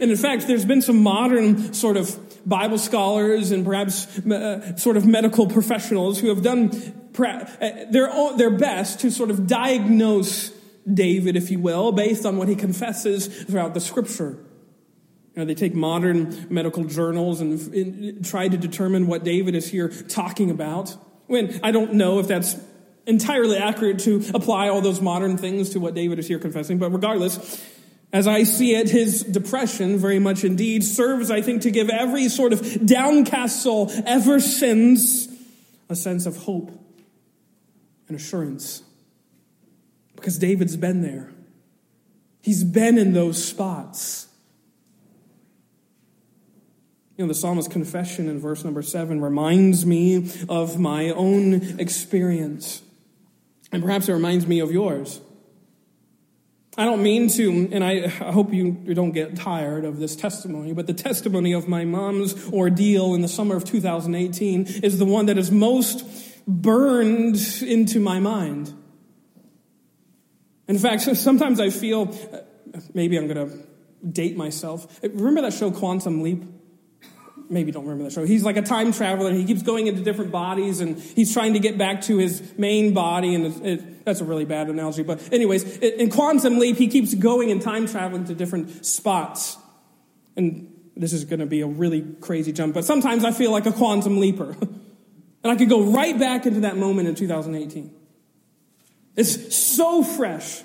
And 0.00 0.10
in 0.10 0.16
fact, 0.16 0.46
there's 0.46 0.64
been 0.64 0.82
some 0.82 1.02
modern 1.02 1.72
sort 1.72 1.96
of 1.96 2.18
Bible 2.46 2.78
scholars 2.78 3.50
and 3.50 3.64
perhaps 3.64 4.18
uh, 4.18 4.76
sort 4.76 4.96
of 4.96 5.06
medical 5.06 5.46
professionals 5.46 6.20
who 6.20 6.28
have 6.28 6.42
done 6.42 6.70
uh, 7.18 7.84
their, 7.90 8.10
their 8.36 8.50
best 8.50 9.00
to 9.00 9.10
sort 9.10 9.30
of 9.30 9.46
diagnose 9.46 10.50
David, 10.92 11.36
if 11.36 11.50
you 11.50 11.58
will, 11.58 11.92
based 11.92 12.24
on 12.26 12.36
what 12.36 12.48
he 12.48 12.54
confesses 12.54 13.26
throughout 13.26 13.74
the 13.74 13.80
scripture. 13.80 14.38
You 15.34 15.42
know, 15.42 15.44
they 15.44 15.54
take 15.54 15.74
modern 15.74 16.46
medical 16.48 16.84
journals 16.84 17.40
and, 17.40 17.60
and 17.74 18.24
try 18.24 18.48
to 18.48 18.56
determine 18.56 19.06
what 19.06 19.24
David 19.24 19.54
is 19.54 19.68
here 19.68 19.88
talking 19.88 20.50
about. 20.50 20.96
When 21.26 21.58
I 21.62 21.72
don't 21.72 21.94
know 21.94 22.20
if 22.20 22.28
that's 22.28 22.56
entirely 23.06 23.56
accurate 23.56 24.00
to 24.00 24.24
apply 24.34 24.68
all 24.68 24.80
those 24.80 25.00
modern 25.00 25.36
things 25.36 25.70
to 25.70 25.80
what 25.80 25.94
David 25.94 26.18
is 26.18 26.28
here 26.28 26.38
confessing, 26.38 26.78
but 26.78 26.90
regardless, 26.90 27.62
as 28.16 28.26
I 28.26 28.44
see 28.44 28.74
it, 28.74 28.88
his 28.88 29.22
depression 29.22 29.98
very 29.98 30.18
much 30.18 30.42
indeed 30.42 30.82
serves, 30.82 31.30
I 31.30 31.42
think, 31.42 31.62
to 31.62 31.70
give 31.70 31.90
every 31.90 32.30
sort 32.30 32.54
of 32.54 32.86
downcast 32.86 33.62
soul 33.62 33.92
ever 34.06 34.40
since 34.40 35.28
a 35.90 35.94
sense 35.94 36.24
of 36.24 36.38
hope 36.38 36.70
and 38.08 38.16
assurance. 38.16 38.82
Because 40.14 40.38
David's 40.38 40.78
been 40.78 41.02
there. 41.02 41.30
He's 42.40 42.64
been 42.64 42.96
in 42.96 43.12
those 43.12 43.44
spots. 43.44 44.28
You 47.18 47.24
know, 47.24 47.28
the 47.28 47.34
psalmist's 47.34 47.70
confession 47.70 48.30
in 48.30 48.40
verse 48.40 48.64
number 48.64 48.80
seven 48.80 49.20
reminds 49.20 49.84
me 49.84 50.30
of 50.48 50.78
my 50.78 51.10
own 51.10 51.78
experience. 51.78 52.80
And 53.72 53.82
perhaps 53.82 54.08
it 54.08 54.14
reminds 54.14 54.46
me 54.46 54.60
of 54.60 54.72
yours. 54.72 55.20
I 56.78 56.84
don't 56.84 57.02
mean 57.02 57.28
to, 57.30 57.68
and 57.72 57.82
I, 57.82 58.06
hope 58.06 58.52
you 58.52 58.72
don't 58.72 59.12
get 59.12 59.34
tired 59.34 59.86
of 59.86 59.98
this 59.98 60.14
testimony, 60.14 60.74
but 60.74 60.86
the 60.86 60.92
testimony 60.92 61.54
of 61.54 61.68
my 61.68 61.86
mom's 61.86 62.34
ordeal 62.52 63.14
in 63.14 63.22
the 63.22 63.28
summer 63.28 63.56
of 63.56 63.64
2018 63.64 64.66
is 64.82 64.98
the 64.98 65.06
one 65.06 65.26
that 65.26 65.38
is 65.38 65.50
most 65.50 66.04
burned 66.46 67.38
into 67.62 67.98
my 67.98 68.20
mind. 68.20 68.74
In 70.68 70.78
fact, 70.78 71.02
sometimes 71.16 71.60
I 71.60 71.70
feel, 71.70 72.14
uh, 72.32 72.80
maybe 72.92 73.16
I'm 73.16 73.26
going 73.26 73.48
to 73.48 73.58
date 74.06 74.36
myself. 74.36 75.00
Remember 75.02 75.40
that 75.42 75.54
show 75.54 75.70
Quantum 75.70 76.22
Leap? 76.22 76.44
Maybe 77.48 77.72
don't 77.72 77.84
remember 77.84 78.04
the 78.04 78.10
show. 78.10 78.24
He's 78.24 78.44
like 78.44 78.56
a 78.56 78.62
time 78.62 78.92
traveler. 78.92 79.32
He 79.32 79.44
keeps 79.44 79.62
going 79.62 79.86
into 79.86 80.02
different 80.02 80.32
bodies 80.32 80.80
and 80.80 80.98
he's 80.98 81.32
trying 81.32 81.52
to 81.52 81.58
get 81.58 81.78
back 81.78 82.02
to 82.02 82.18
his 82.18 82.42
main 82.58 82.94
body. 82.94 83.34
And 83.34 83.46
it, 83.46 83.64
it, 83.64 84.04
that's 84.04 84.20
a 84.20 84.24
really 84.24 84.44
bad 84.44 84.68
analogy. 84.68 85.02
But 85.02 85.32
anyways, 85.32 85.78
in 85.78 86.10
Quantum 86.10 86.58
Leap, 86.58 86.76
he 86.76 86.88
keeps 86.88 87.14
going 87.14 87.50
and 87.50 87.62
time 87.62 87.86
traveling 87.86 88.24
to 88.26 88.34
different 88.34 88.84
spots. 88.84 89.56
And 90.36 90.72
this 90.96 91.12
is 91.12 91.24
going 91.24 91.40
to 91.40 91.46
be 91.46 91.60
a 91.60 91.66
really 91.66 92.02
crazy 92.20 92.52
jump, 92.52 92.74
but 92.74 92.84
sometimes 92.84 93.24
I 93.24 93.30
feel 93.30 93.52
like 93.52 93.66
a 93.66 93.72
quantum 93.72 94.18
leaper. 94.18 94.56
and 94.60 95.52
I 95.52 95.56
could 95.56 95.68
go 95.68 95.82
right 95.82 96.18
back 96.18 96.46
into 96.46 96.60
that 96.60 96.76
moment 96.76 97.08
in 97.08 97.14
2018. 97.14 97.94
It's 99.16 99.56
so 99.56 100.02
fresh. 100.02 100.62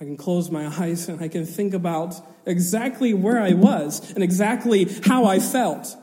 I 0.00 0.04
can 0.04 0.16
close 0.16 0.50
my 0.50 0.66
eyes 0.66 1.08
and 1.08 1.20
I 1.20 1.28
can 1.28 1.44
think 1.44 1.74
about 1.74 2.14
exactly 2.46 3.14
where 3.14 3.40
I 3.40 3.52
was 3.52 4.12
and 4.12 4.22
exactly 4.22 4.84
how 5.04 5.24
I 5.24 5.40
felt. 5.40 5.96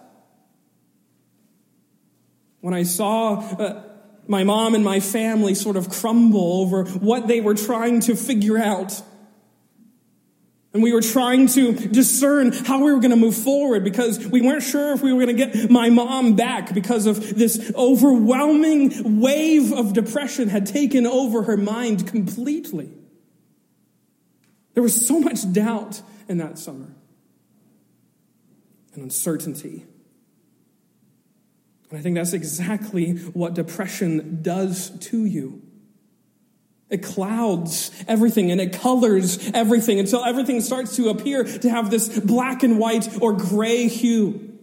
When 2.59 2.73
I 2.73 2.83
saw 2.83 3.39
uh, 3.39 3.83
my 4.27 4.43
mom 4.43 4.75
and 4.75 4.83
my 4.83 4.99
family 4.99 5.55
sort 5.55 5.77
of 5.77 5.89
crumble 5.89 6.61
over 6.61 6.83
what 6.85 7.27
they 7.27 7.39
were 7.39 7.53
trying 7.53 8.01
to 8.01 8.15
figure 8.15 8.57
out. 8.57 9.01
And 10.73 10.83
we 10.83 10.91
were 10.91 11.01
trying 11.01 11.47
to 11.49 11.71
discern 11.73 12.51
how 12.51 12.83
we 12.83 12.91
were 12.91 12.99
going 12.99 13.11
to 13.11 13.15
move 13.15 13.37
forward 13.37 13.85
because 13.85 14.27
we 14.27 14.41
weren't 14.41 14.63
sure 14.63 14.91
if 14.91 15.01
we 15.01 15.13
were 15.13 15.23
going 15.23 15.37
to 15.37 15.45
get 15.45 15.71
my 15.71 15.89
mom 15.89 16.35
back 16.35 16.73
because 16.73 17.05
of 17.05 17.37
this 17.37 17.71
overwhelming 17.75 19.21
wave 19.21 19.71
of 19.71 19.93
depression 19.93 20.49
had 20.49 20.65
taken 20.65 21.07
over 21.07 21.43
her 21.43 21.55
mind 21.55 22.07
completely. 22.07 22.91
There 24.75 24.83
was 24.83 25.07
so 25.07 25.19
much 25.19 25.51
doubt 25.51 26.01
in 26.29 26.37
that 26.37 26.59
summer 26.59 26.93
and 28.93 29.03
uncertainty. 29.03 29.85
And 31.89 31.99
I 31.99 32.01
think 32.01 32.15
that's 32.15 32.33
exactly 32.33 33.13
what 33.13 33.53
depression 33.53 34.39
does 34.41 34.91
to 35.07 35.25
you. 35.25 35.61
It 36.89 37.03
clouds 37.03 37.91
everything 38.07 38.51
and 38.51 38.61
it 38.61 38.73
colors 38.73 39.49
everything 39.53 39.97
until 39.99 40.23
everything 40.23 40.61
starts 40.61 40.97
to 40.97 41.09
appear 41.09 41.43
to 41.43 41.69
have 41.69 41.89
this 41.89 42.19
black 42.19 42.61
and 42.63 42.77
white 42.77 43.21
or 43.21 43.33
gray 43.33 43.87
hue. 43.87 44.59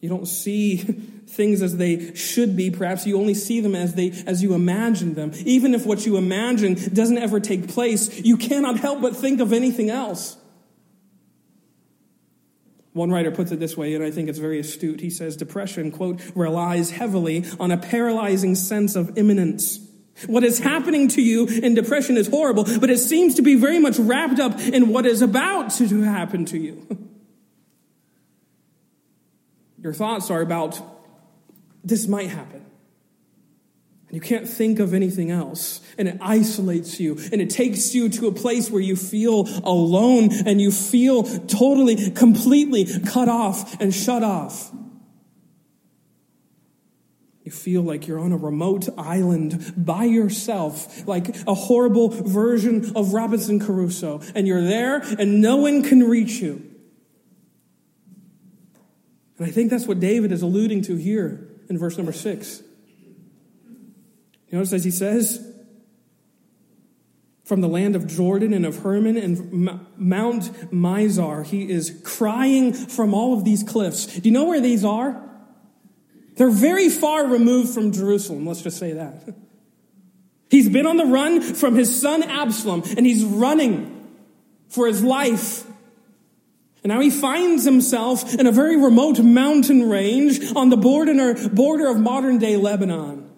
You 0.00 0.08
don't 0.08 0.26
see 0.26 1.12
things 1.28 1.62
as 1.62 1.76
they 1.76 2.14
should 2.14 2.56
be. 2.56 2.70
Perhaps 2.70 3.06
you 3.06 3.18
only 3.18 3.34
see 3.34 3.60
them 3.60 3.74
as 3.74 3.94
they, 3.94 4.10
as 4.26 4.42
you 4.42 4.54
imagine 4.54 5.14
them. 5.14 5.32
Even 5.44 5.74
if 5.74 5.84
what 5.84 6.06
you 6.06 6.16
imagine 6.16 6.74
doesn't 6.92 7.18
ever 7.18 7.40
take 7.40 7.68
place, 7.68 8.20
you 8.20 8.36
cannot 8.36 8.78
help 8.78 9.00
but 9.00 9.16
think 9.16 9.40
of 9.40 9.52
anything 9.52 9.90
else. 9.90 10.36
One 12.92 13.10
writer 13.10 13.30
puts 13.30 13.52
it 13.52 13.60
this 13.60 13.76
way, 13.76 13.94
and 13.94 14.02
I 14.02 14.10
think 14.10 14.30
it's 14.30 14.38
very 14.38 14.58
astute. 14.58 15.00
He 15.00 15.10
says, 15.10 15.36
depression, 15.36 15.90
quote, 15.92 16.22
relies 16.34 16.90
heavily 16.90 17.44
on 17.60 17.70
a 17.70 17.76
paralyzing 17.76 18.54
sense 18.54 18.96
of 18.96 19.18
imminence. 19.18 19.80
What 20.26 20.44
is 20.44 20.60
happening 20.60 21.08
to 21.08 21.20
you 21.20 21.46
in 21.46 21.74
depression 21.74 22.16
is 22.16 22.26
horrible, 22.26 22.64
but 22.64 22.88
it 22.88 22.96
seems 22.96 23.34
to 23.34 23.42
be 23.42 23.54
very 23.54 23.78
much 23.78 23.98
wrapped 23.98 24.40
up 24.40 24.58
in 24.58 24.88
what 24.88 25.04
is 25.04 25.20
about 25.20 25.72
to 25.72 26.00
happen 26.00 26.46
to 26.46 26.58
you. 26.58 26.86
Your 29.82 29.92
thoughts 29.92 30.30
are 30.30 30.40
about 30.40 30.80
this 31.86 32.08
might 32.08 32.28
happen. 32.28 32.66
And 34.08 34.14
you 34.14 34.20
can't 34.20 34.48
think 34.48 34.78
of 34.80 34.92
anything 34.92 35.30
else. 35.30 35.80
And 35.96 36.08
it 36.08 36.18
isolates 36.20 37.00
you. 37.00 37.18
And 37.32 37.40
it 37.40 37.50
takes 37.50 37.94
you 37.94 38.08
to 38.10 38.26
a 38.26 38.32
place 38.32 38.70
where 38.70 38.82
you 38.82 38.96
feel 38.96 39.48
alone 39.64 40.30
and 40.46 40.60
you 40.60 40.70
feel 40.70 41.22
totally, 41.22 42.10
completely 42.10 42.86
cut 43.06 43.28
off 43.28 43.80
and 43.80 43.94
shut 43.94 44.22
off. 44.22 44.72
You 47.44 47.52
feel 47.52 47.82
like 47.82 48.08
you're 48.08 48.18
on 48.18 48.32
a 48.32 48.36
remote 48.36 48.88
island 48.98 49.72
by 49.76 50.04
yourself, 50.04 51.06
like 51.06 51.36
a 51.46 51.54
horrible 51.54 52.08
version 52.08 52.96
of 52.96 53.12
Robinson 53.12 53.60
Crusoe. 53.60 54.20
And 54.34 54.48
you're 54.48 54.62
there 54.62 54.96
and 55.18 55.40
no 55.40 55.56
one 55.56 55.84
can 55.84 56.02
reach 56.02 56.40
you. 56.40 56.68
And 59.38 59.46
I 59.46 59.50
think 59.50 59.70
that's 59.70 59.86
what 59.86 60.00
David 60.00 60.32
is 60.32 60.42
alluding 60.42 60.82
to 60.82 60.96
here 60.96 61.45
in 61.68 61.78
verse 61.78 61.96
number 61.96 62.12
six. 62.12 62.62
You 64.48 64.58
notice 64.58 64.72
as 64.72 64.84
he 64.84 64.90
says, 64.90 65.52
from 67.44 67.60
the 67.60 67.68
land 67.68 67.94
of 67.94 68.06
Jordan 68.08 68.52
and 68.52 68.66
of 68.66 68.78
Hermon 68.78 69.16
and 69.16 69.70
Mount 69.96 70.72
Mizar, 70.72 71.46
he 71.46 71.70
is 71.70 72.00
crying 72.04 72.72
from 72.72 73.14
all 73.14 73.34
of 73.34 73.44
these 73.44 73.62
cliffs. 73.62 74.06
Do 74.06 74.28
you 74.28 74.32
know 74.32 74.44
where 74.44 74.60
these 74.60 74.84
are? 74.84 75.22
They're 76.36 76.50
very 76.50 76.88
far 76.88 77.26
removed 77.26 77.72
from 77.72 77.92
Jerusalem, 77.92 78.46
let's 78.46 78.62
just 78.62 78.78
say 78.78 78.92
that. 78.94 79.34
He's 80.50 80.68
been 80.68 80.86
on 80.86 80.96
the 80.96 81.06
run 81.06 81.40
from 81.40 81.74
his 81.74 82.00
son 82.00 82.22
Absalom, 82.22 82.84
and 82.96 83.04
he's 83.04 83.24
running 83.24 84.08
for 84.68 84.86
his 84.86 85.02
life. 85.02 85.64
And 86.86 86.92
now 86.92 87.00
he 87.00 87.10
finds 87.10 87.64
himself 87.64 88.32
in 88.32 88.46
a 88.46 88.52
very 88.52 88.76
remote 88.76 89.18
mountain 89.18 89.90
range 89.90 90.54
on 90.54 90.68
the 90.68 90.76
border, 90.76 91.34
border 91.48 91.88
of 91.88 91.98
modern 91.98 92.38
day 92.38 92.56
Lebanon. 92.56 93.28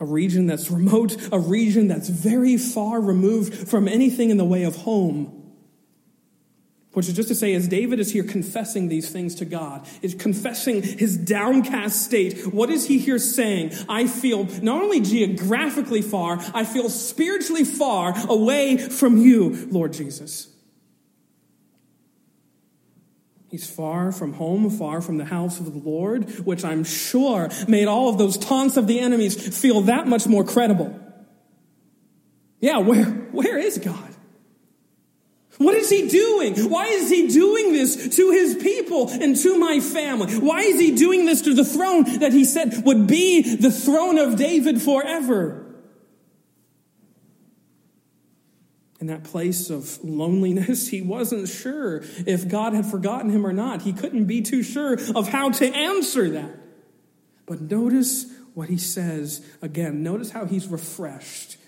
A 0.00 0.04
region 0.04 0.48
that's 0.48 0.68
remote, 0.68 1.16
a 1.30 1.38
region 1.38 1.86
that's 1.86 2.08
very 2.08 2.56
far 2.56 3.00
removed 3.00 3.68
from 3.68 3.86
anything 3.86 4.30
in 4.30 4.36
the 4.36 4.44
way 4.44 4.64
of 4.64 4.74
home. 4.74 5.52
Which 6.94 7.06
is 7.06 7.14
just 7.14 7.28
to 7.28 7.36
say, 7.36 7.54
as 7.54 7.68
David 7.68 8.00
is 8.00 8.10
here 8.10 8.24
confessing 8.24 8.88
these 8.88 9.10
things 9.10 9.36
to 9.36 9.44
God, 9.44 9.86
is 10.02 10.16
confessing 10.16 10.82
his 10.82 11.16
downcast 11.16 12.02
state, 12.02 12.52
what 12.52 12.68
is 12.68 12.88
he 12.88 12.98
here 12.98 13.20
saying? 13.20 13.74
I 13.88 14.08
feel 14.08 14.46
not 14.60 14.82
only 14.82 15.00
geographically 15.00 16.02
far, 16.02 16.40
I 16.52 16.64
feel 16.64 16.90
spiritually 16.90 17.62
far 17.62 18.12
away 18.28 18.76
from 18.76 19.18
you, 19.18 19.68
Lord 19.70 19.92
Jesus. 19.92 20.48
He's 23.54 23.70
far 23.70 24.10
from 24.10 24.32
home, 24.32 24.68
far 24.68 25.00
from 25.00 25.16
the 25.16 25.24
house 25.24 25.60
of 25.60 25.72
the 25.72 25.78
Lord, 25.78 26.28
which 26.44 26.64
I'm 26.64 26.82
sure 26.82 27.50
made 27.68 27.86
all 27.86 28.08
of 28.08 28.18
those 28.18 28.36
taunts 28.36 28.76
of 28.76 28.88
the 28.88 28.98
enemies 28.98 29.56
feel 29.56 29.82
that 29.82 30.08
much 30.08 30.26
more 30.26 30.42
credible. 30.42 30.98
Yeah, 32.58 32.78
where, 32.78 33.04
where 33.04 33.56
is 33.56 33.78
God? 33.78 34.12
What 35.58 35.76
is 35.76 35.88
he 35.88 36.08
doing? 36.08 36.68
Why 36.68 36.86
is 36.86 37.08
he 37.08 37.28
doing 37.28 37.72
this 37.72 38.16
to 38.16 38.32
his 38.32 38.56
people 38.56 39.08
and 39.08 39.36
to 39.36 39.56
my 39.56 39.78
family? 39.78 40.34
Why 40.34 40.62
is 40.62 40.80
he 40.80 40.96
doing 40.96 41.24
this 41.24 41.42
to 41.42 41.54
the 41.54 41.64
throne 41.64 42.18
that 42.18 42.32
he 42.32 42.44
said 42.44 42.82
would 42.84 43.06
be 43.06 43.54
the 43.54 43.70
throne 43.70 44.18
of 44.18 44.34
David 44.34 44.82
forever? 44.82 45.63
In 49.04 49.08
that 49.08 49.24
place 49.24 49.68
of 49.68 50.02
loneliness, 50.02 50.88
he 50.88 51.02
wasn't 51.02 51.46
sure 51.46 52.02
if 52.26 52.48
God 52.48 52.72
had 52.72 52.86
forgotten 52.86 53.28
him 53.28 53.46
or 53.46 53.52
not. 53.52 53.82
He 53.82 53.92
couldn't 53.92 54.24
be 54.24 54.40
too 54.40 54.62
sure 54.62 54.94
of 55.14 55.28
how 55.28 55.50
to 55.50 55.66
answer 55.66 56.30
that. 56.30 56.50
But 57.44 57.60
notice 57.60 58.24
what 58.54 58.70
he 58.70 58.78
says 58.78 59.46
again. 59.60 60.02
Notice 60.02 60.30
how 60.30 60.46
he's 60.46 60.68
refreshed 60.68 61.58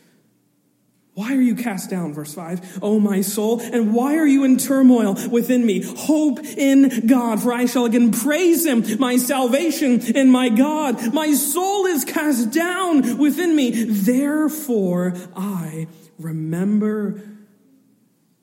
why 1.17 1.35
are 1.35 1.41
you 1.41 1.55
cast 1.55 1.89
down? 1.89 2.13
Verse 2.13 2.35
5. 2.35 2.81
Oh, 2.83 3.01
my 3.01 3.23
soul, 3.23 3.63
and 3.63 3.95
why 3.95 4.19
are 4.19 4.27
you 4.27 4.45
in 4.45 4.59
turmoil 4.59 5.17
within 5.31 5.65
me? 5.65 5.83
Hope 5.83 6.41
in 6.41 7.07
God, 7.07 7.43
for 7.43 7.55
I 7.55 7.65
shall 7.65 7.87
again 7.87 8.13
praise 8.13 8.67
him, 8.67 8.85
my 9.01 9.17
salvation 9.17 10.15
and 10.15 10.31
my 10.31 10.51
God. 10.51 11.15
My 11.15 11.33
soul 11.33 11.87
is 11.87 12.05
cast 12.05 12.51
down 12.51 13.17
within 13.17 13.57
me. 13.57 13.71
Therefore, 13.71 15.15
I 15.35 15.87
remember 16.19 17.23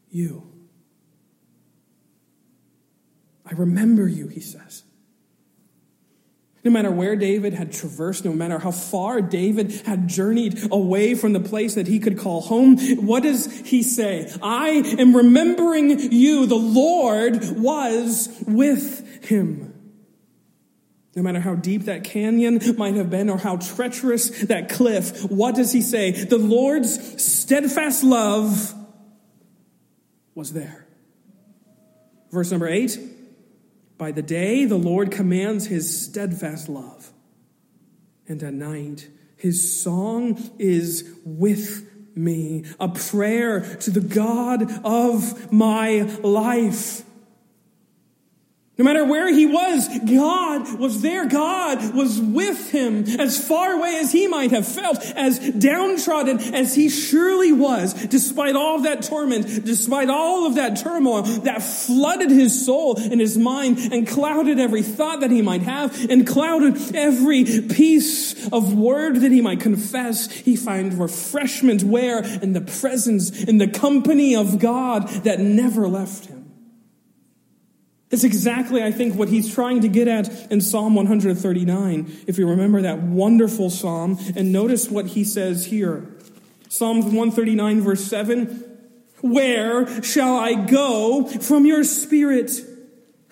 you. 0.09 0.49
I 3.45 3.51
remember 3.53 4.07
you, 4.07 4.27
he 4.27 4.39
says. 4.39 4.83
No 6.63 6.71
matter 6.71 6.89
where 6.89 7.17
David 7.17 7.53
had 7.53 7.73
traversed, 7.73 8.23
no 8.23 8.31
matter 8.31 8.57
how 8.57 8.71
far 8.71 9.21
David 9.21 9.71
had 9.85 10.07
journeyed 10.07 10.71
away 10.71 11.13
from 11.13 11.33
the 11.33 11.41
place 11.41 11.75
that 11.75 11.87
he 11.87 11.99
could 11.99 12.17
call 12.17 12.39
home, 12.39 12.77
what 13.05 13.23
does 13.23 13.51
he 13.67 13.83
say? 13.83 14.31
I 14.41 14.69
am 14.97 15.13
remembering 15.13 15.99
you. 16.13 16.45
The 16.45 16.55
Lord 16.55 17.57
was 17.57 18.29
with 18.47 19.25
him. 19.25 19.72
No 21.15 21.21
matter 21.21 21.39
how 21.39 21.55
deep 21.55 21.83
that 21.83 22.03
canyon 22.03 22.59
might 22.77 22.95
have 22.95 23.09
been 23.09 23.29
or 23.29 23.37
how 23.37 23.57
treacherous 23.57 24.29
that 24.45 24.69
cliff, 24.69 25.23
what 25.29 25.55
does 25.55 25.71
he 25.71 25.81
say? 25.81 26.11
The 26.11 26.39
Lord's 26.39 27.23
steadfast 27.23 28.03
love 28.03 28.73
was 30.33 30.53
there. 30.53 30.87
Verse 32.31 32.49
number 32.49 32.67
eight. 32.67 32.97
By 33.97 34.11
the 34.11 34.23
day, 34.23 34.65
the 34.65 34.75
Lord 34.75 35.11
commands 35.11 35.67
his 35.67 36.05
steadfast 36.05 36.67
love. 36.67 37.11
And 38.27 38.41
at 38.41 38.53
night, 38.53 39.07
his 39.37 39.81
song 39.81 40.51
is 40.57 41.07
with 41.23 41.89
me, 42.15 42.65
a 42.79 42.87
prayer 42.89 43.61
to 43.77 43.91
the 43.91 44.01
God 44.01 44.63
of 44.83 45.51
my 45.51 46.01
life. 46.23 47.03
No 48.75 48.85
matter 48.85 49.05
where 49.05 49.31
he 49.31 49.45
was, 49.45 49.87
God 49.99 50.79
was 50.79 51.03
there. 51.03 51.27
God 51.27 51.93
was 51.93 52.19
with 52.19 52.71
him 52.71 53.03
as 53.19 53.47
far 53.47 53.73
away 53.73 53.97
as 53.97 54.11
he 54.11 54.25
might 54.25 54.49
have 54.49 54.67
felt, 54.67 54.97
as 55.15 55.37
downtrodden 55.51 56.39
as 56.55 56.73
he 56.73 56.89
surely 56.89 57.51
was, 57.51 57.93
despite 57.93 58.55
all 58.55 58.77
of 58.77 58.83
that 58.83 59.03
torment, 59.03 59.63
despite 59.63 60.09
all 60.09 60.47
of 60.47 60.55
that 60.55 60.77
turmoil 60.77 61.21
that 61.21 61.61
flooded 61.61 62.31
his 62.31 62.65
soul 62.65 62.97
and 62.97 63.21
his 63.21 63.37
mind 63.37 63.77
and 63.77 64.07
clouded 64.07 64.57
every 64.59 64.81
thought 64.81 65.19
that 65.19 65.29
he 65.29 65.43
might 65.43 65.61
have 65.61 66.09
and 66.09 66.25
clouded 66.25 66.95
every 66.95 67.43
piece 67.43 68.51
of 68.51 68.73
word 68.73 69.17
that 69.17 69.31
he 69.31 69.41
might 69.41 69.59
confess. 69.59 70.31
He 70.31 70.55
find 70.55 70.95
refreshment 70.95 71.83
where? 71.83 72.23
In 72.23 72.53
the 72.53 72.61
presence, 72.61 73.43
in 73.43 73.59
the 73.59 73.67
company 73.67 74.35
of 74.35 74.57
God 74.57 75.07
that 75.25 75.39
never 75.39 75.87
left 75.87 76.25
him. 76.25 76.32
It's 78.13 78.23
exactly, 78.23 78.83
I 78.83 78.91
think, 78.91 79.15
what 79.15 79.29
he's 79.29 79.51
trying 79.51 79.81
to 79.81 79.87
get 79.87 80.07
at 80.07 80.51
in 80.51 80.61
Psalm 80.61 80.93
139. 80.93 82.17
If 82.27 82.37
you 82.37 82.47
remember 82.47 82.83
that 82.83 82.99
wonderful 82.99 83.71
psalm, 83.71 84.19
and 84.35 84.51
notice 84.51 84.87
what 84.87 85.07
he 85.07 85.23
says 85.23 85.65
here. 85.65 86.05
Psalm 86.69 87.01
139, 87.01 87.81
verse 87.81 88.03
7 88.05 88.63
Where 89.21 90.03
shall 90.03 90.37
I 90.37 90.53
go 90.53 91.25
from 91.25 91.65
your 91.65 91.83
spirit? 91.83 92.51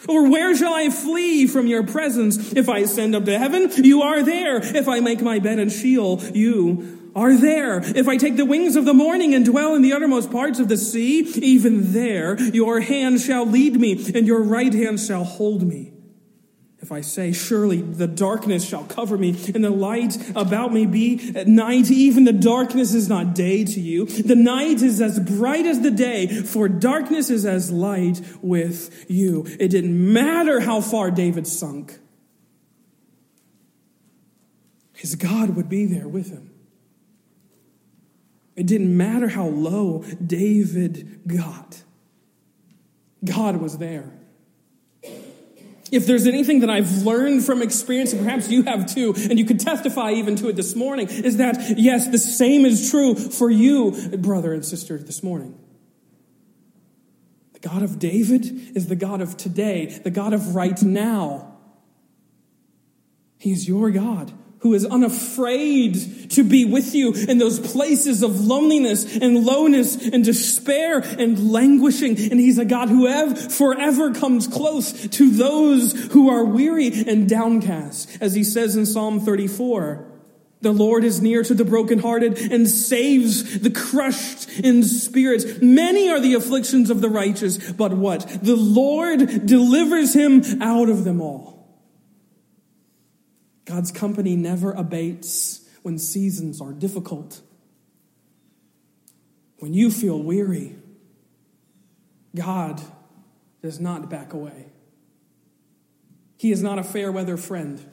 Or 0.10 0.28
where 0.32 0.58
shall 0.58 0.74
I 0.74 0.90
flee 0.90 1.46
from 1.46 1.68
your 1.68 1.84
presence? 1.84 2.54
If 2.54 2.68
I 2.68 2.80
ascend 2.80 3.14
up 3.14 3.26
to 3.26 3.38
heaven, 3.38 3.70
you 3.86 4.02
are 4.02 4.24
there. 4.24 4.58
If 4.58 4.88
I 4.88 5.00
make 5.00 5.22
my 5.22 5.38
bed 5.38 5.60
in 5.60 5.70
Sheol, 5.70 6.24
you 6.34 7.01
are 7.16 7.36
there. 7.36 7.80
If 7.80 8.08
I 8.08 8.18
take 8.18 8.38
the 8.38 8.46
wings 8.46 8.76
of 8.76 8.86
the 8.86 8.94
morning 8.94 9.34
and 9.34 9.46
dwell 9.46 9.76
in 9.76 9.82
the 9.82 9.94
uttermost 9.94 10.32
parts 10.32 10.60
of 10.60 10.68
the 10.68 10.78
sea, 10.78 11.20
even 11.20 11.94
there 11.94 12.40
your 12.40 12.80
hand 12.80 13.22
shall 13.22 13.46
lead 13.46 13.80
me 13.80 13.94
and 14.14 14.28
your 14.28 14.44
right 14.44 14.74
hand 14.74 15.00
shall 15.00 15.24
hold 15.24 15.64
me. 15.64 15.94
If 16.82 16.92
I 16.92 17.02
say, 17.02 17.32
surely 17.32 17.80
the 17.80 18.08
darkness 18.08 18.68
shall 18.68 18.86
cover 18.86 19.16
me 19.16 19.30
and 19.54 19.64
the 19.64 19.70
light 19.70 20.18
about 20.36 20.74
me 20.74 20.88
be 20.88 21.32
at 21.36 21.48
night, 21.48 21.92
even 21.92 22.24
the 22.24 22.34
darkness 22.34 22.96
is 22.96 23.08
not 23.08 23.36
day 23.36 23.64
to 23.64 23.80
you. 23.80 24.08
The 24.08 24.36
night 24.36 24.82
is 24.82 25.00
as 25.00 25.20
bright 25.20 25.68
as 25.68 25.82
the 25.82 25.92
day, 25.92 26.26
for 26.26 26.68
darkness 26.68 27.30
is 27.30 27.46
as 27.46 27.72
light 27.72 28.22
with 28.42 29.06
you. 29.08 29.46
It 29.60 29.68
didn't 29.68 30.12
matter 30.12 30.60
how 30.60 30.82
far 30.82 31.12
David 31.12 31.46
sunk. 31.46 32.00
His 34.94 35.16
God 35.16 35.56
would 35.56 35.70
be 35.70 35.86
there 35.86 36.08
with 36.08 36.32
him. 36.32 36.51
It 38.62 38.68
didn't 38.68 38.96
matter 38.96 39.28
how 39.28 39.48
low 39.48 40.04
David 40.24 41.22
got, 41.26 41.82
God 43.26 43.56
was 43.56 43.80
there. 43.80 44.14
If 45.92 46.06
there's 46.06 46.28
anything 46.28 46.60
that 46.60 46.70
I've 46.70 47.02
learned 47.02 47.44
from 47.44 47.64
experience, 47.64 48.14
and 48.14 48.24
perhaps 48.24 48.52
you 48.52 48.62
have 48.62 48.86
too, 48.86 49.16
and 49.18 49.40
you 49.40 49.46
could 49.46 49.60
testify 49.60 50.12
even 50.12 50.36
to 50.36 50.50
it 50.50 50.56
this 50.56 50.76
morning, 50.76 51.08
is 51.08 51.38
that 51.38 51.80
yes, 51.80 52.10
the 52.10 52.20
same 52.20 52.64
is 52.68 52.92
true 52.92 53.16
for 53.16 53.50
you, 53.50 53.94
brother 54.20 54.54
and 54.54 54.64
sister, 54.64 55.00
this 55.00 55.24
morning. 55.24 55.58
The 57.54 57.68
God 57.68 57.82
of 57.82 57.98
David 57.98 58.46
is 58.78 58.86
the 58.90 58.96
God 58.96 59.22
of 59.22 59.38
today, 59.38 59.88
the 59.88 60.12
God 60.12 60.34
of 60.34 60.54
right 60.54 60.80
now. 60.84 61.58
He's 63.40 63.68
your 63.68 63.90
God 63.90 64.32
who 64.62 64.76
is 64.76 64.86
unafraid 64.86 66.30
to 66.30 66.44
be 66.44 66.66
with 66.66 66.94
you 66.94 67.14
in 67.14 67.40
those 67.40 67.60
places 67.60 68.22
of 68.22 68.42
loneliness 68.42 69.18
and 69.18 69.44
lowness 69.44 69.96
and 69.96 70.24
despair 70.24 71.00
and 71.00 71.52
languishing. 71.52 72.12
And 72.32 72.40
he's 72.40 72.60
a 72.60 72.66
God 72.66 72.90
who 72.90 73.08
ever, 73.08 73.36
forever 73.36 74.14
comes 74.14 74.48
close 74.48 75.08
to 75.08 75.32
those 75.32 75.94
who 76.12 76.30
are 76.30 76.46
weary 76.46 76.92
and 77.08 77.28
downcast. 77.28 78.18
As 78.22 78.36
he 78.36 78.44
says 78.44 78.76
in 78.76 78.86
Psalm 78.86 79.20
34, 79.20 80.08
the 80.62 80.72
Lord 80.72 81.04
is 81.04 81.24
near 81.24 81.42
to 81.42 81.56
the 81.56 81.66
brokenhearted 81.66 82.38
and 82.52 82.70
saves 82.70 83.62
the 83.62 83.72
crushed 83.72 84.48
in 84.60 84.84
spirit. 84.84 85.64
Many 85.64 86.10
are 86.10 86.20
the 86.20 86.36
afflictions 86.36 86.92
of 86.92 87.02
the 87.02 87.10
righteous, 87.10 87.72
but 87.72 87.94
what? 87.94 88.28
The 88.44 88.56
Lord 88.56 89.48
delivers 89.48 90.14
him 90.14 90.44
out 90.62 90.90
of 90.90 91.04
them 91.04 91.20
all. 91.20 91.51
God's 93.66 93.92
company 93.92 94.36
never 94.36 94.72
abates 94.72 95.68
when 95.84 95.98
seasons 95.98 96.62
are 96.62 96.74
difficult. 96.74 97.42
When 99.60 99.74
you 99.74 99.92
feel 99.92 100.22
weary, 100.22 100.76
God 102.36 102.82
does 103.62 103.80
not 103.80 104.10
back 104.10 104.34
away. 104.34 104.68
He 106.38 106.52
is 106.52 106.64
not 106.64 106.80
a 106.80 106.84
fair 106.84 107.12
weather 107.12 107.38
friend 107.38 107.86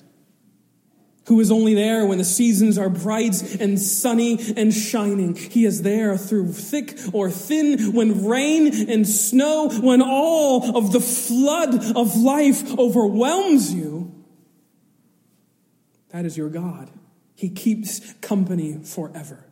who 1.28 1.38
is 1.40 1.52
only 1.52 1.74
there 1.74 2.06
when 2.06 2.16
the 2.16 2.24
seasons 2.24 2.78
are 2.78 2.88
bright 2.88 3.60
and 3.60 3.78
sunny 3.78 4.38
and 4.56 4.72
shining. 4.72 5.34
He 5.34 5.66
is 5.66 5.82
there 5.82 6.16
through 6.16 6.52
thick 6.52 6.98
or 7.12 7.30
thin, 7.30 7.92
when 7.92 8.26
rain 8.26 8.88
and 8.88 9.06
snow, 9.06 9.68
when 9.68 10.00
all 10.00 10.74
of 10.76 10.92
the 10.92 11.00
flood 11.00 11.74
of 11.94 12.16
life 12.16 12.78
overwhelms 12.78 13.74
you. 13.74 13.97
That 16.10 16.24
is 16.24 16.36
your 16.36 16.48
God. 16.48 16.90
He 17.34 17.48
keeps 17.50 18.12
company 18.14 18.80
forever. 18.84 19.44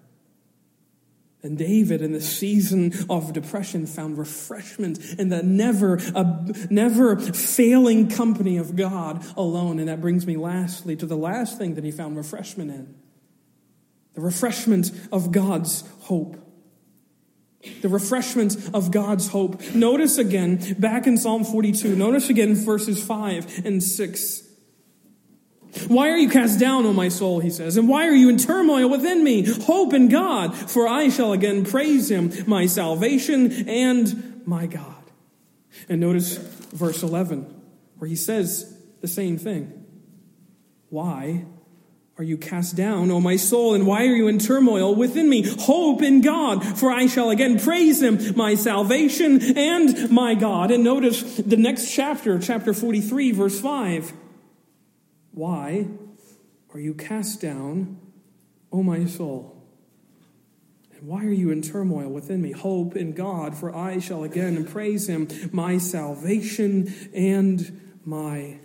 And 1.43 1.57
David, 1.57 2.03
in 2.03 2.13
the 2.13 2.21
season 2.21 2.93
of 3.09 3.33
depression, 3.33 3.87
found 3.87 4.19
refreshment 4.19 4.99
in 5.19 5.29
the 5.29 5.43
never, 5.45 6.01
uh, 6.15 6.45
never 6.71 7.17
failing 7.17 8.09
company 8.09 8.57
of 8.57 8.75
God 8.75 9.25
alone. 9.37 9.79
And 9.79 9.89
that 9.89 10.01
brings 10.01 10.27
me 10.27 10.37
lastly 10.37 10.97
to 10.97 11.07
the 11.07 11.17
last 11.17 11.57
thing 11.57 11.75
that 11.77 11.85
he 11.85 11.93
found 11.93 12.17
refreshment 12.17 12.71
in 12.71 12.95
the 14.15 14.23
refreshment 14.23 14.91
of 15.13 15.31
God's 15.31 15.85
hope. 16.01 16.37
The 17.83 17.89
refreshment 17.89 18.57
of 18.73 18.91
God's 18.91 19.29
hope. 19.29 19.61
Notice 19.75 20.19
again, 20.19 20.75
back 20.79 21.07
in 21.07 21.19
Psalm 21.19 21.45
42, 21.45 21.95
notice 21.95 22.31
again 22.31 22.55
verses 22.55 23.05
5 23.05 23.67
and 23.67 23.83
6. 23.83 24.46
Why 25.89 26.11
are 26.11 26.17
you 26.17 26.29
cast 26.29 26.59
down, 26.59 26.87
O 26.87 26.93
my 26.93 27.09
soul, 27.09 27.41
he 27.41 27.51
says, 27.51 27.77
and 27.77 27.89
why 27.89 28.07
are 28.07 28.15
you 28.15 28.29
in 28.29 28.39
turmoil 28.39 28.89
within 28.89 29.23
me? 29.23 29.45
Hope 29.65 29.93
in 29.93 30.09
God, 30.09 30.55
for 30.55 30.89
I 30.89 31.09
shall 31.09 31.33
again 31.33 31.65
praise 31.65 32.11
him, 32.11 32.33
my 32.47 32.67
salvation 32.67 33.69
and 33.69 34.47
my 34.47 34.67
God. 34.67 34.95
And 35.89 36.01
notice 36.01 36.37
verse 36.37 37.03
11, 37.03 37.47
where 37.99 38.09
he 38.09 38.17
says 38.17 38.77
the 39.01 39.09
same 39.09 39.39
thing. 39.39 39.85
Why 40.89 41.45
are 42.19 42.25
you 42.25 42.39
cast 42.39 42.77
down, 42.77 43.11
O 43.11 43.21
my 43.21 43.37
soul, 43.37 43.75
and 43.75 43.87
why 43.87 44.07
are 44.07 44.15
you 44.15 44.27
in 44.27 44.39
turmoil 44.39 44.95
within 44.95 45.29
me? 45.29 45.43
Hope 45.43 46.01
in 46.03 46.23
God, 46.23 46.65
for 46.65 46.91
I 46.91 47.07
shall 47.07 47.29
again 47.29 47.61
praise 47.61 48.01
him, 48.01 48.35
my 48.37 48.55
salvation 48.55 49.57
and 49.57 50.11
my 50.11 50.35
God. 50.35 50.71
And 50.71 50.83
notice 50.83 51.37
the 51.37 51.59
next 51.59 51.93
chapter, 51.93 52.39
chapter 52.39 52.73
43, 52.73 53.33
verse 53.33 53.61
5. 53.61 54.13
Why 55.37 55.87
are 56.73 56.81
you 56.81 56.95
cast 56.95 57.43
down, 57.43 57.99
O 58.73 58.83
my 58.83 59.05
soul? 59.05 59.63
And 60.93 61.07
why 61.07 61.27
are 61.27 61.31
you 61.31 61.51
in 61.51 61.61
turmoil 61.61 62.09
within 62.09 62.41
me? 62.41 62.53
Hope 62.53 62.97
in 62.97 63.13
God, 63.13 63.55
for 63.55 63.77
I 63.77 63.99
shall 63.99 64.25
again 64.25 64.65
praise 64.65 65.11
him, 65.11 65.29
my 65.53 65.77
salvation 65.77 66.91
and 67.13 67.99
my 68.07 68.61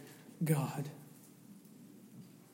God. 0.46 0.90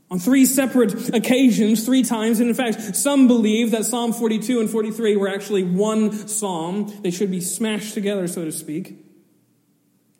On 0.09 0.17
three 0.17 0.47
separate 0.47 1.13
occasions, 1.13 1.85
three 1.85 2.01
times, 2.01 2.39
and 2.39 2.49
in 2.49 2.55
fact, 2.55 2.95
some 2.95 3.27
believe 3.27 3.69
that 3.69 3.85
Psalm 3.85 4.13
42 4.13 4.59
and 4.61 4.67
43 4.67 5.15
were 5.15 5.29
actually 5.29 5.63
one 5.63 6.27
psalm. 6.27 6.91
They 7.03 7.11
should 7.11 7.29
be 7.29 7.41
smashed 7.41 7.93
together, 7.93 8.27
so 8.27 8.45
to 8.45 8.51
speak. 8.51 9.06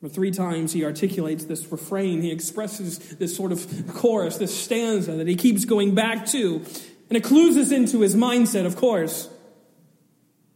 Three 0.06 0.32
times 0.32 0.74
he 0.74 0.86
articulates 0.86 1.46
this 1.46 1.72
refrain. 1.72 2.22
He 2.22 2.32
expresses 2.32 3.00
this 3.16 3.36
sort 3.36 3.52
of 3.52 3.94
chorus, 3.96 4.38
this 4.38 4.56
stanza 4.56 5.14
that 5.14 5.28
he 5.28 5.36
keeps 5.36 5.66
going 5.66 5.96
back 5.96 6.28
to. 6.28 6.64
And 7.10 7.18
it 7.18 7.24
clues 7.24 7.58
us 7.58 7.72
into 7.72 8.02
his 8.02 8.16
mindset, 8.16 8.66
of 8.66 8.76
course, 8.76 9.28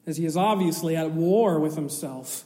as 0.05 0.17
he 0.17 0.25
is 0.25 0.37
obviously 0.37 0.95
at 0.95 1.11
war 1.11 1.59
with 1.59 1.75
himself. 1.75 2.45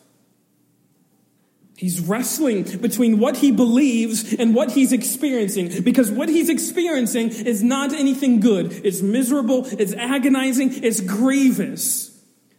He's 1.78 2.00
wrestling 2.00 2.64
between 2.80 3.20
what 3.20 3.38
he 3.38 3.52
believes 3.52 4.34
and 4.34 4.56
what 4.56 4.72
he's 4.72 4.94
experiencing 4.94 5.84
because 5.84 6.10
what 6.10 6.30
he's 6.30 6.48
experiencing 6.48 7.30
is 7.30 7.62
not 7.62 7.92
anything 7.92 8.40
good. 8.40 8.72
It's 8.86 9.02
miserable, 9.02 9.66
it's 9.66 9.94
agonizing, 9.94 10.84
it's 10.84 11.02
grievous. 11.02 12.15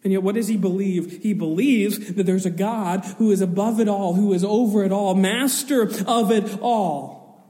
And 0.07 0.13
yet, 0.13 0.23
what 0.23 0.37
does 0.37 0.47
he 0.47 0.57
believe? 0.57 1.21
He 1.21 1.33
believes 1.33 2.13
that 2.13 2.27
there's 2.27 2.47
a 2.47 2.51
God 2.51 3.05
who 3.19 3.33
is 3.33 3.41
above 3.41 3.81
it 3.81 3.89
all, 3.89 4.15
who 4.15 4.33
is 4.35 4.45
over 4.45 4.85
it 4.85 4.93
all, 4.93 5.17
master 5.17 5.83
of 6.07 6.31
it 6.31 6.61
all. 6.61 7.45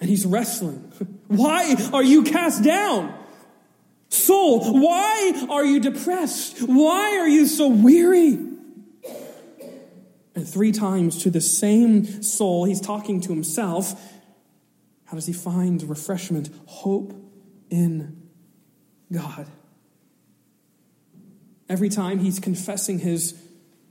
And 0.00 0.10
he's 0.10 0.26
wrestling. 0.26 0.90
Why 1.28 1.76
are 1.92 2.02
you 2.02 2.24
cast 2.24 2.64
down? 2.64 3.14
Soul, 4.08 4.80
why 4.80 5.46
are 5.48 5.64
you 5.64 5.78
depressed? 5.78 6.62
Why 6.62 7.18
are 7.18 7.28
you 7.28 7.46
so 7.46 7.68
weary? 7.68 8.32
And 10.34 10.48
three 10.48 10.72
times 10.72 11.22
to 11.22 11.30
the 11.30 11.40
same 11.40 12.24
soul, 12.24 12.64
he's 12.64 12.80
talking 12.80 13.20
to 13.20 13.28
himself. 13.28 14.02
How 15.04 15.14
does 15.14 15.26
he 15.26 15.32
find 15.32 15.80
refreshment? 15.84 16.50
Hope 16.66 17.14
in 17.70 18.28
God. 19.12 19.46
Every 21.68 21.88
time 21.88 22.20
he's 22.20 22.38
confessing 22.38 22.98
his 22.98 23.34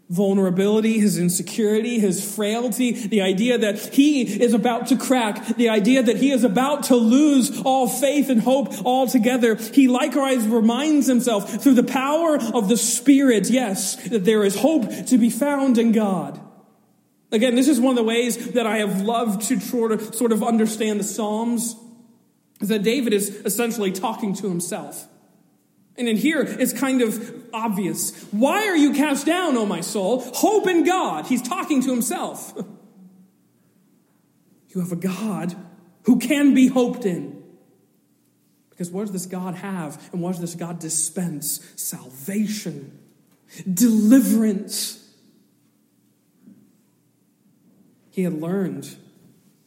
vulnerability, 0.09 0.99
his 0.99 1.17
insecurity, 1.17 1.99
his 1.99 2.33
frailty, 2.33 2.93
the 2.93 3.21
idea 3.21 3.57
that 3.57 3.77
he 3.93 4.41
is 4.41 4.53
about 4.53 4.87
to 4.87 4.95
crack, 4.95 5.57
the 5.57 5.67
idea 5.67 6.01
that 6.01 6.15
he 6.15 6.31
is 6.31 6.45
about 6.45 6.83
to 6.83 6.95
lose 6.95 7.61
all 7.63 7.89
faith 7.89 8.29
and 8.29 8.41
hope 8.41 8.73
altogether. 8.85 9.55
He 9.55 9.89
likewise 9.89 10.47
reminds 10.47 11.07
himself 11.07 11.61
through 11.61 11.73
the 11.73 11.83
power 11.83 12.37
of 12.37 12.69
the 12.69 12.77
Spirit, 12.77 13.49
yes, 13.49 13.97
that 14.07 14.23
there 14.23 14.45
is 14.45 14.55
hope 14.55 14.89
to 15.07 15.17
be 15.17 15.29
found 15.29 15.77
in 15.77 15.91
God. 15.91 16.39
Again, 17.29 17.55
this 17.55 17.67
is 17.67 17.77
one 17.77 17.91
of 17.91 17.97
the 17.97 18.03
ways 18.03 18.53
that 18.53 18.65
I 18.65 18.77
have 18.77 19.01
loved 19.01 19.41
to 19.49 19.59
sort 19.59 19.91
of, 19.91 20.41
understand 20.41 21.01
the 21.01 21.03
Psalms, 21.03 21.75
is 22.61 22.69
that 22.69 22.81
David 22.81 23.11
is 23.11 23.29
essentially 23.43 23.91
talking 23.91 24.33
to 24.35 24.47
himself. 24.47 25.09
And 25.97 26.07
in 26.07 26.17
here, 26.17 26.41
it's 26.41 26.73
kind 26.73 27.01
of 27.01 27.33
obvious. 27.53 28.15
Why 28.31 28.67
are 28.67 28.75
you 28.75 28.93
cast 28.93 29.25
down, 29.25 29.57
O 29.57 29.65
my 29.65 29.81
soul? 29.81 30.21
Hope 30.35 30.67
in 30.67 30.83
God. 30.83 31.25
He's 31.25 31.41
talking 31.41 31.81
to 31.83 31.89
himself. 31.91 32.53
You 34.69 34.81
have 34.81 34.91
a 34.91 34.97
God 34.97 35.55
who 36.03 36.19
can 36.19 36.53
be 36.53 36.67
hoped 36.67 37.03
in. 37.03 37.41
Because 38.69 38.91
what 38.91 39.03
does 39.03 39.11
this 39.11 39.25
God 39.25 39.55
have? 39.55 39.99
And 40.13 40.21
what 40.21 40.33
does 40.33 40.41
this 40.41 40.53
God 40.53 40.77
dispense? 40.77 41.61
Salvation, 41.75 42.99
deliverance. 43.73 45.03
He 48.11 48.21
had 48.21 48.33
learned, 48.33 48.95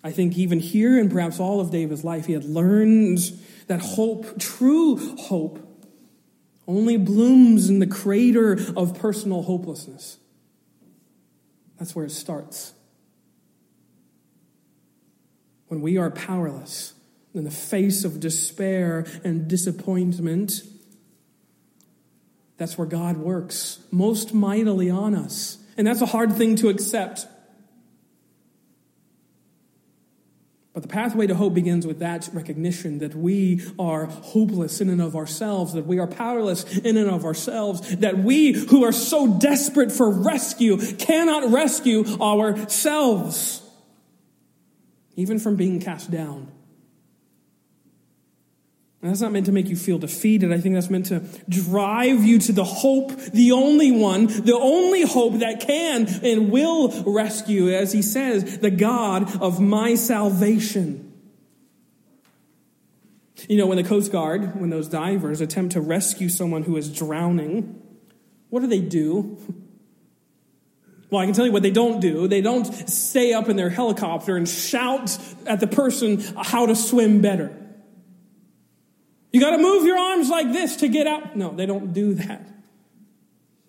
I 0.04 0.12
think, 0.12 0.38
even 0.38 0.60
here 0.60 0.96
and 0.96 1.10
perhaps 1.10 1.40
all 1.40 1.58
of 1.58 1.72
David's 1.72 2.04
life, 2.04 2.26
he 2.26 2.32
had 2.34 2.44
learned 2.44 3.18
that 3.66 3.80
hope, 3.80 4.38
true 4.38 5.16
hope, 5.16 5.69
only 6.66 6.96
blooms 6.96 7.68
in 7.68 7.78
the 7.78 7.86
crater 7.86 8.58
of 8.76 8.98
personal 8.98 9.42
hopelessness. 9.42 10.18
That's 11.78 11.96
where 11.96 12.04
it 12.04 12.12
starts. 12.12 12.74
When 15.68 15.80
we 15.80 15.96
are 15.96 16.10
powerless 16.10 16.94
in 17.34 17.44
the 17.44 17.50
face 17.50 18.04
of 18.04 18.20
despair 18.20 19.06
and 19.24 19.48
disappointment, 19.48 20.62
that's 22.56 22.76
where 22.76 22.86
God 22.86 23.16
works 23.16 23.78
most 23.90 24.34
mightily 24.34 24.90
on 24.90 25.14
us. 25.14 25.58
And 25.78 25.86
that's 25.86 26.02
a 26.02 26.06
hard 26.06 26.34
thing 26.34 26.56
to 26.56 26.68
accept. 26.68 27.26
But 30.72 30.82
the 30.82 30.88
pathway 30.88 31.26
to 31.26 31.34
hope 31.34 31.54
begins 31.54 31.84
with 31.84 31.98
that 31.98 32.28
recognition 32.32 32.98
that 33.00 33.14
we 33.14 33.60
are 33.78 34.06
hopeless 34.06 34.80
in 34.80 34.88
and 34.88 35.02
of 35.02 35.16
ourselves, 35.16 35.72
that 35.72 35.86
we 35.86 35.98
are 35.98 36.06
powerless 36.06 36.78
in 36.78 36.96
and 36.96 37.10
of 37.10 37.24
ourselves, 37.24 37.96
that 37.96 38.18
we 38.18 38.52
who 38.52 38.84
are 38.84 38.92
so 38.92 39.26
desperate 39.38 39.90
for 39.90 40.08
rescue 40.08 40.76
cannot 40.96 41.50
rescue 41.50 42.04
ourselves, 42.20 43.62
even 45.16 45.40
from 45.40 45.56
being 45.56 45.80
cast 45.80 46.10
down. 46.10 46.52
And 49.02 49.10
that's 49.10 49.22
not 49.22 49.32
meant 49.32 49.46
to 49.46 49.52
make 49.52 49.68
you 49.68 49.76
feel 49.76 49.98
defeated. 49.98 50.52
I 50.52 50.60
think 50.60 50.74
that's 50.74 50.90
meant 50.90 51.06
to 51.06 51.20
drive 51.48 52.22
you 52.22 52.38
to 52.40 52.52
the 52.52 52.64
hope, 52.64 53.12
the 53.32 53.52
only 53.52 53.90
one, 53.90 54.26
the 54.26 54.58
only 54.60 55.02
hope 55.02 55.38
that 55.38 55.60
can 55.60 56.06
and 56.22 56.50
will 56.50 56.90
rescue, 57.04 57.72
as 57.72 57.92
he 57.92 58.02
says, 58.02 58.58
the 58.58 58.70
God 58.70 59.40
of 59.40 59.58
my 59.58 59.94
salvation. 59.94 61.06
You 63.48 63.56
know, 63.56 63.66
when 63.66 63.78
the 63.78 63.84
Coast 63.84 64.12
Guard, 64.12 64.60
when 64.60 64.68
those 64.68 64.86
divers 64.86 65.40
attempt 65.40 65.72
to 65.72 65.80
rescue 65.80 66.28
someone 66.28 66.62
who 66.62 66.76
is 66.76 66.94
drowning, 66.94 67.80
what 68.50 68.60
do 68.60 68.66
they 68.66 68.82
do? 68.82 69.38
Well, 71.08 71.22
I 71.22 71.24
can 71.24 71.34
tell 71.34 71.46
you 71.46 71.52
what 71.52 71.62
they 71.62 71.70
don't 71.70 72.00
do. 72.00 72.28
They 72.28 72.42
don't 72.42 72.66
stay 72.88 73.32
up 73.32 73.48
in 73.48 73.56
their 73.56 73.70
helicopter 73.70 74.36
and 74.36 74.46
shout 74.46 75.16
at 75.46 75.58
the 75.58 75.66
person 75.66 76.20
how 76.36 76.66
to 76.66 76.76
swim 76.76 77.22
better. 77.22 77.56
You 79.32 79.40
got 79.40 79.50
to 79.50 79.58
move 79.58 79.84
your 79.84 79.98
arms 79.98 80.28
like 80.28 80.52
this 80.52 80.76
to 80.76 80.88
get 80.88 81.06
out. 81.06 81.36
No, 81.36 81.52
they 81.52 81.66
don't 81.66 81.92
do 81.92 82.14
that. 82.14 82.48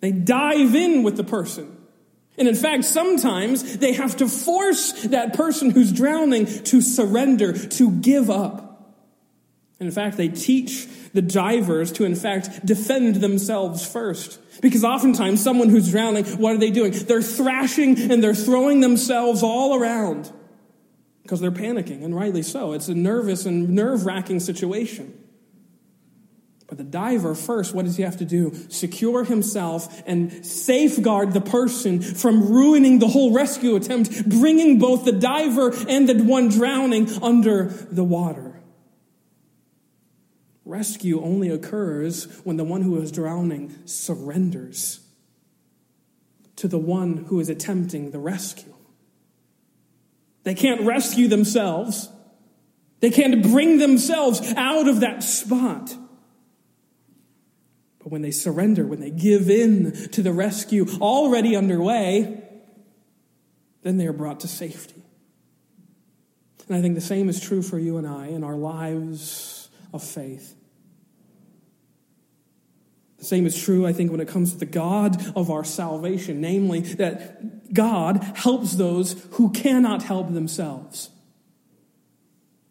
They 0.00 0.10
dive 0.10 0.74
in 0.74 1.02
with 1.02 1.16
the 1.16 1.24
person. 1.24 1.76
And 2.38 2.48
in 2.48 2.54
fact, 2.54 2.84
sometimes 2.84 3.78
they 3.78 3.92
have 3.92 4.16
to 4.16 4.28
force 4.28 4.92
that 5.04 5.34
person 5.34 5.70
who's 5.70 5.92
drowning 5.92 6.46
to 6.46 6.80
surrender, 6.80 7.52
to 7.52 7.90
give 7.90 8.30
up. 8.30 8.96
And 9.78 9.88
in 9.88 9.94
fact, 9.94 10.16
they 10.16 10.28
teach 10.28 10.88
the 11.12 11.22
divers 11.22 11.92
to, 11.92 12.04
in 12.04 12.14
fact, 12.14 12.64
defend 12.64 13.16
themselves 13.16 13.86
first. 13.86 14.40
Because 14.60 14.82
oftentimes, 14.82 15.42
someone 15.42 15.68
who's 15.68 15.90
drowning, 15.90 16.24
what 16.24 16.54
are 16.54 16.58
they 16.58 16.70
doing? 16.70 16.92
They're 16.92 17.22
thrashing 17.22 18.10
and 18.10 18.22
they're 18.22 18.34
throwing 18.34 18.80
themselves 18.80 19.42
all 19.42 19.74
around 19.74 20.30
because 21.22 21.40
they're 21.40 21.52
panicking, 21.52 22.04
and 22.04 22.14
rightly 22.14 22.42
so. 22.42 22.72
It's 22.72 22.88
a 22.88 22.94
nervous 22.94 23.46
and 23.46 23.70
nerve 23.70 24.06
wracking 24.06 24.40
situation. 24.40 25.21
But 26.72 26.78
the 26.78 26.84
diver, 26.84 27.34
first, 27.34 27.74
what 27.74 27.84
does 27.84 27.98
he 27.98 28.02
have 28.02 28.16
to 28.16 28.24
do? 28.24 28.54
Secure 28.70 29.24
himself 29.24 30.02
and 30.06 30.46
safeguard 30.46 31.34
the 31.34 31.40
person 31.42 32.00
from 32.00 32.50
ruining 32.50 32.98
the 32.98 33.08
whole 33.08 33.30
rescue 33.30 33.76
attempt, 33.76 34.26
bringing 34.26 34.78
both 34.78 35.04
the 35.04 35.12
diver 35.12 35.74
and 35.86 36.08
the 36.08 36.24
one 36.24 36.48
drowning 36.48 37.10
under 37.22 37.64
the 37.64 38.02
water. 38.02 38.62
Rescue 40.64 41.20
only 41.22 41.50
occurs 41.50 42.40
when 42.42 42.56
the 42.56 42.64
one 42.64 42.80
who 42.80 42.98
is 43.02 43.12
drowning 43.12 43.76
surrenders 43.84 45.00
to 46.56 46.68
the 46.68 46.78
one 46.78 47.26
who 47.28 47.38
is 47.38 47.50
attempting 47.50 48.12
the 48.12 48.18
rescue. 48.18 48.72
They 50.44 50.54
can't 50.54 50.80
rescue 50.80 51.28
themselves. 51.28 52.08
They 53.00 53.10
can't 53.10 53.42
bring 53.42 53.76
themselves 53.76 54.40
out 54.56 54.88
of 54.88 55.00
that 55.00 55.22
spot. 55.22 55.98
But 58.02 58.10
when 58.10 58.22
they 58.22 58.32
surrender, 58.32 58.84
when 58.84 59.00
they 59.00 59.10
give 59.10 59.48
in 59.48 59.92
to 60.08 60.22
the 60.22 60.32
rescue 60.32 60.86
already 61.00 61.54
underway, 61.54 62.42
then 63.82 63.96
they 63.96 64.06
are 64.06 64.12
brought 64.12 64.40
to 64.40 64.48
safety. 64.48 65.02
And 66.68 66.76
I 66.76 66.82
think 66.82 66.94
the 66.94 67.00
same 67.00 67.28
is 67.28 67.40
true 67.40 67.62
for 67.62 67.78
you 67.78 67.98
and 67.98 68.06
I 68.06 68.28
in 68.28 68.42
our 68.42 68.56
lives 68.56 69.68
of 69.92 70.02
faith. 70.02 70.56
The 73.18 73.24
same 73.24 73.46
is 73.46 73.56
true, 73.56 73.86
I 73.86 73.92
think, 73.92 74.10
when 74.10 74.20
it 74.20 74.26
comes 74.26 74.52
to 74.52 74.58
the 74.58 74.66
God 74.66 75.24
of 75.36 75.48
our 75.48 75.62
salvation, 75.62 76.40
namely 76.40 76.80
that 76.80 77.72
God 77.72 78.16
helps 78.34 78.72
those 78.72 79.12
who 79.32 79.50
cannot 79.50 80.02
help 80.02 80.32
themselves. 80.34 81.10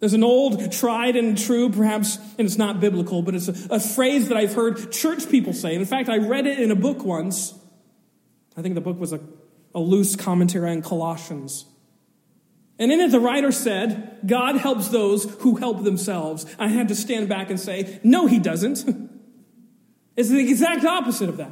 There's 0.02 0.16
an 0.16 0.24
old, 0.24 0.72
tried 0.72 1.16
and 1.16 1.38
true, 1.38 1.70
perhaps, 1.70 2.18
and 2.18 2.47
it's 2.47 2.58
not 2.58 2.80
biblical, 2.80 3.22
but 3.22 3.36
it's 3.36 3.47
a, 3.47 3.76
a, 3.76 3.80
phrase 3.80 4.30
that 4.30 4.38
I've 4.38 4.56
heard 4.56 4.91
church 4.91 5.30
people 5.30 5.54
say. 5.54 5.74
And 5.74 5.80
in 5.80 5.86
fact, 5.86 6.10
I 6.10 6.18
read 6.18 6.47
it 6.47 6.60
in 6.60 6.72
a 6.72 6.76
book 6.76 7.06
once. 7.06 7.54
I 8.58 8.64
think 8.64 8.74
the 8.74 8.82
book 8.82 8.99
was 8.99 9.14
a, 9.14 9.20
a 9.76 9.80
loose 9.80 10.16
commentary 10.16 10.72
on 10.72 10.82
Colossians. 10.82 11.68
And 12.80 12.91
in 12.91 12.99
it, 12.99 13.12
the 13.12 13.20
writer 13.20 13.52
said, 13.52 14.22
God 14.26 14.58
helps 14.58 14.88
those 14.88 15.26
who 15.41 15.58
help 15.58 15.84
themselves. 15.84 16.47
I 16.58 16.70
had 16.70 16.88
to 16.88 16.95
stand 16.95 17.30
back 17.30 17.52
and 17.52 17.60
say, 17.60 17.99
no, 18.04 18.26
he 18.26 18.39
doesn't. 18.39 18.84
it's 20.18 20.30
the 20.30 20.39
exact 20.39 20.84
opposite 20.84 21.30
of 21.30 21.38
that. 21.38 21.52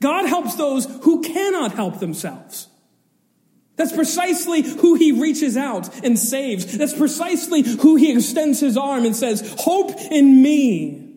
God 0.00 0.26
helps 0.26 0.54
those 0.54 0.86
who 1.02 1.20
cannot 1.20 1.72
help 1.72 1.98
themselves. 1.98 2.68
That's 3.76 3.92
precisely 3.92 4.62
who 4.62 4.94
he 4.94 5.12
reaches 5.12 5.56
out 5.56 6.04
and 6.04 6.18
saves. 6.18 6.78
That's 6.78 6.94
precisely 6.94 7.62
who 7.62 7.96
he 7.96 8.12
extends 8.12 8.58
his 8.60 8.76
arm 8.76 9.04
and 9.04 9.14
says, 9.14 9.54
Hope 9.58 9.92
in 10.10 10.42
me. 10.42 11.14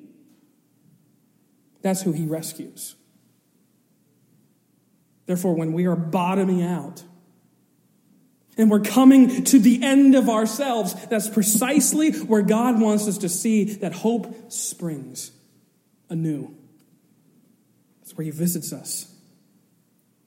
That's 1.82 2.02
who 2.02 2.12
he 2.12 2.26
rescues. 2.26 2.96
Therefore, 5.26 5.54
when 5.54 5.74
we 5.74 5.86
are 5.86 5.96
bottoming 5.96 6.62
out 6.62 7.04
and 8.58 8.70
we're 8.70 8.82
coming 8.82 9.46
to 9.46 9.60
the 9.60 9.82
end 9.82 10.16
of 10.16 10.28
ourselves, 10.28 10.94
that's 11.06 11.30
precisely 11.30 12.12
where 12.12 12.42
God 12.42 12.82
wants 12.82 13.08
us 13.08 13.20
to 13.20 13.30
see 13.30 13.76
that 13.76 13.94
hope 13.94 14.52
springs 14.52 15.32
anew. 16.10 16.54
That's 18.02 18.18
where 18.18 18.26
he 18.26 18.32
visits 18.32 18.74
us, 18.74 19.14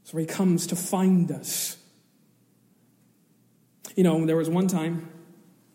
that's 0.01 0.15
where 0.15 0.23
he 0.23 0.27
comes 0.27 0.69
to 0.69 0.77
find 0.77 1.31
us. 1.31 1.77
You 3.95 4.05
know, 4.05 4.25
there 4.25 4.37
was 4.37 4.49
one 4.49 4.69
time 4.69 5.09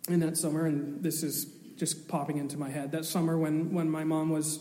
in 0.10 0.20
that 0.22 0.38
summer, 0.38 0.66
and 0.66 1.04
this 1.04 1.24
is 1.24 1.46
just 1.76 2.08
popping 2.08 2.38
into 2.38 2.58
my 2.58 2.70
head, 2.70 2.92
that 2.92 3.06
summer 3.06 3.38
when, 3.38 3.74
when 3.74 3.90
my 3.90 4.04
mom 4.04 4.30
was 4.30 4.60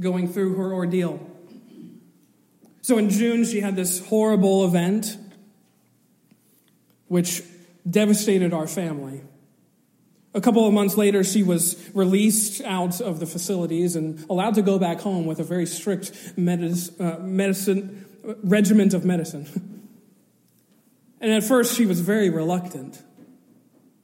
going 0.00 0.28
through 0.28 0.54
her 0.56 0.72
ordeal. 0.72 1.20
So 2.82 2.98
in 2.98 3.10
June, 3.10 3.44
she 3.44 3.60
had 3.60 3.76
this 3.76 4.04
horrible 4.06 4.64
event 4.64 5.16
which 7.08 7.42
devastated 7.88 8.52
our 8.52 8.66
family. 8.66 9.22
A 10.34 10.40
couple 10.40 10.66
of 10.66 10.74
months 10.74 10.96
later, 10.96 11.24
she 11.24 11.42
was 11.42 11.82
released 11.94 12.60
out 12.62 13.00
of 13.00 13.20
the 13.20 13.26
facilities 13.26 13.96
and 13.96 14.24
allowed 14.28 14.54
to 14.56 14.62
go 14.62 14.78
back 14.78 15.00
home 15.00 15.24
with 15.24 15.40
a 15.40 15.44
very 15.44 15.66
strict 15.66 16.12
medicine, 16.36 17.04
uh, 17.04 17.18
medicine 17.20 18.04
regiment 18.42 18.92
of 18.92 19.04
medicine. 19.04 19.72
And 21.20 21.32
at 21.32 21.44
first, 21.44 21.74
she 21.74 21.86
was 21.86 22.00
very 22.00 22.30
reluctant 22.30 23.02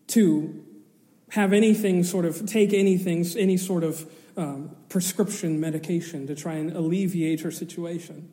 to 0.09 0.65
have 1.31 1.53
anything 1.53 2.05
sort 2.05 2.25
of 2.25 2.45
take 2.47 2.73
anything, 2.73 3.27
any 3.37 3.57
sort 3.57 3.85
of 3.85 4.11
um, 4.37 4.77
prescription 4.89 5.61
medication 5.61 6.27
to 6.27 6.35
try 6.35 6.55
and 6.55 6.73
alleviate 6.73 7.41
her 7.41 7.51
situation. 7.51 8.31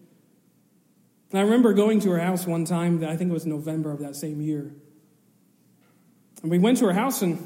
And 1.32 1.39
I 1.39 1.43
remember 1.43 1.73
going 1.73 1.99
to 2.01 2.09
her 2.11 2.19
house 2.19 2.47
one 2.47 2.65
time, 2.65 3.03
I 3.03 3.15
think 3.15 3.30
it 3.30 3.34
was 3.34 3.45
November 3.45 3.91
of 3.91 3.99
that 3.99 4.15
same 4.15 4.41
year. 4.41 4.73
And 6.41 6.49
we 6.49 6.57
went 6.57 6.77
to 6.77 6.86
her 6.86 6.93
house, 6.93 7.21
and 7.21 7.38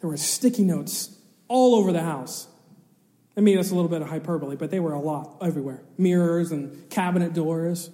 there 0.00 0.08
were 0.08 0.16
sticky 0.16 0.64
notes 0.64 1.16
all 1.48 1.74
over 1.74 1.92
the 1.92 2.02
house. 2.02 2.46
I 3.36 3.40
mean, 3.40 3.56
that's 3.56 3.70
a 3.70 3.74
little 3.74 3.88
bit 3.88 4.02
of 4.02 4.08
hyperbole, 4.08 4.56
but 4.56 4.70
they 4.70 4.80
were 4.80 4.92
a 4.92 5.00
lot 5.00 5.38
everywhere 5.40 5.82
mirrors 5.96 6.52
and 6.52 6.88
cabinet 6.90 7.32
doors. 7.32 7.90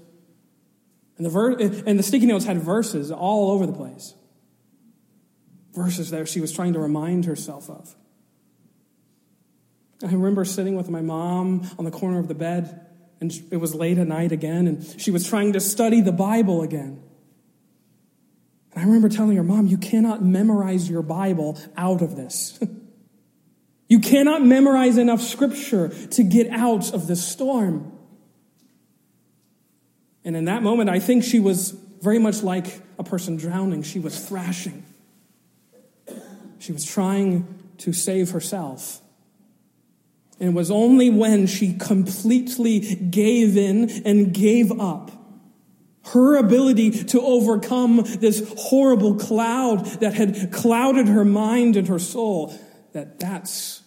And 1.18 1.26
the, 1.26 1.30
ver- 1.30 1.56
and 1.58 1.98
the 1.98 2.02
sticky 2.02 2.26
notes 2.26 2.44
had 2.44 2.58
verses 2.58 3.10
all 3.10 3.50
over 3.50 3.66
the 3.66 3.72
place. 3.72 4.14
Verses 5.74 6.10
that 6.10 6.28
she 6.28 6.40
was 6.40 6.52
trying 6.52 6.72
to 6.72 6.78
remind 6.78 7.24
herself 7.24 7.68
of. 7.68 7.94
I 10.02 10.12
remember 10.12 10.44
sitting 10.44 10.76
with 10.76 10.88
my 10.88 11.00
mom 11.00 11.68
on 11.76 11.84
the 11.84 11.90
corner 11.90 12.20
of 12.20 12.28
the 12.28 12.34
bed, 12.34 12.86
and 13.20 13.32
it 13.50 13.56
was 13.56 13.74
late 13.74 13.98
at 13.98 14.06
night 14.06 14.30
again, 14.30 14.68
and 14.68 15.00
she 15.00 15.10
was 15.10 15.28
trying 15.28 15.54
to 15.54 15.60
study 15.60 16.00
the 16.00 16.12
Bible 16.12 16.62
again. 16.62 17.02
And 18.72 18.84
I 18.84 18.86
remember 18.86 19.08
telling 19.08 19.36
her, 19.36 19.42
Mom, 19.42 19.66
you 19.66 19.76
cannot 19.76 20.22
memorize 20.22 20.88
your 20.88 21.02
Bible 21.02 21.58
out 21.76 22.00
of 22.00 22.14
this. 22.14 22.60
you 23.88 23.98
cannot 23.98 24.44
memorize 24.44 24.98
enough 24.98 25.20
scripture 25.20 25.88
to 25.88 26.22
get 26.22 26.48
out 26.50 26.94
of 26.94 27.08
this 27.08 27.26
storm. 27.26 27.97
And 30.28 30.36
in 30.36 30.44
that 30.44 30.62
moment, 30.62 30.90
I 30.90 30.98
think 30.98 31.24
she 31.24 31.40
was 31.40 31.70
very 32.02 32.18
much 32.18 32.42
like 32.42 32.82
a 32.98 33.02
person 33.02 33.38
drowning. 33.38 33.82
She 33.82 33.98
was 33.98 34.28
thrashing. 34.28 34.84
She 36.58 36.70
was 36.70 36.84
trying 36.84 37.46
to 37.78 37.94
save 37.94 38.32
herself. 38.32 39.00
And 40.38 40.50
it 40.50 40.52
was 40.52 40.70
only 40.70 41.08
when 41.08 41.46
she 41.46 41.72
completely 41.72 42.80
gave 42.80 43.56
in 43.56 43.88
and 44.04 44.34
gave 44.34 44.70
up 44.78 45.12
her 46.12 46.36
ability 46.36 46.90
to 47.04 47.22
overcome 47.22 48.04
this 48.18 48.52
horrible 48.58 49.14
cloud 49.14 49.86
that 50.00 50.12
had 50.12 50.52
clouded 50.52 51.08
her 51.08 51.24
mind 51.24 51.74
and 51.74 51.88
her 51.88 51.98
soul 51.98 52.54
that 52.92 53.18
that's 53.18 53.82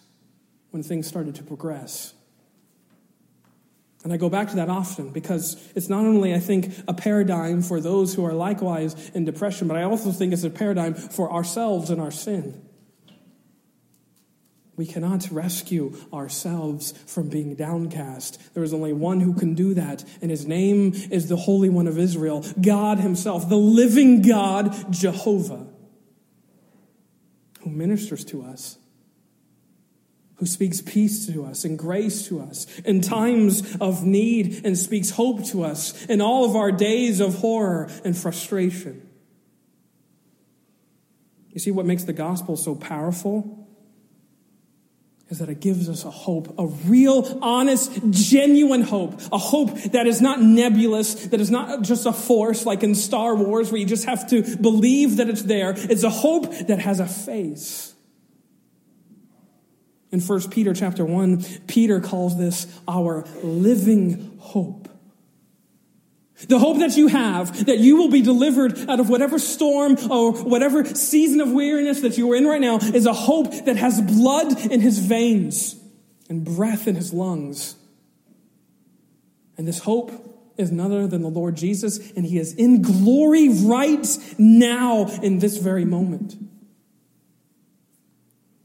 when 0.72 0.82
things 0.82 1.06
started 1.06 1.36
to 1.36 1.44
progress. 1.44 2.14
And 4.04 4.12
I 4.12 4.16
go 4.16 4.28
back 4.28 4.48
to 4.48 4.56
that 4.56 4.68
often 4.68 5.10
because 5.10 5.56
it's 5.76 5.88
not 5.88 6.04
only, 6.04 6.34
I 6.34 6.40
think, 6.40 6.74
a 6.88 6.94
paradigm 6.94 7.62
for 7.62 7.80
those 7.80 8.14
who 8.14 8.24
are 8.24 8.32
likewise 8.32 9.10
in 9.10 9.24
depression, 9.24 9.68
but 9.68 9.76
I 9.76 9.84
also 9.84 10.10
think 10.10 10.32
it's 10.32 10.42
a 10.42 10.50
paradigm 10.50 10.94
for 10.94 11.32
ourselves 11.32 11.88
and 11.88 12.00
our 12.00 12.10
sin. 12.10 12.60
We 14.74 14.86
cannot 14.86 15.30
rescue 15.30 15.94
ourselves 16.12 16.92
from 17.06 17.28
being 17.28 17.54
downcast. 17.54 18.54
There 18.54 18.64
is 18.64 18.74
only 18.74 18.92
one 18.92 19.20
who 19.20 19.34
can 19.34 19.54
do 19.54 19.74
that, 19.74 20.02
and 20.20 20.30
his 20.30 20.46
name 20.46 20.94
is 21.10 21.28
the 21.28 21.36
Holy 21.36 21.68
One 21.68 21.86
of 21.86 21.98
Israel, 21.98 22.44
God 22.60 22.98
Himself, 22.98 23.48
the 23.48 23.56
living 23.56 24.22
God, 24.22 24.90
Jehovah, 24.90 25.66
who 27.60 27.70
ministers 27.70 28.24
to 28.26 28.42
us 28.42 28.78
who 30.36 30.46
speaks 30.46 30.80
peace 30.80 31.26
to 31.26 31.44
us 31.44 31.64
and 31.64 31.78
grace 31.78 32.26
to 32.28 32.40
us 32.40 32.66
in 32.80 33.00
times 33.00 33.76
of 33.80 34.04
need 34.04 34.62
and 34.64 34.76
speaks 34.76 35.10
hope 35.10 35.44
to 35.46 35.62
us 35.62 36.04
in 36.06 36.20
all 36.20 36.44
of 36.44 36.56
our 36.56 36.72
days 36.72 37.20
of 37.20 37.36
horror 37.36 37.88
and 38.04 38.16
frustration. 38.16 39.08
You 41.50 41.60
see, 41.60 41.70
what 41.70 41.86
makes 41.86 42.04
the 42.04 42.12
gospel 42.12 42.56
so 42.56 42.74
powerful 42.74 43.58
is 45.28 45.38
that 45.38 45.48
it 45.48 45.60
gives 45.60 45.88
us 45.88 46.04
a 46.04 46.10
hope, 46.10 46.58
a 46.58 46.66
real, 46.66 47.38
honest, 47.40 48.00
genuine 48.10 48.82
hope, 48.82 49.18
a 49.32 49.38
hope 49.38 49.74
that 49.92 50.06
is 50.06 50.20
not 50.20 50.42
nebulous, 50.42 51.26
that 51.26 51.40
is 51.40 51.50
not 51.50 51.82
just 51.82 52.04
a 52.04 52.12
force 52.12 52.66
like 52.66 52.82
in 52.82 52.94
Star 52.94 53.34
Wars 53.34 53.72
where 53.72 53.80
you 53.80 53.86
just 53.86 54.04
have 54.04 54.28
to 54.28 54.56
believe 54.56 55.16
that 55.16 55.30
it's 55.30 55.42
there. 55.42 55.72
It's 55.74 56.02
a 56.02 56.10
hope 56.10 56.52
that 56.66 56.80
has 56.80 57.00
a 57.00 57.06
face 57.06 57.94
in 60.12 60.20
1 60.20 60.50
Peter 60.50 60.74
chapter 60.74 61.04
1, 61.04 61.42
Peter 61.66 61.98
calls 61.98 62.38
this 62.38 62.66
our 62.86 63.24
living 63.42 64.36
hope. 64.38 64.88
The 66.48 66.58
hope 66.58 66.80
that 66.80 66.96
you 66.96 67.06
have 67.06 67.66
that 67.66 67.78
you 67.78 67.96
will 67.96 68.10
be 68.10 68.20
delivered 68.20 68.78
out 68.90 69.00
of 69.00 69.08
whatever 69.08 69.38
storm 69.38 69.96
or 70.10 70.32
whatever 70.32 70.84
season 70.84 71.40
of 71.40 71.52
weariness 71.52 72.00
that 72.00 72.18
you 72.18 72.30
are 72.32 72.36
in 72.36 72.46
right 72.46 72.60
now 72.60 72.78
is 72.78 73.06
a 73.06 73.12
hope 73.12 73.64
that 73.64 73.76
has 73.76 74.00
blood 74.02 74.66
in 74.70 74.80
his 74.80 74.98
veins 74.98 75.76
and 76.28 76.44
breath 76.44 76.88
in 76.88 76.96
his 76.96 77.12
lungs. 77.12 77.76
And 79.56 79.68
this 79.68 79.78
hope 79.78 80.10
is 80.58 80.72
none 80.72 80.92
other 80.92 81.06
than 81.06 81.22
the 81.22 81.28
Lord 81.28 81.56
Jesus, 81.56 82.10
and 82.12 82.26
he 82.26 82.38
is 82.38 82.52
in 82.54 82.82
glory 82.82 83.48
right 83.48 84.06
now 84.36 85.06
in 85.22 85.38
this 85.38 85.58
very 85.58 85.84
moment 85.84 86.36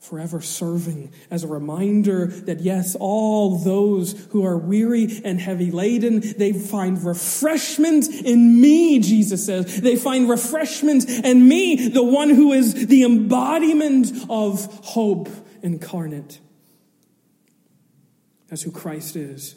forever 0.08 0.41
serving 0.41 1.12
as 1.30 1.43
a 1.43 1.47
reminder 1.47 2.28
that 2.28 2.62
yes, 2.62 2.95
all 2.99 3.58
those 3.58 4.14
who 4.32 4.45
are 4.45 4.58
weary 4.58 5.22
and 5.24 5.39
heavy 5.39 5.72
laden, 5.72 6.22
they 6.38 6.53
find 6.53 7.03
refreshment 7.03 8.08
in 8.08 8.62
me, 8.62 8.99
Jesus 8.99 9.45
says. 9.45 9.82
They 9.82 9.95
find 9.95 10.30
refreshment 10.30 11.10
in 11.10 11.47
me, 11.47 11.89
the 11.89 12.03
one 12.03 12.30
who 12.30 12.53
is 12.53 12.88
the 12.88 13.03
embodiment 13.03 14.12
of 14.30 14.66
hope 14.84 15.30
incarnate. 15.62 16.39
That's 18.47 18.62
who 18.62 18.72
Christ 18.72 19.16
is. 19.16 19.55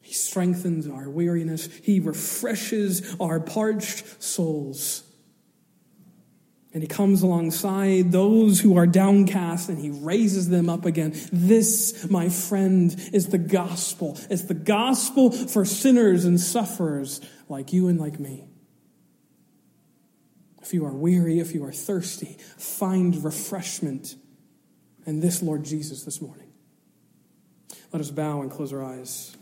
He 0.00 0.14
strengthens 0.14 0.88
our 0.88 1.10
weariness. 1.10 1.66
He 1.82 2.00
refreshes 2.00 3.14
our 3.20 3.40
parched 3.40 4.22
souls. 4.22 5.02
And 6.78 6.82
he 6.84 6.86
comes 6.86 7.22
alongside 7.22 8.12
those 8.12 8.60
who 8.60 8.76
are 8.76 8.86
downcast 8.86 9.68
and 9.68 9.80
he 9.80 9.90
raises 9.90 10.48
them 10.48 10.68
up 10.68 10.84
again. 10.84 11.12
This, 11.32 12.08
my 12.08 12.28
friend, 12.28 12.94
is 13.12 13.30
the 13.30 13.38
gospel. 13.38 14.16
It's 14.30 14.44
the 14.44 14.54
gospel 14.54 15.32
for 15.32 15.64
sinners 15.64 16.24
and 16.24 16.38
sufferers 16.38 17.20
like 17.48 17.72
you 17.72 17.88
and 17.88 17.98
like 17.98 18.20
me. 18.20 18.46
If 20.62 20.72
you 20.72 20.86
are 20.86 20.94
weary, 20.94 21.40
if 21.40 21.52
you 21.52 21.64
are 21.64 21.72
thirsty, 21.72 22.36
find 22.58 23.24
refreshment 23.24 24.14
in 25.04 25.18
this 25.18 25.42
Lord 25.42 25.64
Jesus 25.64 26.04
this 26.04 26.22
morning. 26.22 26.52
Let 27.92 28.00
us 28.00 28.12
bow 28.12 28.40
and 28.40 28.52
close 28.52 28.72
our 28.72 28.84
eyes 28.84 29.36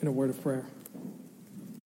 in 0.00 0.08
a 0.08 0.10
word 0.10 0.30
of 0.30 0.42
prayer. 0.42 0.66